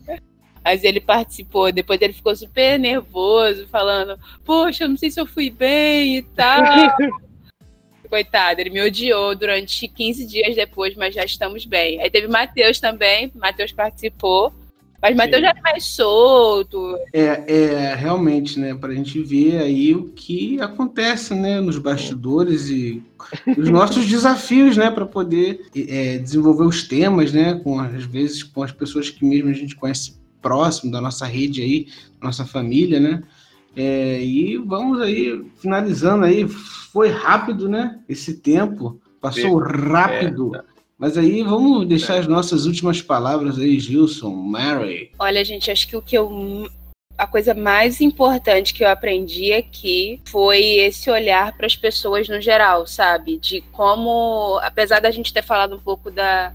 Mas 0.64 0.84
ele 0.84 1.00
participou, 1.00 1.72
depois 1.72 2.00
ele 2.02 2.14
ficou 2.14 2.36
super 2.36 2.78
nervoso, 2.78 3.68
falando: 3.68 4.20
Poxa, 4.46 4.84
eu 4.84 4.90
não 4.90 4.98
sei 4.98 5.10
se 5.10 5.20
eu 5.20 5.26
fui 5.26 5.50
bem 5.50 6.18
e 6.18 6.22
tal. 6.22 6.62
Coitado, 8.10 8.60
ele 8.60 8.70
me 8.70 8.82
odiou 8.82 9.34
durante 9.34 9.88
15 9.88 10.26
dias 10.26 10.54
depois, 10.54 10.96
mas 10.96 11.16
já 11.16 11.24
estamos 11.24 11.66
bem. 11.66 12.02
Aí 12.02 12.10
teve 12.10 12.28
Matheus 12.28 12.78
também, 12.78 13.32
Matheus 13.34 13.72
participou. 13.72 14.54
Mas 15.02 15.16
Matheus 15.16 15.38
Sim. 15.38 15.42
já 15.42 15.50
é 15.50 15.62
mais 15.62 15.84
solto. 15.84 16.98
É, 17.12 17.54
é 17.54 17.96
realmente, 17.96 18.60
né, 18.60 18.76
para 18.76 18.92
a 18.92 18.96
gente 18.96 19.22
ver 19.22 19.58
aí 19.60 19.96
o 19.96 20.10
que 20.10 20.62
acontece, 20.62 21.34
né, 21.34 21.60
nos 21.60 21.78
bastidores 21.78 22.70
e 22.70 23.02
os 23.58 23.70
nossos 23.70 24.06
desafios, 24.06 24.78
né, 24.78 24.92
para 24.92 25.06
poder 25.06 25.66
é, 25.76 26.18
desenvolver 26.20 26.66
os 26.66 26.84
temas, 26.88 27.34
né, 27.34 27.60
com 27.64 27.80
às 27.80 28.04
vezes 28.04 28.44
com 28.44 28.62
as 28.62 28.72
pessoas 28.72 29.10
que 29.10 29.26
mesmo 29.26 29.50
a 29.50 29.54
gente 29.54 29.76
conhece 29.76 30.20
próximo 30.42 30.92
da 30.92 31.02
nossa 31.02 31.26
rede 31.26 31.62
aí, 31.62 31.88
nossa 32.22 32.46
família, 32.46 33.00
né, 33.00 33.24
É, 33.76 34.22
e 34.22 34.58
vamos 34.58 35.00
aí 35.00 35.42
finalizando 35.62 36.26
aí, 36.26 36.46
foi 36.92 37.10
rápido, 37.10 37.70
né, 37.70 38.00
esse 38.10 38.34
tempo 38.34 39.00
passou 39.22 39.58
rápido. 39.60 40.52
Mas 41.02 41.18
aí 41.18 41.42
vamos 41.42 41.88
deixar 41.88 42.20
as 42.20 42.28
nossas 42.28 42.68
últimas 42.68 43.02
palavras 43.02 43.58
aí, 43.58 43.80
Gilson, 43.80 44.30
Mary. 44.30 45.10
Olha, 45.18 45.44
gente, 45.44 45.72
acho 45.72 45.88
que 45.88 45.98
o 45.98 46.02
que 46.02 46.16
eu. 46.16 46.70
A 47.18 47.26
coisa 47.26 47.56
mais 47.56 48.02
importante 48.02 48.72
que 48.72 48.84
eu 48.84 48.88
aprendi 48.88 49.52
aqui 49.52 50.22
foi 50.26 50.62
esse 50.62 51.10
olhar 51.10 51.58
para 51.58 51.66
as 51.66 51.76
pessoas 51.76 52.30
no 52.30 52.40
geral, 52.40 52.86
sabe? 52.86 53.40
De 53.40 53.62
como, 53.72 54.60
apesar 54.62 55.00
da 55.00 55.10
gente 55.10 55.34
ter 55.34 55.42
falado 55.42 55.76
um 55.76 55.80
pouco 55.80 56.12
da, 56.12 56.54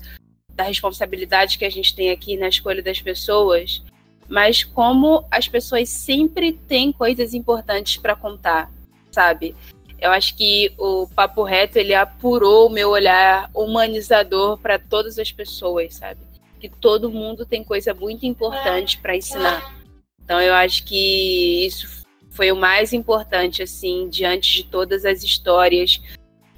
da 0.54 0.62
responsabilidade 0.62 1.59
que 1.59 1.64
a 1.64 1.70
gente 1.70 1.92
tem 1.92 2.12
aqui 2.12 2.37
na 2.37 2.48
escolha 2.48 2.80
das 2.80 3.00
pessoas, 3.00 3.82
mas 4.28 4.62
como 4.62 5.24
as 5.28 5.48
pessoas 5.48 5.88
sempre 5.88 6.52
têm 6.52 6.92
coisas 6.92 7.35
importantes 7.35 7.96
para 7.96 8.14
contar, 8.14 8.70
sabe? 9.11 9.56
Eu 9.98 10.11
acho 10.11 10.37
que 10.37 10.72
o 10.78 11.06
Papo 11.09 11.42
Reto 11.42 11.78
ele 11.78 11.94
apurou 11.94 12.66
o 12.66 12.70
meu 12.70 12.90
olhar 12.90 13.50
humanizador 13.54 14.59
para 14.59 14.78
todas 14.78 15.18
as 15.18 15.32
pessoas, 15.32 15.94
sabe? 15.94 16.20
Que 16.61 16.68
todo 16.68 17.11
mundo 17.11 17.46
tem 17.46 17.64
coisa 17.64 17.94
muito 17.94 18.26
importante 18.26 18.98
para 18.98 19.16
ensinar. 19.16 19.74
Então 20.22 20.40
eu 20.40 20.54
acho 20.54 20.85
que 20.85 21.66
isso 21.66 22.04
foi 22.30 22.52
o 22.52 22.56
mais 22.56 22.92
importante 22.92 23.62
assim, 23.62 24.09
diante 24.11 24.56
de 24.56 24.64
todas 24.64 25.06
as 25.06 25.22
histórias, 25.22 26.00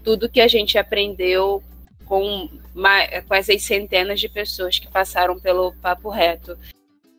tudo 0.03 0.29
que 0.29 0.41
a 0.41 0.49
gente 0.49 0.77
aprendeu 0.77 1.63
com, 2.05 2.49
essas 3.31 3.63
centenas 3.63 4.19
de 4.19 4.29
pessoas 4.29 4.79
que 4.79 4.89
passaram 4.89 5.39
pelo 5.39 5.73
Papo 5.75 6.09
Reto. 6.09 6.59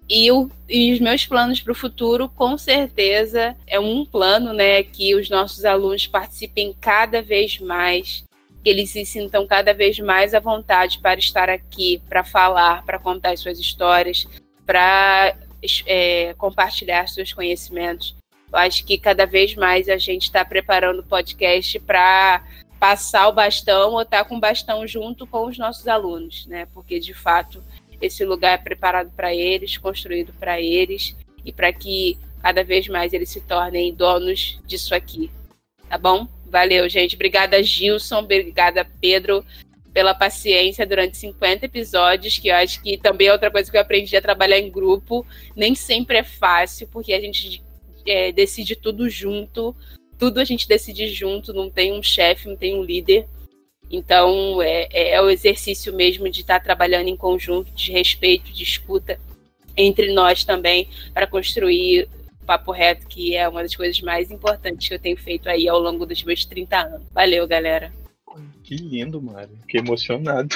E, 0.09 0.31
o- 0.31 0.49
e 0.67 0.91
os 0.91 0.99
meus 0.99 1.25
planos 1.25 1.61
para 1.61 1.71
o 1.71 1.75
futuro, 1.75 2.27
com 2.29 2.57
certeza, 2.57 3.55
é 3.67 3.79
um 3.79 4.03
plano, 4.03 4.53
né, 4.53 4.81
que 4.81 5.13
os 5.13 5.29
nossos 5.29 5.63
alunos 5.65 6.07
participem 6.07 6.73
cada 6.81 7.21
vez 7.21 7.59
mais, 7.59 8.23
que 8.63 8.69
eles 8.69 8.89
se 8.89 9.05
sintam 9.05 9.45
cada 9.45 9.73
vez 9.73 9.99
mais 9.99 10.33
à 10.33 10.39
vontade 10.39 10.99
para 10.99 11.19
estar 11.19 11.47
aqui, 11.49 12.01
para 12.09 12.23
falar, 12.23 12.83
para 12.85 12.97
contar 12.97 13.31
as 13.31 13.39
suas 13.39 13.59
histórias, 13.59 14.27
para 14.65 15.35
é, 15.85 16.33
compartilhar 16.37 17.07
seus 17.07 17.31
conhecimentos. 17.31 18.15
Eu 18.51 18.57
acho 18.57 18.83
que 18.83 18.97
cada 18.97 19.27
vez 19.27 19.53
mais 19.55 19.87
a 19.87 19.97
gente 19.97 20.23
está 20.23 20.43
preparando 20.43 20.99
o 21.01 21.05
podcast 21.05 21.79
para 21.81 22.43
passar 22.79 23.27
o 23.27 23.33
bastão 23.33 23.91
ou 23.91 24.01
estar 24.01 24.23
com 24.23 24.37
o 24.37 24.39
bastão 24.39 24.87
junto 24.87 25.27
com 25.27 25.45
os 25.45 25.57
nossos 25.57 25.87
alunos, 25.87 26.47
né? 26.47 26.65
Porque 26.73 26.99
de 26.99 27.13
fato 27.13 27.61
esse 28.01 28.25
lugar 28.25 28.53
é 28.53 28.61
preparado 28.61 29.11
para 29.15 29.33
eles, 29.33 29.77
construído 29.77 30.33
para 30.33 30.61
eles 30.61 31.15
e 31.43 31.51
para 31.51 31.71
que 31.73 32.17
cada 32.41 32.63
vez 32.63 32.87
mais 32.87 33.13
eles 33.13 33.29
se 33.29 33.41
tornem 33.41 33.93
donos 33.93 34.59
disso 34.65 34.95
aqui. 34.95 35.29
Tá 35.89 35.97
bom? 35.97 36.27
Valeu, 36.45 36.87
gente. 36.89 37.15
Obrigada, 37.15 37.61
Gilson. 37.61 38.19
Obrigada, 38.19 38.85
Pedro, 38.99 39.45
pela 39.93 40.13
paciência 40.13 40.85
durante 40.85 41.17
50 41.17 41.65
episódios, 41.65 42.37
que 42.37 42.47
eu 42.47 42.55
acho 42.55 42.81
que 42.81 42.97
também 42.97 43.27
é 43.27 43.31
outra 43.31 43.51
coisa 43.51 43.69
que 43.69 43.77
eu 43.77 43.81
aprendi 43.81 44.15
a 44.15 44.21
trabalhar 44.21 44.59
em 44.59 44.69
grupo. 44.69 45.25
Nem 45.55 45.75
sempre 45.75 46.17
é 46.17 46.23
fácil, 46.23 46.87
porque 46.91 47.13
a 47.13 47.19
gente 47.19 47.61
é, 48.05 48.31
decide 48.31 48.75
tudo 48.75 49.09
junto. 49.09 49.75
Tudo 50.17 50.39
a 50.39 50.43
gente 50.43 50.67
decide 50.67 51.07
junto, 51.07 51.53
não 51.53 51.69
tem 51.69 51.93
um 51.93 52.03
chefe, 52.03 52.47
não 52.47 52.55
tem 52.55 52.75
um 52.75 52.83
líder. 52.83 53.27
Então, 53.89 54.61
é, 54.61 54.87
é, 54.91 55.09
é 55.15 55.21
o 55.21 55.29
exercício 55.29 55.93
mesmo 55.93 56.29
de 56.29 56.41
estar 56.41 56.59
trabalhando 56.59 57.07
em 57.07 57.17
conjunto, 57.17 57.71
de 57.71 57.91
respeito, 57.91 58.51
de 58.51 58.63
escuta 58.63 59.19
entre 59.75 60.13
nós 60.13 60.43
também, 60.43 60.87
para 61.13 61.25
construir 61.25 62.07
o 62.41 62.45
Papo 62.45 62.71
Reto, 62.71 63.07
que 63.07 63.35
é 63.35 63.47
uma 63.47 63.63
das 63.63 63.75
coisas 63.75 63.99
mais 64.01 64.29
importantes 64.29 64.87
que 64.87 64.93
eu 64.93 64.99
tenho 64.99 65.17
feito 65.17 65.49
aí 65.49 65.67
ao 65.67 65.79
longo 65.79 66.05
dos 66.05 66.23
meus 66.23 66.45
30 66.45 66.77
anos. 66.77 67.07
Valeu, 67.11 67.47
galera. 67.47 67.91
Que 68.63 68.75
lindo, 68.75 69.21
Mário. 69.21 69.57
Fiquei 69.61 69.79
emocionado. 69.79 70.55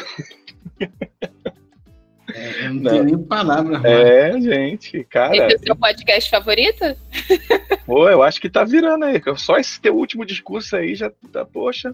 É, 2.34 2.65
eu 2.65 2.73
não, 2.73 2.81
Não. 2.81 2.91
tenho 2.91 3.03
nem 3.03 3.17
palavra. 3.17 3.77
Rod. 3.77 3.86
É, 3.86 4.41
gente, 4.41 5.03
cara. 5.05 5.36
Esse 5.36 5.55
é 5.55 5.57
o 5.57 5.63
seu 5.65 5.75
podcast 5.75 6.29
favorito? 6.29 6.84
Pô, 7.86 8.09
eu 8.09 8.23
acho 8.23 8.39
que 8.39 8.49
tá 8.49 8.63
virando 8.63 9.05
aí. 9.05 9.21
Só 9.36 9.57
esse 9.57 9.79
teu 9.81 9.95
último 9.95 10.25
discurso 10.25 10.75
aí 10.75 10.95
já 10.95 11.11
tá, 11.31 11.45
poxa. 11.45 11.93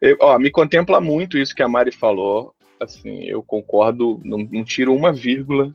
Eu- 0.00 0.16
ó, 0.20 0.38
me 0.38 0.50
contempla 0.50 1.00
muito 1.00 1.38
isso 1.38 1.54
que 1.54 1.62
a 1.62 1.68
Mari 1.68 1.92
falou. 1.92 2.54
Assim, 2.80 3.24
eu 3.24 3.42
concordo, 3.42 4.20
não, 4.24 4.38
não 4.38 4.62
tiro 4.62 4.94
uma 4.94 5.12
vírgula 5.12 5.74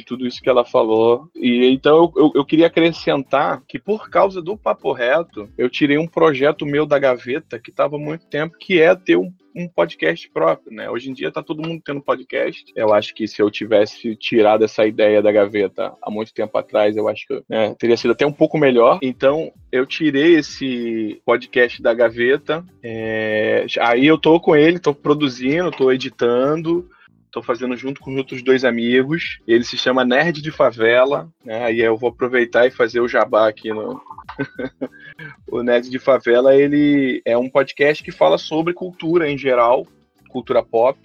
de 0.00 0.06
tudo 0.06 0.26
isso 0.26 0.40
que 0.40 0.48
ela 0.48 0.64
falou. 0.64 1.28
E 1.34 1.66
então 1.66 1.96
eu, 1.96 2.24
eu, 2.24 2.32
eu 2.36 2.44
queria 2.44 2.66
acrescentar 2.66 3.62
que 3.68 3.78
por 3.78 4.10
causa 4.10 4.42
do 4.42 4.56
Papo 4.56 4.92
Reto, 4.92 5.48
eu 5.56 5.68
tirei 5.68 5.98
um 5.98 6.06
projeto 6.06 6.66
meu 6.66 6.86
da 6.86 6.98
gaveta 6.98 7.58
que 7.58 7.70
estava 7.70 7.96
há 7.96 7.98
muito 7.98 8.26
tempo, 8.26 8.56
que 8.58 8.80
é 8.80 8.94
ter 8.94 9.16
um, 9.16 9.32
um 9.54 9.68
podcast 9.68 10.28
próprio, 10.30 10.74
né? 10.74 10.88
Hoje 10.90 11.10
em 11.10 11.14
dia 11.14 11.30
tá 11.30 11.42
todo 11.42 11.66
mundo 11.66 11.82
tendo 11.84 12.02
podcast. 12.02 12.64
Eu 12.74 12.92
acho 12.92 13.14
que 13.14 13.28
se 13.28 13.42
eu 13.42 13.50
tivesse 13.50 14.16
tirado 14.16 14.64
essa 14.64 14.86
ideia 14.86 15.22
da 15.22 15.30
gaveta 15.30 15.92
há 16.02 16.10
muito 16.10 16.32
tempo 16.32 16.56
atrás, 16.56 16.96
eu 16.96 17.08
acho 17.08 17.26
que 17.26 17.42
né, 17.48 17.74
teria 17.78 17.96
sido 17.96 18.12
até 18.12 18.26
um 18.26 18.32
pouco 18.32 18.58
melhor. 18.58 18.98
Então, 19.02 19.52
eu 19.70 19.86
tirei 19.86 20.36
esse 20.36 21.20
podcast 21.24 21.82
da 21.82 21.92
gaveta. 21.92 22.64
é, 22.82 23.66
aí 23.80 24.06
eu 24.06 24.18
tô 24.18 24.40
com 24.40 24.56
ele, 24.56 24.78
tô 24.78 24.94
produzindo, 24.94 25.70
tô 25.70 25.92
editando. 25.92 26.88
Tô 27.30 27.42
fazendo 27.42 27.76
junto 27.76 28.00
com 28.00 28.10
os 28.10 28.16
outros 28.16 28.42
dois 28.42 28.64
amigos. 28.64 29.38
Ele 29.46 29.64
se 29.64 29.76
chama 29.76 30.04
Nerd 30.04 30.42
de 30.42 30.50
Favela. 30.50 31.28
Né? 31.44 31.64
Aí 31.64 31.80
eu 31.80 31.96
vou 31.96 32.10
aproveitar 32.10 32.66
e 32.66 32.70
fazer 32.70 33.00
o 33.00 33.08
jabá 33.08 33.48
aqui 33.48 33.70
no, 33.70 34.00
o 35.50 35.62
Nerd 35.62 35.90
de 35.90 35.98
Favela, 35.98 36.54
ele 36.54 37.22
é 37.24 37.36
um 37.36 37.48
podcast 37.48 38.02
que 38.02 38.12
fala 38.12 38.38
sobre 38.38 38.72
cultura 38.72 39.30
em 39.30 39.36
geral, 39.36 39.86
cultura 40.28 40.62
pop, 40.62 40.98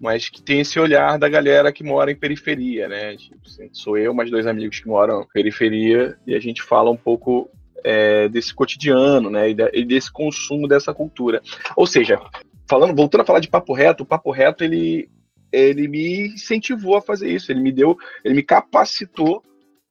mas 0.00 0.28
que 0.28 0.40
tem 0.40 0.60
esse 0.60 0.78
olhar 0.78 1.18
da 1.18 1.28
galera 1.28 1.72
que 1.72 1.82
mora 1.82 2.10
em 2.10 2.16
periferia, 2.16 2.88
né? 2.88 3.16
Tipo, 3.16 3.40
assim, 3.44 3.68
sou 3.72 3.98
eu, 3.98 4.14
mais 4.14 4.30
dois 4.30 4.46
amigos 4.46 4.80
que 4.80 4.88
moram 4.88 5.22
em 5.22 5.32
periferia, 5.32 6.16
e 6.26 6.34
a 6.34 6.40
gente 6.40 6.62
fala 6.62 6.90
um 6.90 6.96
pouco 6.96 7.50
é, 7.82 8.28
desse 8.28 8.54
cotidiano, 8.54 9.30
né? 9.30 9.50
E, 9.50 9.56
e 9.72 9.84
desse 9.84 10.12
consumo 10.12 10.68
dessa 10.68 10.94
cultura. 10.94 11.42
Ou 11.76 11.86
seja, 11.86 12.20
falando, 12.68 12.94
voltando 12.94 13.22
a 13.22 13.24
falar 13.24 13.40
de 13.40 13.48
papo 13.48 13.72
reto, 13.72 14.02
o 14.02 14.06
papo 14.06 14.30
reto 14.30 14.62
ele 14.64 15.08
ele 15.50 15.88
me 15.88 16.26
incentivou 16.28 16.96
a 16.96 17.00
fazer 17.00 17.30
isso, 17.32 17.50
ele 17.50 17.60
me 17.60 17.72
deu, 17.72 17.96
ele 18.22 18.34
me 18.34 18.42
capacitou 18.42 19.42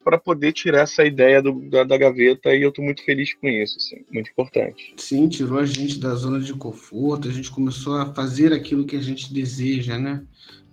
para 0.04 0.18
poder 0.18 0.54
tirar 0.54 0.82
essa 0.82 1.04
ideia 1.04 1.42
do- 1.42 1.68
da, 1.70 1.84
da 1.84 1.98
gaveta 1.98 2.54
e 2.54 2.62
eu 2.62 2.72
tô 2.72 2.82
muito 2.84 3.04
feliz 3.04 3.34
com 3.34 3.48
isso, 3.48 3.76
assim, 3.78 4.06
muito 4.14 4.30
importante. 4.30 4.94
Sim, 4.98 5.28
tirou 5.28 5.58
a 5.58 5.66
gente 5.66 6.00
da 6.00 6.14
zona 6.14 6.40
de 6.40 6.54
conforto, 6.54 7.28
a 7.28 7.32
gente 7.32 7.50
começou 7.50 7.98
a 7.98 8.14
fazer 8.14 8.54
aquilo 8.54 8.86
que 8.86 8.96
a 8.96 9.02
gente 9.02 9.34
deseja, 9.34 9.98
né? 9.98 10.24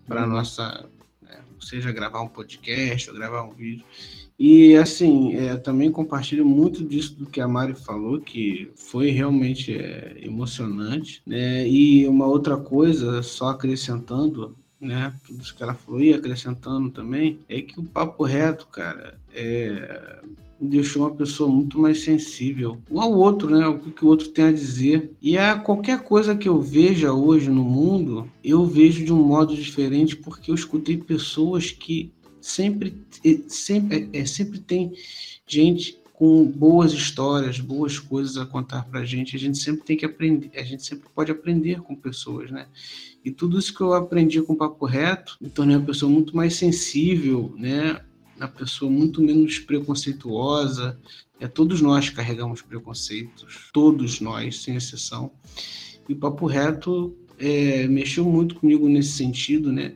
Para 0.07 0.25
Uhum. 0.25 0.35
nossa, 0.35 0.87
né, 1.23 1.41
seja 1.61 1.91
gravar 1.91 2.21
um 2.21 2.29
podcast 2.29 3.09
ou 3.11 3.17
gravar 3.17 3.43
um 3.43 3.55
vídeo. 3.55 3.85
E 4.39 4.75
assim, 4.77 5.37
é, 5.37 5.57
também 5.57 5.91
compartilho 5.91 6.45
muito 6.45 6.85
disso 6.85 7.15
do 7.15 7.27
que 7.27 7.41
a 7.41 7.47
Mari 7.47 7.75
falou, 7.75 8.21
que 8.21 8.71
foi 8.75 9.11
realmente 9.11 9.75
é, 9.75 10.17
emocionante, 10.23 11.23
né? 11.25 11.67
E 11.69 12.07
uma 12.09 12.27
outra 12.27 12.57
coisa, 12.57 13.23
só 13.23 13.51
acrescentando, 13.51 14.57
né? 14.81 15.15
Tudo 15.25 15.41
isso 15.41 15.55
que 15.55 15.63
ela 15.63 15.75
falou 15.75 16.01
e 16.01 16.13
acrescentando 16.13 16.91
também, 16.91 17.39
é 17.49 17.63
que 17.63 17.79
o 17.79 17.85
papo 17.85 18.25
reto, 18.25 18.67
cara, 18.67 19.19
é, 19.33 20.21
deixou 20.61 21.03
uma 21.03 21.15
pessoa 21.15 21.49
muito 21.49 21.79
mais 21.79 22.03
sensível 22.03 22.79
ao 22.95 23.13
outro, 23.13 23.49
né? 23.51 23.67
O 23.67 23.79
que 23.79 24.05
o 24.05 24.09
outro 24.09 24.29
tem 24.29 24.47
a 24.47 24.53
dizer. 24.53 25.13
E 25.23 25.39
a 25.39 25.57
qualquer 25.59 26.03
coisa 26.03 26.35
que 26.35 26.49
eu 26.49 26.61
veja 26.61 27.13
hoje 27.13 27.51
no 27.51 27.65
mundo, 27.65 28.29
eu 28.43 28.65
vejo 28.65 29.05
de 29.05 29.13
um 29.13 29.23
modo 29.23 29.55
diferente 29.55 30.17
porque 30.17 30.51
eu 30.51 30.55
escutei 30.55 30.97
pessoas 30.97 31.71
que 31.71 32.13
sempre, 32.45 32.95
sempre, 33.49 34.09
é, 34.13 34.25
sempre 34.27 34.59
tem 34.59 34.93
gente 35.47 35.99
com 36.13 36.45
boas 36.45 36.93
histórias, 36.93 37.59
boas 37.59 37.99
coisas 37.99 38.37
a 38.37 38.47
contar 38.47 38.85
pra 38.85 39.05
gente. 39.05 39.35
A 39.35 39.39
gente 39.39 39.59
sempre 39.59 39.85
tem 39.85 39.97
que 39.97 40.05
aprender, 40.05 40.51
a 40.55 40.63
gente 40.63 40.85
sempre 40.85 41.09
pode 41.13 41.33
aprender 41.33 41.81
com 41.81 41.97
pessoas, 41.97 42.51
né? 42.51 42.67
E 43.25 43.31
tudo 43.31 43.59
isso 43.59 43.75
que 43.75 43.81
eu 43.81 43.95
aprendi 43.95 44.41
com 44.43 44.53
o 44.53 44.57
Papo 44.57 44.85
Reto 44.85 45.37
me 45.41 45.49
tornei 45.49 45.77
uma 45.77 45.87
pessoa 45.87 46.11
muito 46.11 46.37
mais 46.37 46.55
sensível, 46.55 47.53
né? 47.57 48.01
Uma 48.37 48.49
pessoa 48.49 48.91
muito 48.91 49.23
menos 49.23 49.59
preconceituosa. 49.59 50.99
É, 51.41 51.49
todos 51.49 51.81
nós 51.81 52.11
carregamos 52.11 52.63
preconceitos, 52.63 53.71
todos 53.73 54.21
nós, 54.21 54.63
sem 54.63 54.77
exceção. 54.77 55.33
E 56.09 56.13
o 56.13 56.17
Papo 56.17 56.47
Reto 56.47 57.17
é, 57.39 57.89
mexeu 57.89 58.25
muito 58.25 58.55
comigo 58.55 58.89
nesse 58.89 59.13
sentido, 59.13 59.73
né? 59.73 59.95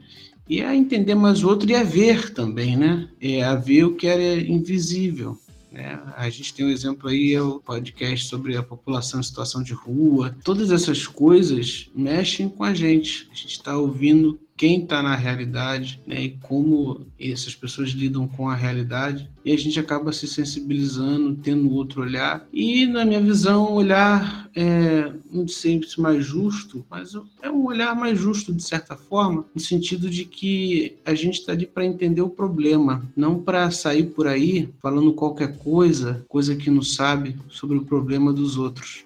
E 0.49 0.63
a 0.63 0.75
entender 0.75 1.15
mais 1.15 1.45
o 1.45 1.49
outro 1.49 1.69
e 1.71 1.75
a 1.75 1.83
ver 1.83 2.33
também, 2.33 2.77
né? 2.77 3.09
É, 3.21 3.43
a 3.43 3.55
ver 3.55 3.85
o 3.85 3.95
que 3.95 4.07
era 4.07 4.41
invisível. 4.41 5.39
Né? 5.71 6.01
A 6.17 6.31
gente 6.31 6.55
tem 6.55 6.65
um 6.65 6.71
exemplo 6.71 7.09
aí, 7.09 7.35
é 7.35 7.43
o 7.43 7.61
podcast 7.61 8.27
sobre 8.27 8.57
a 8.57 8.63
população 8.63 9.21
em 9.21 9.23
situação 9.23 9.63
de 9.63 9.75
rua. 9.75 10.35
Todas 10.43 10.71
essas 10.71 11.07
coisas 11.07 11.91
mexem 11.95 12.49
com 12.49 12.65
a 12.65 12.73
gente. 12.73 13.29
A 13.31 13.35
gente 13.35 13.53
está 13.53 13.77
ouvindo 13.77 14.41
quem 14.59 14.83
está 14.83 15.01
na 15.01 15.15
realidade 15.15 16.03
né, 16.05 16.21
e 16.21 16.31
como 16.43 17.07
essas 17.19 17.55
pessoas 17.55 17.91
lidam 17.91 18.27
com 18.27 18.51
a 18.51 18.57
realidade. 18.57 19.31
E 19.45 19.53
a 19.53 19.57
gente 19.57 19.79
acaba 19.79 20.13
se 20.13 20.27
sensibilizando, 20.27 21.37
tendo 21.37 21.73
outro 21.73 22.03
olhar. 22.03 22.47
E, 22.53 22.85
na 22.85 23.05
minha 23.05 23.21
visão, 23.21 23.71
um 23.71 23.75
olhar, 23.75 24.51
é, 24.55 25.13
não 25.31 25.47
sei 25.47 25.81
se 25.85 26.01
mais 26.01 26.27
justo, 26.27 26.85
mas 26.91 27.15
é 27.41 27.49
um 27.49 27.67
olhar 27.67 27.95
mais 27.95 28.19
justo, 28.19 28.53
de 28.53 28.63
certa 28.63 28.97
forma, 28.97 29.47
no 29.55 29.61
sentido 29.61 30.11
de 30.11 30.25
que 30.25 30.97
a 31.07 31.15
gente 31.15 31.39
está 31.39 31.53
ali 31.53 31.65
para 31.65 31.87
entender 31.87 32.21
o 32.21 32.29
problema, 32.29 33.09
não 33.17 33.41
para 33.41 33.71
sair 33.71 34.07
por 34.07 34.27
aí 34.27 34.69
falando 34.83 35.13
qualquer 35.13 35.57
coisa, 35.59 36.25
coisa 36.29 36.57
que 36.57 36.69
não 36.69 36.83
sabe, 36.83 37.37
sobre 37.49 37.79
o 37.79 37.85
problema 37.85 38.33
dos 38.33 38.59
outros. 38.59 39.05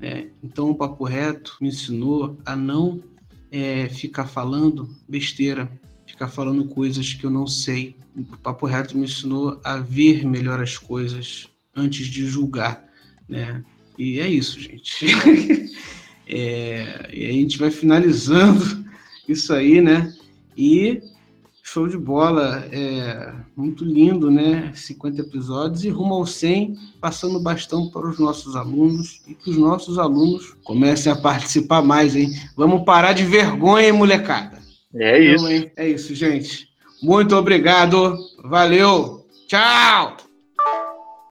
né? 0.00 0.28
então, 0.42 0.70
o 0.70 0.74
Papo 0.74 1.04
Reto 1.04 1.58
me 1.60 1.68
ensinou 1.68 2.38
a 2.44 2.56
não 2.56 3.02
é, 3.50 3.88
ficar 3.88 4.26
falando 4.26 4.88
besteira, 5.08 5.70
ficar 6.06 6.28
falando 6.28 6.64
coisas 6.66 7.14
que 7.14 7.24
eu 7.24 7.30
não 7.30 7.46
sei. 7.46 7.96
O 8.16 8.36
Papo 8.38 8.66
Reto 8.66 8.96
me 8.96 9.04
ensinou 9.04 9.60
a 9.64 9.78
ver 9.78 10.26
melhor 10.26 10.60
as 10.60 10.76
coisas 10.76 11.48
antes 11.74 12.06
de 12.06 12.26
julgar, 12.26 12.84
né? 13.28 13.64
E 13.98 14.20
é 14.20 14.28
isso, 14.28 14.60
gente. 14.60 15.06
É, 16.30 17.08
e 17.10 17.24
a 17.24 17.32
gente 17.32 17.56
vai 17.56 17.70
finalizando 17.70 18.84
isso 19.26 19.50
aí, 19.50 19.80
né? 19.80 20.14
E 20.54 21.00
show 21.72 21.86
de 21.86 21.98
bola, 21.98 22.66
é 22.72 23.32
muito 23.56 23.84
lindo, 23.84 24.30
né? 24.30 24.72
50 24.74 25.20
episódios 25.20 25.84
e 25.84 25.90
rumo 25.90 26.14
ao 26.14 26.26
100, 26.26 26.76
passando 27.00 27.38
bastão 27.38 27.88
para 27.90 28.08
os 28.08 28.18
nossos 28.18 28.56
alunos 28.56 29.20
e 29.26 29.34
que 29.34 29.50
os 29.50 29.58
nossos 29.58 29.98
alunos 29.98 30.56
comecem 30.64 31.12
a 31.12 31.16
participar 31.16 31.82
mais, 31.82 32.16
hein? 32.16 32.30
Vamos 32.56 32.84
parar 32.84 33.12
de 33.12 33.24
vergonha, 33.24 33.86
hein, 33.86 33.92
molecada? 33.92 34.58
É 34.94 35.18
isso. 35.18 35.44
Então, 35.44 35.50
hein? 35.50 35.72
É 35.76 35.88
isso, 35.88 36.14
gente. 36.14 36.68
Muito 37.02 37.36
obrigado. 37.36 38.16
Valeu. 38.42 39.26
Tchau. 39.46 40.27